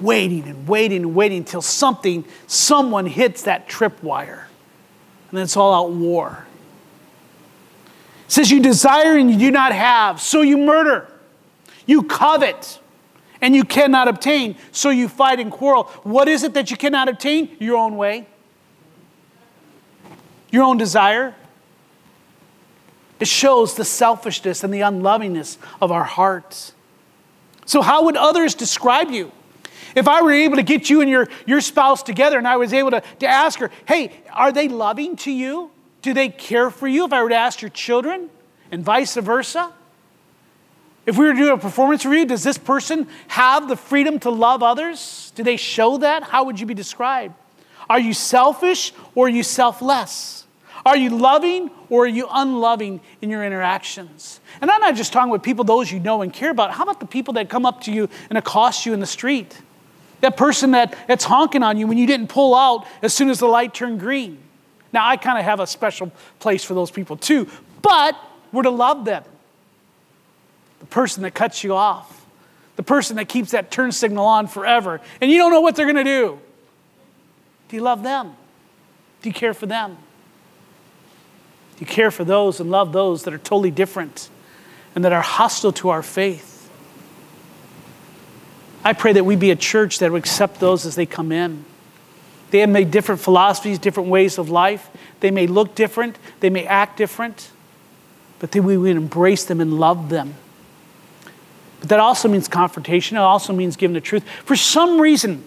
waiting 0.00 0.44
and 0.44 0.66
waiting 0.66 1.02
and 1.02 1.14
waiting 1.14 1.38
until 1.38 1.62
something, 1.62 2.24
someone 2.46 3.04
hits 3.04 3.42
that 3.42 3.68
tripwire, 3.68 4.44
and 5.28 5.32
then 5.32 5.42
it's 5.42 5.58
all 5.58 5.74
out 5.74 5.92
war. 5.92 6.45
It 8.26 8.32
says, 8.32 8.50
You 8.50 8.60
desire 8.60 9.16
and 9.16 9.30
you 9.30 9.38
do 9.38 9.50
not 9.50 9.72
have, 9.72 10.20
so 10.20 10.42
you 10.42 10.58
murder. 10.58 11.10
You 11.86 12.02
covet 12.02 12.80
and 13.40 13.54
you 13.54 13.64
cannot 13.64 14.08
obtain, 14.08 14.56
so 14.72 14.90
you 14.90 15.08
fight 15.08 15.38
and 15.40 15.52
quarrel. 15.52 15.84
What 16.02 16.28
is 16.28 16.42
it 16.42 16.54
that 16.54 16.70
you 16.70 16.76
cannot 16.76 17.08
obtain? 17.08 17.56
Your 17.60 17.76
own 17.76 17.96
way, 17.96 18.26
your 20.50 20.64
own 20.64 20.76
desire. 20.76 21.34
It 23.18 23.28
shows 23.28 23.76
the 23.76 23.84
selfishness 23.84 24.62
and 24.62 24.74
the 24.74 24.82
unlovingness 24.82 25.56
of 25.80 25.90
our 25.90 26.04
hearts. 26.04 26.74
So, 27.64 27.80
how 27.80 28.04
would 28.04 28.16
others 28.16 28.54
describe 28.54 29.10
you? 29.10 29.32
If 29.94 30.06
I 30.06 30.20
were 30.20 30.32
able 30.32 30.56
to 30.56 30.62
get 30.62 30.90
you 30.90 31.00
and 31.00 31.08
your, 31.08 31.26
your 31.46 31.62
spouse 31.62 32.02
together 32.02 32.36
and 32.36 32.46
I 32.46 32.56
was 32.56 32.74
able 32.74 32.90
to, 32.90 33.02
to 33.20 33.26
ask 33.26 33.58
her, 33.60 33.70
hey, 33.86 34.12
are 34.30 34.52
they 34.52 34.68
loving 34.68 35.16
to 35.18 35.30
you? 35.30 35.70
Do 36.02 36.14
they 36.14 36.28
care 36.28 36.70
for 36.70 36.86
you? 36.86 37.04
If 37.04 37.12
I 37.12 37.22
were 37.22 37.28
to 37.28 37.34
ask 37.34 37.60
your 37.60 37.70
children, 37.70 38.30
and 38.70 38.84
vice 38.84 39.14
versa? 39.16 39.72
If 41.04 41.16
we 41.16 41.26
were 41.26 41.32
to 41.32 41.38
do 41.38 41.52
a 41.52 41.58
performance 41.58 42.04
review, 42.04 42.26
does 42.26 42.42
this 42.42 42.58
person 42.58 43.06
have 43.28 43.68
the 43.68 43.76
freedom 43.76 44.18
to 44.20 44.30
love 44.30 44.62
others? 44.62 45.32
Do 45.36 45.44
they 45.44 45.56
show 45.56 45.98
that? 45.98 46.24
How 46.24 46.44
would 46.44 46.58
you 46.58 46.66
be 46.66 46.74
described? 46.74 47.34
Are 47.88 48.00
you 48.00 48.12
selfish 48.12 48.92
or 49.14 49.26
are 49.26 49.30
you 49.30 49.44
selfless? 49.44 50.46
Are 50.84 50.96
you 50.96 51.10
loving 51.10 51.70
or 51.90 52.04
are 52.04 52.08
you 52.08 52.26
unloving 52.30 53.00
in 53.22 53.30
your 53.30 53.44
interactions? 53.44 54.40
And 54.60 54.70
I'm 54.70 54.80
not 54.80 54.96
just 54.96 55.12
talking 55.12 55.30
with 55.30 55.42
people, 55.42 55.64
those 55.64 55.92
you 55.92 56.00
know 56.00 56.22
and 56.22 56.32
care 56.32 56.50
about. 56.50 56.72
How 56.72 56.82
about 56.82 56.98
the 56.98 57.06
people 57.06 57.34
that 57.34 57.48
come 57.48 57.64
up 57.64 57.82
to 57.82 57.92
you 57.92 58.08
and 58.28 58.36
accost 58.36 58.84
you 58.84 58.92
in 58.92 58.98
the 58.98 59.06
street? 59.06 59.60
That 60.22 60.36
person 60.36 60.72
that, 60.72 60.96
that's 61.06 61.24
honking 61.24 61.62
on 61.62 61.76
you 61.76 61.86
when 61.86 61.98
you 61.98 62.06
didn't 62.06 62.28
pull 62.28 62.54
out 62.54 62.86
as 63.02 63.14
soon 63.14 63.30
as 63.30 63.38
the 63.38 63.46
light 63.46 63.74
turned 63.74 64.00
green. 64.00 64.38
Now, 64.92 65.06
I 65.06 65.16
kind 65.16 65.38
of 65.38 65.44
have 65.44 65.60
a 65.60 65.66
special 65.66 66.12
place 66.38 66.64
for 66.64 66.74
those 66.74 66.90
people 66.90 67.16
too, 67.16 67.48
but 67.82 68.16
we're 68.52 68.62
to 68.62 68.70
love 68.70 69.04
them. 69.04 69.24
The 70.80 70.86
person 70.86 71.22
that 71.22 71.34
cuts 71.34 71.64
you 71.64 71.74
off, 71.74 72.24
the 72.76 72.82
person 72.82 73.16
that 73.16 73.28
keeps 73.28 73.50
that 73.50 73.70
turn 73.70 73.92
signal 73.92 74.24
on 74.26 74.46
forever, 74.46 75.00
and 75.20 75.30
you 75.30 75.38
don't 75.38 75.50
know 75.50 75.60
what 75.60 75.76
they're 75.76 75.86
going 75.86 75.96
to 75.96 76.04
do. 76.04 76.38
Do 77.68 77.76
you 77.76 77.82
love 77.82 78.02
them? 78.02 78.36
Do 79.22 79.28
you 79.28 79.34
care 79.34 79.54
for 79.54 79.66
them? 79.66 79.96
Do 81.76 81.80
you 81.80 81.86
care 81.86 82.10
for 82.10 82.24
those 82.24 82.60
and 82.60 82.70
love 82.70 82.92
those 82.92 83.24
that 83.24 83.34
are 83.34 83.38
totally 83.38 83.70
different 83.70 84.30
and 84.94 85.04
that 85.04 85.12
are 85.12 85.22
hostile 85.22 85.72
to 85.72 85.90
our 85.90 86.02
faith? 86.02 86.70
I 88.84 88.92
pray 88.92 89.12
that 89.14 89.24
we 89.24 89.36
be 89.36 89.50
a 89.50 89.56
church 89.56 89.98
that 89.98 90.10
will 90.10 90.18
accept 90.18 90.60
those 90.60 90.86
as 90.86 90.94
they 90.94 91.06
come 91.06 91.32
in. 91.32 91.64
They 92.50 92.60
have 92.60 92.70
made 92.70 92.90
different 92.90 93.20
philosophies, 93.20 93.78
different 93.78 94.08
ways 94.08 94.38
of 94.38 94.50
life. 94.50 94.88
They 95.20 95.30
may 95.30 95.46
look 95.46 95.74
different, 95.74 96.18
they 96.40 96.50
may 96.50 96.64
act 96.66 96.96
different, 96.96 97.50
but 98.38 98.52
then 98.52 98.64
we 98.64 98.76
would 98.76 98.96
embrace 98.96 99.44
them 99.44 99.60
and 99.60 99.80
love 99.80 100.08
them. 100.08 100.34
But 101.80 101.88
that 101.90 102.00
also 102.00 102.28
means 102.28 102.48
confrontation. 102.48 103.16
It 103.16 103.20
also 103.20 103.52
means 103.52 103.76
giving 103.76 103.94
the 103.94 104.00
truth. 104.00 104.24
For 104.44 104.56
some 104.56 105.00
reason, 105.00 105.44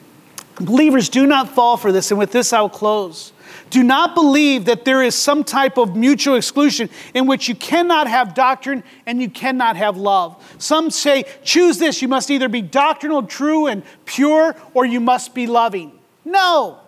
believers 0.56 1.10
do 1.10 1.26
not 1.26 1.50
fall 1.50 1.78
for 1.78 1.92
this, 1.92 2.12
and 2.12 2.20
with 2.20 2.32
this 2.32 2.54
I'll 2.54 2.70
close. 2.70 3.32
Do 3.70 3.84
not 3.84 4.16
believe 4.16 4.66
that 4.66 4.84
there 4.84 5.04
is 5.04 5.16
some 5.16 5.44
type 5.44 5.78
of 5.78 5.96
mutual 5.96 6.36
exclusion 6.36 6.90
in 7.14 7.28
which 7.28 7.48
you 7.48 7.56
cannot 7.56 8.08
have 8.08 8.34
doctrine 8.34 8.84
and 9.06 9.22
you 9.22 9.30
cannot 9.30 9.76
have 9.76 9.96
love. 9.96 10.44
Some 10.58 10.90
say, 10.90 11.26
choose 11.44 11.78
this. 11.78 12.02
You 12.02 12.08
must 12.08 12.32
either 12.32 12.50
be 12.50 12.62
doctrinal, 12.62 13.24
true, 13.24 13.68
and 13.68 13.84
pure, 14.06 14.56
or 14.74 14.86
you 14.86 15.00
must 15.00 15.36
be 15.36 15.46
loving. 15.46 15.92
No. 16.26 16.80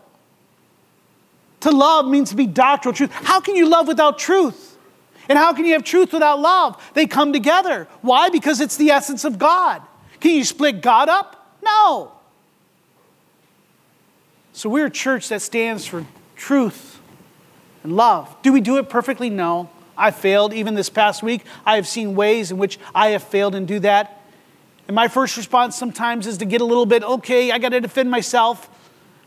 To 1.62 1.72
love 1.72 2.08
means 2.08 2.30
to 2.30 2.36
be 2.36 2.48
doctrinal 2.48 2.96
truth. 2.96 3.12
How 3.12 3.40
can 3.40 3.56
you 3.56 3.68
love 3.68 3.88
without 3.88 4.20
truth? 4.20 4.78
And 5.30 5.38
how 5.38 5.54
can 5.54 5.66
you 5.66 5.74
have 5.74 5.84
truth 5.84 6.12
without 6.12 6.40
love? 6.40 6.82
They 6.94 7.06
come 7.06 7.32
together. 7.32 7.88
Why? 8.02 8.30
Because 8.30 8.60
it's 8.60 8.78
the 8.78 8.92
essence 8.92 9.24
of 9.24 9.40
God. 9.40 9.82
Can 10.20 10.36
you 10.36 10.44
split 10.44 10.82
God 10.82 11.08
up? 11.08 11.58
No. 11.64 12.12
So 14.54 14.70
we're 14.70 14.88
a 14.88 14.92
church 14.92 15.30
that 15.30 15.42
stands 15.42 15.86
for 15.86 16.06
truth 16.36 17.00
and 17.84 17.96
love. 17.96 18.36
Do 18.42 18.52
we 18.52 18.62
do 18.62 18.78
it 18.78 18.90
perfectly? 18.90 19.30
No. 19.30 19.70
I 19.98 20.12
failed. 20.12 20.54
Even 20.54 20.74
this 20.74 20.90
past 20.90 21.22
week, 21.22 21.44
I 21.66 21.76
have 21.76 21.88
seen 21.88 22.16
ways 22.16 22.52
in 22.52 22.58
which 22.58 22.80
I 22.94 23.10
have 23.10 23.24
failed 23.24 23.56
and 23.56 23.68
do 23.68 23.80
that. 23.80 24.22
And 24.88 24.96
my 24.96 25.08
first 25.08 25.38
response 25.38 25.78
sometimes 25.78 26.26
is 26.26 26.40
to 26.40 26.46
get 26.46 26.60
a 26.60 26.66
little 26.66 26.88
bit, 26.88 27.04
okay, 27.04 27.52
I 27.52 27.60
got 27.60 27.70
to 27.70 27.80
defend 27.80 28.10
myself, 28.10 28.68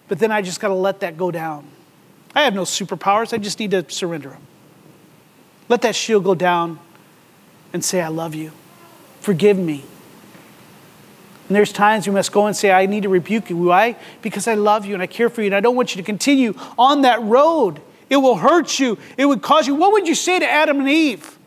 but 0.09 0.19
then 0.19 0.33
I 0.33 0.43
just 0.43 0.61
got 0.61 0.69
to 0.69 0.75
let 0.75 1.01
that 1.01 1.17
go 1.17 1.31
down. 1.31 1.67
I 2.35 2.43
have 2.43 2.55
no 2.55 2.63
superpowers, 2.63 3.33
I 3.33 3.39
just 3.39 3.61
need 3.61 3.71
to 3.71 3.89
surrender 3.89 4.31
them. 4.31 4.43
Let 5.69 5.83
that 5.83 5.95
shield 5.95 6.25
go 6.25 6.35
down 6.35 6.79
and 7.73 7.85
say, 7.85 8.01
I 8.01 8.09
love 8.09 8.35
you. 8.35 8.53
Forgive 9.21 9.59
me. 9.59 9.85
And 11.49 11.57
there's 11.57 11.73
times 11.73 12.07
we 12.07 12.15
must 12.15 12.33
go 12.33 12.47
and 12.47 12.57
say, 12.57 12.73
I 12.73 12.87
need 12.87 13.03
to 13.03 13.09
rebuke 13.09 13.51
you. 13.51 13.57
Why? 13.57 13.97
Because 14.23 14.49
I 14.49 14.55
love 14.55 14.87
you 14.87 14.95
and 14.95 15.03
I 15.03 15.07
care 15.07 15.29
for 15.29 15.43
you 15.43 15.47
and 15.47 15.55
I 15.55 15.61
don't 15.61 15.77
want 15.77 15.95
you 15.95 16.03
to 16.03 16.07
continue 16.07 16.55
on 16.79 17.03
that 17.03 17.23
road. 17.23 17.81
It 18.09 18.17
will 18.17 18.37
hurt 18.37 18.79
you, 18.79 18.99
it 19.17 19.27
would 19.27 19.43
cause 19.43 19.67
you. 19.67 19.75
What 19.75 19.93
would 19.93 20.07
you 20.07 20.15
say 20.15 20.39
to 20.39 20.49
Adam 20.49 20.81
and 20.81 20.89
Eve 20.89 21.39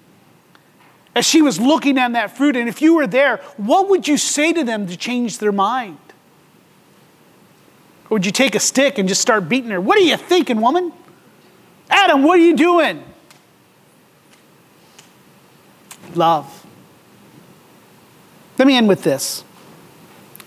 as 1.15 1.25
she 1.25 1.41
was 1.41 1.59
looking 1.59 1.97
at 1.97 2.13
that 2.13 2.35
fruit? 2.35 2.55
And 2.55 2.69
if 2.69 2.81
you 2.81 2.95
were 2.95 3.07
there, 3.07 3.37
what 3.57 3.89
would 3.89 4.07
you 4.07 4.17
say 4.17 4.53
to 4.53 4.63
them 4.63 4.87
to 4.87 4.97
change 4.97 5.39
their 5.39 5.51
mind? 5.51 5.97
Or 8.09 8.15
would 8.15 8.25
you 8.25 8.31
take 8.31 8.55
a 8.55 8.59
stick 8.59 8.97
and 8.97 9.07
just 9.07 9.21
start 9.21 9.49
beating 9.49 9.69
her? 9.71 9.81
What 9.81 9.97
are 9.97 10.01
you 10.01 10.17
thinking, 10.17 10.61
woman? 10.61 10.93
Adam, 11.89 12.23
what 12.23 12.39
are 12.39 12.43
you 12.43 12.55
doing? 12.55 13.03
Love. 16.15 16.65
Let 18.57 18.67
me 18.67 18.75
end 18.75 18.87
with 18.87 19.03
this. 19.03 19.43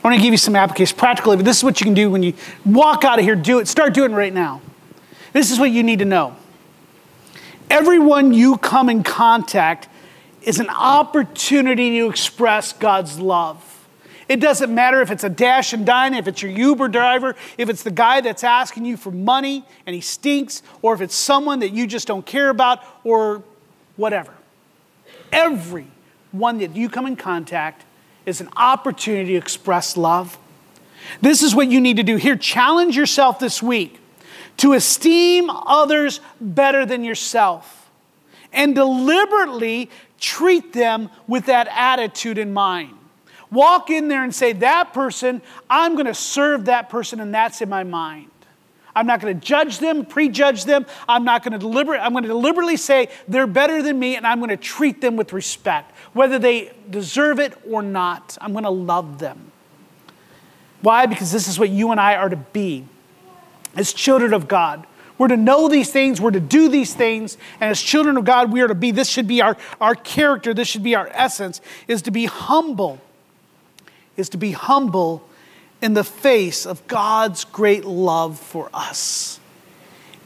I 0.03 0.09
want 0.09 0.17
to 0.17 0.23
give 0.23 0.33
you 0.33 0.39
some 0.39 0.57
application, 0.57 0.97
practically, 0.97 1.37
but 1.37 1.45
this 1.45 1.59
is 1.59 1.65
what 1.65 1.81
you 1.81 1.85
can 1.85 1.95
do 1.95 2.11
when 2.11 2.23
you 2.23 2.33
walk 2.65 3.05
out 3.05 3.19
of 3.19 3.25
here, 3.25 3.37
do 3.37 3.59
it. 3.59 3.69
Start 3.69 3.93
doing 3.93 4.13
it 4.13 4.15
right 4.15 4.33
now. 4.33 4.63
This 5.33 5.51
is 5.51 5.59
what 5.59 5.71
you 5.71 5.83
need 5.83 5.99
to 5.99 6.07
know. 6.07 6.37
Everyone 7.69 8.33
you 8.33 8.57
come 8.57 8.89
in 8.89 9.03
contact 9.03 9.89
is 10.43 10.59
an 10.59 10.71
opportunity 10.71 11.99
to 11.99 12.09
express 12.09 12.73
God's 12.73 13.21
love. 13.21 13.70
It 14.31 14.39
doesn't 14.39 14.73
matter 14.73 15.03
if 15.03 15.11
it's 15.11 15.25
a 15.25 15.29
dash 15.29 15.73
and 15.73 15.85
dine, 15.85 16.15
if 16.15 16.29
it's 16.29 16.41
your 16.41 16.53
Uber 16.53 16.87
driver, 16.87 17.35
if 17.59 17.69
it's 17.69 17.83
the 17.83 17.91
guy 17.91 18.21
that's 18.21 18.45
asking 18.45 18.85
you 18.85 18.97
for 18.97 19.11
money 19.11 19.65
and 19.87 19.93
he 19.93 20.01
stinks, 20.01 20.63
or 20.83 20.95
if 20.95 21.01
it's 21.01 21.17
someone 21.17 21.59
that 21.59 21.71
you 21.71 21.85
just 21.89 22.07
don't 22.07 22.25
care 22.25 22.49
about, 22.49 22.81
or 23.03 23.43
whatever. 23.97 24.33
Every 25.33 25.89
one 26.31 26.59
that 26.59 26.77
you 26.77 26.89
come 26.89 27.07
in 27.07 27.17
contact 27.17 27.85
is 28.25 28.41
an 28.41 28.51
opportunity 28.57 29.33
to 29.33 29.37
express 29.37 29.97
love. 29.97 30.39
This 31.21 31.43
is 31.43 31.53
what 31.53 31.67
you 31.67 31.81
need 31.81 31.97
to 31.97 32.05
do. 32.05 32.15
Here, 32.15 32.37
challenge 32.37 32.97
yourself 32.97 33.41
this 33.41 33.61
week 33.61 33.99
to 34.59 34.75
esteem 34.75 35.51
others 35.51 36.21
better 36.41 36.87
than 36.87 37.03
yourself 37.03 37.91
and 38.53 38.77
deliberately 38.77 39.91
treat 40.21 40.73
them 40.73 41.11
with 41.27 41.47
that 41.47 41.67
attitude 41.73 42.39
in 42.39 42.53
mind. 42.53 42.95
Walk 43.51 43.91
in 43.91 44.09
there 44.09 44.23
and 44.23 44.35
say, 44.35 44.53
That 44.53 44.93
person, 44.93 45.43
I'm 45.69 45.95
going 45.95 46.07
to 46.07 46.15
serve 46.15 46.67
that 46.67 46.89
person, 46.89 47.21
and 47.21 47.35
that's 47.35 47.61
in 47.61 47.69
my 47.69 47.85
mind. 47.85 48.31
I'm 48.95 49.07
not 49.07 49.21
going 49.21 49.39
to 49.39 49.47
judge 49.47 49.79
them, 49.79 50.05
prejudge 50.05 50.65
them. 50.65 50.85
I'm 51.09 51.25
not 51.25 51.43
going 51.45 51.53
to 51.53 51.59
deliberate. 51.59 52.01
I'm 52.01 52.13
going 52.13 52.25
to 52.25 52.29
deliberately 52.29 52.77
say 52.77 53.09
they're 53.29 53.47
better 53.47 53.83
than 53.83 53.99
me, 53.99 54.17
and 54.17 54.27
I'm 54.27 54.39
going 54.39 54.51
to 54.51 54.57
treat 54.57 55.01
them 55.01 55.17
with 55.17 55.33
respect, 55.33 55.97
whether 56.13 56.39
they 56.39 56.73
deserve 56.89 57.39
it 57.39 57.57
or 57.69 57.83
not. 57.83 58.37
I'm 58.41 58.53
going 58.53 58.65
to 58.65 58.71
love 58.71 59.19
them. 59.19 59.53
Why? 60.83 61.07
Because 61.07 61.31
this 61.31 61.47
is 61.47 61.59
what 61.59 61.71
you 61.71 61.91
and 61.91 62.01
I 62.01 62.17
are 62.17 62.29
to 62.29 62.37
be 62.37 62.85
as 63.77 63.93
children 63.93 64.33
of 64.33 64.49
God. 64.49 64.87
We're 65.19 65.29
to 65.29 65.37
know 65.37 65.69
these 65.69 65.93
things, 65.93 66.19
we're 66.19 66.31
to 66.31 66.41
do 66.41 66.71
these 66.71 66.95
things, 66.95 67.37
and 67.61 67.71
as 67.71 67.81
children 67.81 68.17
of 68.17 68.25
God, 68.25 68.51
we 68.51 68.63
are 68.63 68.69
to 68.69 68.75
be. 68.75 68.91
This 68.91 69.09
should 69.09 69.29
be 69.29 69.43
our, 69.43 69.55
our 69.79 69.95
character, 69.95 70.55
this 70.55 70.67
should 70.67 70.83
be 70.83 70.95
our 70.95 71.11
essence, 71.13 71.61
is 71.87 72.01
to 72.03 72.11
be 72.11 72.25
humble, 72.25 72.99
is 74.21 74.29
to 74.31 74.37
be 74.37 74.53
humble 74.53 75.27
in 75.83 75.95
the 75.95 76.05
face 76.05 76.67
of 76.67 76.87
God's 76.87 77.45
great 77.45 77.85
love 77.85 78.39
for 78.39 78.71
us. 78.73 79.41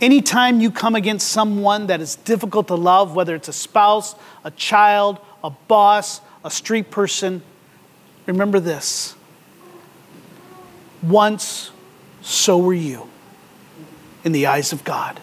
Anytime 0.00 0.60
you 0.60 0.70
come 0.70 0.94
against 0.94 1.28
someone 1.28 1.86
that 1.86 2.00
is 2.00 2.16
difficult 2.16 2.68
to 2.68 2.74
love, 2.74 3.14
whether 3.14 3.34
it's 3.34 3.48
a 3.48 3.52
spouse, 3.52 4.16
a 4.42 4.50
child, 4.50 5.18
a 5.42 5.50
boss, 5.50 6.20
a 6.44 6.50
street 6.50 6.90
person, 6.90 7.42
remember 8.26 8.60
this. 8.60 9.14
Once, 11.02 11.70
so 12.20 12.58
were 12.58 12.74
you 12.74 13.08
in 14.24 14.32
the 14.32 14.46
eyes 14.46 14.72
of 14.72 14.82
God. 14.84 15.20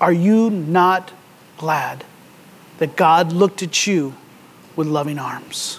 Are 0.00 0.12
you 0.12 0.50
not 0.50 1.12
glad 1.58 2.04
that 2.78 2.96
God 2.96 3.32
looked 3.32 3.62
at 3.62 3.86
you 3.86 4.14
with 4.74 4.88
loving 4.88 5.18
arms? 5.18 5.78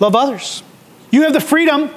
Love 0.00 0.16
others. 0.16 0.62
You 1.10 1.22
have 1.22 1.32
the 1.32 1.40
freedom. 1.40 1.90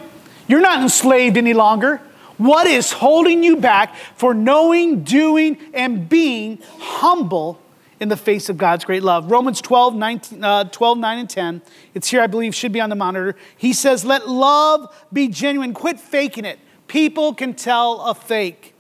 You're 0.48 0.62
not 0.62 0.82
enslaved 0.82 1.38
any 1.38 1.54
longer. 1.54 2.02
What 2.38 2.68
is 2.68 2.92
holding 2.92 3.44
you 3.44 3.58
back 3.58 3.96
for 4.16 4.34
knowing, 4.34 5.04
doing, 5.04 5.58
and 5.74 6.10
being 6.10 6.60
humble 6.80 7.60
in 8.00 8.10
the 8.10 8.18
face 8.18 8.50
of 8.50 8.58
God's 8.58 8.84
great 8.84 9.04
love? 9.04 9.32
Romans 9.32 9.62
12, 9.62 9.96
19, 9.96 10.44
uh, 10.44 10.64
12 10.66 10.98
9 10.98 11.18
and 11.20 11.30
10. 11.30 11.62
It's 11.94 12.10
here, 12.10 12.22
I 12.22 12.28
believe, 12.28 12.54
should 12.54 12.74
be 12.74 12.82
on 12.82 12.90
the 12.90 12.96
monitor. 12.96 13.36
He 13.56 13.72
says, 13.72 14.04
Let 14.04 14.28
love 14.28 14.94
be 15.14 15.28
genuine. 15.28 15.74
Quit 15.74 16.00
faking 16.00 16.44
it. 16.44 16.60
People 16.88 17.34
can 17.34 17.54
tell 17.54 18.02
a 18.02 18.14
fake. 18.14 18.73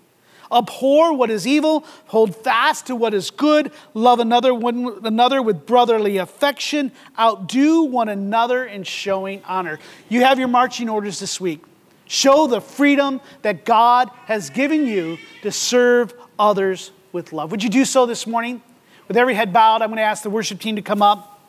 Abhor 0.54 1.14
what 1.14 1.30
is 1.30 1.47
evil, 1.47 1.86
hold 2.08 2.36
fast 2.36 2.88
to 2.88 2.95
what 2.95 3.14
is 3.14 3.32
good, 3.32 3.72
love 3.93 4.20
another 4.20 4.54
one 4.54 4.99
another 5.04 5.41
with 5.41 5.66
brotherly 5.66 6.18
affection, 6.18 6.91
outdo 7.18 7.84
one 7.84 8.10
another 8.10 8.66
in 8.66 8.84
showing 8.84 9.41
honor. 9.45 9.80
You 10.10 10.24
have 10.24 10.39
your 10.39 10.47
marching 10.47 10.89
orders 10.89 11.20
this 11.20 11.41
week. 11.41 11.64
Show 12.06 12.47
the 12.47 12.62
freedom 12.62 13.22
that 13.41 13.66
God 13.66 14.10
has 14.26 14.49
given 14.49 14.86
you 14.86 15.18
to 15.41 15.51
serve 15.51 16.14
others 16.38 16.91
with 17.12 17.34
love. 17.34 17.51
Would 17.51 17.64
you 17.64 17.70
do 17.70 17.86
so 17.86 18.06
this 18.06 18.28
morning? 18.28 18.62
With 19.08 19.18
every 19.18 19.34
head 19.34 19.51
bowed, 19.54 19.82
I'm 19.82 19.89
going 19.89 19.97
to 19.97 20.04
ask 20.04 20.24
the 20.24 20.30
worship 20.30 20.60
team 20.60 20.76
to 20.76 20.82
come 20.82 21.01
up. 21.01 21.41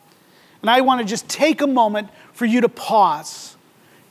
And 0.63 0.71
I 0.71 0.81
want 0.81 1.01
to 1.01 1.07
just 1.07 1.29
take 1.29 1.61
a 1.61 1.67
moment 1.67 2.09
for 2.33 2.47
you 2.47 2.61
to 2.63 2.69
pause, 2.69 3.57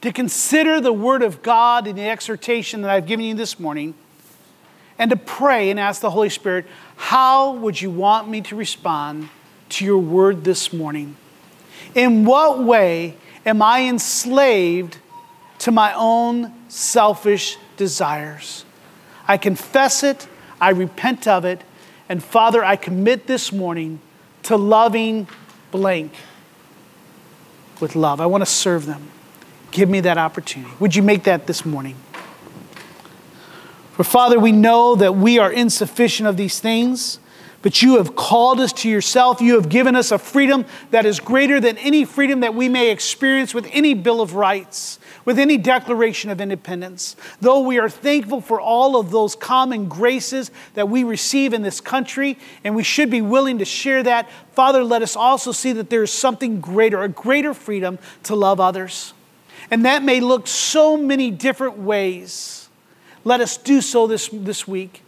to 0.02 0.12
consider 0.12 0.80
the 0.80 0.94
Word 0.94 1.24
of 1.24 1.42
God 1.42 1.88
and 1.88 1.98
the 1.98 2.08
exhortation 2.08 2.82
that 2.82 2.92
I've 2.92 3.08
given 3.08 3.26
you 3.26 3.36
this 3.36 3.60
morning 3.60 3.96
and 5.04 5.10
to 5.10 5.18
pray 5.18 5.70
and 5.70 5.82
ask 5.82 6.00
the 6.00 6.10
Holy 6.10 6.30
Spirit, 6.30 6.66
how 6.96 7.56
would 7.56 7.82
you 7.82 7.92
want 7.92 8.30
me 8.30 8.40
to 8.40 8.56
respond 8.56 9.28
to 9.68 9.84
your 9.84 9.98
word 9.98 10.46
this 10.46 10.72
morning? 10.72 11.18
In 11.94 12.24
what 12.24 12.64
way 12.64 13.18
am 13.46 13.62
I 13.62 13.82
enslaved 13.82 15.00
to 15.60 15.74
my 15.74 15.94
own 15.94 16.54
selfish 16.70 17.58
desires? 17.76 18.64
I 19.28 19.36
confess 19.36 20.04
it, 20.04 20.26
I 20.62 20.70
repent 20.70 21.28
of 21.28 21.44
it, 21.44 21.66
and 22.08 22.24
Father, 22.24 22.64
I 22.64 22.78
commit 22.78 23.28
this 23.28 23.52
morning 23.52 24.00
to 24.44 24.56
loving 24.56 25.28
blank 25.72 26.14
with 27.82 27.98
love. 27.98 28.22
I 28.22 28.26
want 28.26 28.42
to 28.42 28.50
serve 28.50 28.86
them. 28.86 29.10
Give 29.72 29.90
me 29.90 30.00
that 30.00 30.18
opportunity. 30.18 30.74
Would 30.80 30.96
you 30.96 31.04
make 31.04 31.24
that 31.26 31.46
this 31.46 31.66
morning? 31.66 31.98
For 33.94 34.04
Father, 34.04 34.40
we 34.40 34.52
know 34.52 34.96
that 34.96 35.16
we 35.16 35.38
are 35.38 35.52
insufficient 35.52 36.28
of 36.28 36.36
these 36.36 36.60
things, 36.60 37.20
but 37.62 37.84
you 37.84 37.98
have 37.98 38.16
called 38.16 38.60
us 38.60 38.74
to 38.74 38.90
yourself. 38.90 39.40
You 39.40 39.54
have 39.54 39.70
given 39.70 39.96
us 39.96 40.12
a 40.12 40.18
freedom 40.18 40.66
that 40.90 41.06
is 41.06 41.20
greater 41.20 41.60
than 41.60 41.78
any 41.78 42.04
freedom 42.04 42.40
that 42.40 42.56
we 42.56 42.68
may 42.70 42.90
experience 42.90 43.54
with 43.54 43.70
any 43.72 43.94
Bill 43.94 44.20
of 44.20 44.34
Rights, 44.34 44.98
with 45.26 45.38
any 45.38 45.58
Declaration 45.58 46.32
of 46.32 46.42
Independence. 46.42 47.16
Though 47.40 47.60
we 47.60 47.78
are 47.78 47.88
thankful 47.88 48.42
for 48.42 48.60
all 48.60 49.00
of 49.00 49.12
those 49.12 49.36
common 49.36 49.88
graces 49.88 50.50
that 50.74 50.90
we 50.90 51.04
receive 51.04 51.54
in 51.54 51.62
this 51.62 51.80
country, 51.80 52.40
and 52.64 52.76
we 52.76 52.84
should 52.84 53.12
be 53.12 53.22
willing 53.22 53.60
to 53.60 53.66
share 53.66 54.02
that, 54.02 54.28
Father, 54.54 54.84
let 54.84 55.04
us 55.04 55.16
also 55.16 55.52
see 55.52 55.72
that 55.74 55.92
there 55.92 56.02
is 56.02 56.12
something 56.12 56.60
greater, 56.60 57.04
a 57.04 57.10
greater 57.10 57.54
freedom 57.54 58.00
to 58.24 58.36
love 58.36 58.60
others. 58.60 59.14
And 59.70 59.86
that 59.86 60.02
may 60.02 60.20
look 60.20 60.48
so 60.48 60.98
many 60.98 61.30
different 61.30 61.78
ways. 61.78 62.63
Let 63.26 63.42
us 63.42 63.58
do 63.58 63.82
so 63.82 64.08
this, 64.08 64.30
this 64.32 64.68
week. 64.68 65.02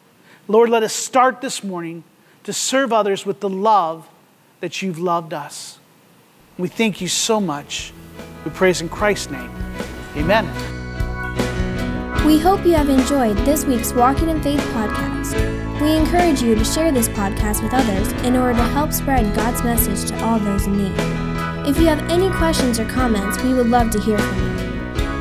Lord, 0.48 0.70
let 0.70 0.84
us 0.84 0.94
start 0.94 1.42
this 1.42 1.64
morning 1.64 2.04
to 2.44 2.54
serve 2.54 2.94
others 2.94 3.26
with 3.26 3.40
the 3.40 3.50
love 3.50 4.08
that 4.62 4.82
you've 4.82 5.00
loved 5.00 5.34
us. 5.34 5.80
We 6.58 6.70
thank 6.70 7.02
you 7.02 7.08
so 7.08 7.42
much. 7.42 7.92
We 8.46 8.52
praise 8.52 8.80
in 8.80 8.90
Christ's 8.90 9.32
name. 9.32 9.52
Amen. 10.16 10.46
We 12.26 12.40
hope 12.40 12.66
you 12.66 12.74
have 12.74 12.90
enjoyed 12.90 13.38
this 13.40 13.66
week's 13.66 13.94
Walking 13.94 14.30
in 14.30 14.42
Faith 14.42 14.62
podcast. 14.72 15.82
We 15.82 15.96
encourage 15.96 16.42
you 16.42 16.56
to 16.56 16.64
share 16.64 16.92
this 16.92 17.10
podcast 17.10 17.62
with 17.62 17.74
others 17.74 18.12
in 18.24 18.36
order 18.36 18.58
to 18.58 18.64
help 18.64 18.94
spread 18.94 19.36
God's 19.36 19.62
message 19.64 20.10
to 20.10 20.24
all 20.24 20.40
those 20.40 20.66
in 20.68 20.78
need. 20.78 20.96
If 21.68 21.78
you 21.78 21.88
have 21.88 22.10
any 22.10 22.32
questions 22.32 22.80
or 22.80 22.86
comments, 22.86 23.42
we 23.44 23.54
would 23.54 23.68
love 23.68 23.92
to 23.92 24.00
hear 24.00 24.18
from 24.18 24.60
you. 24.60 24.65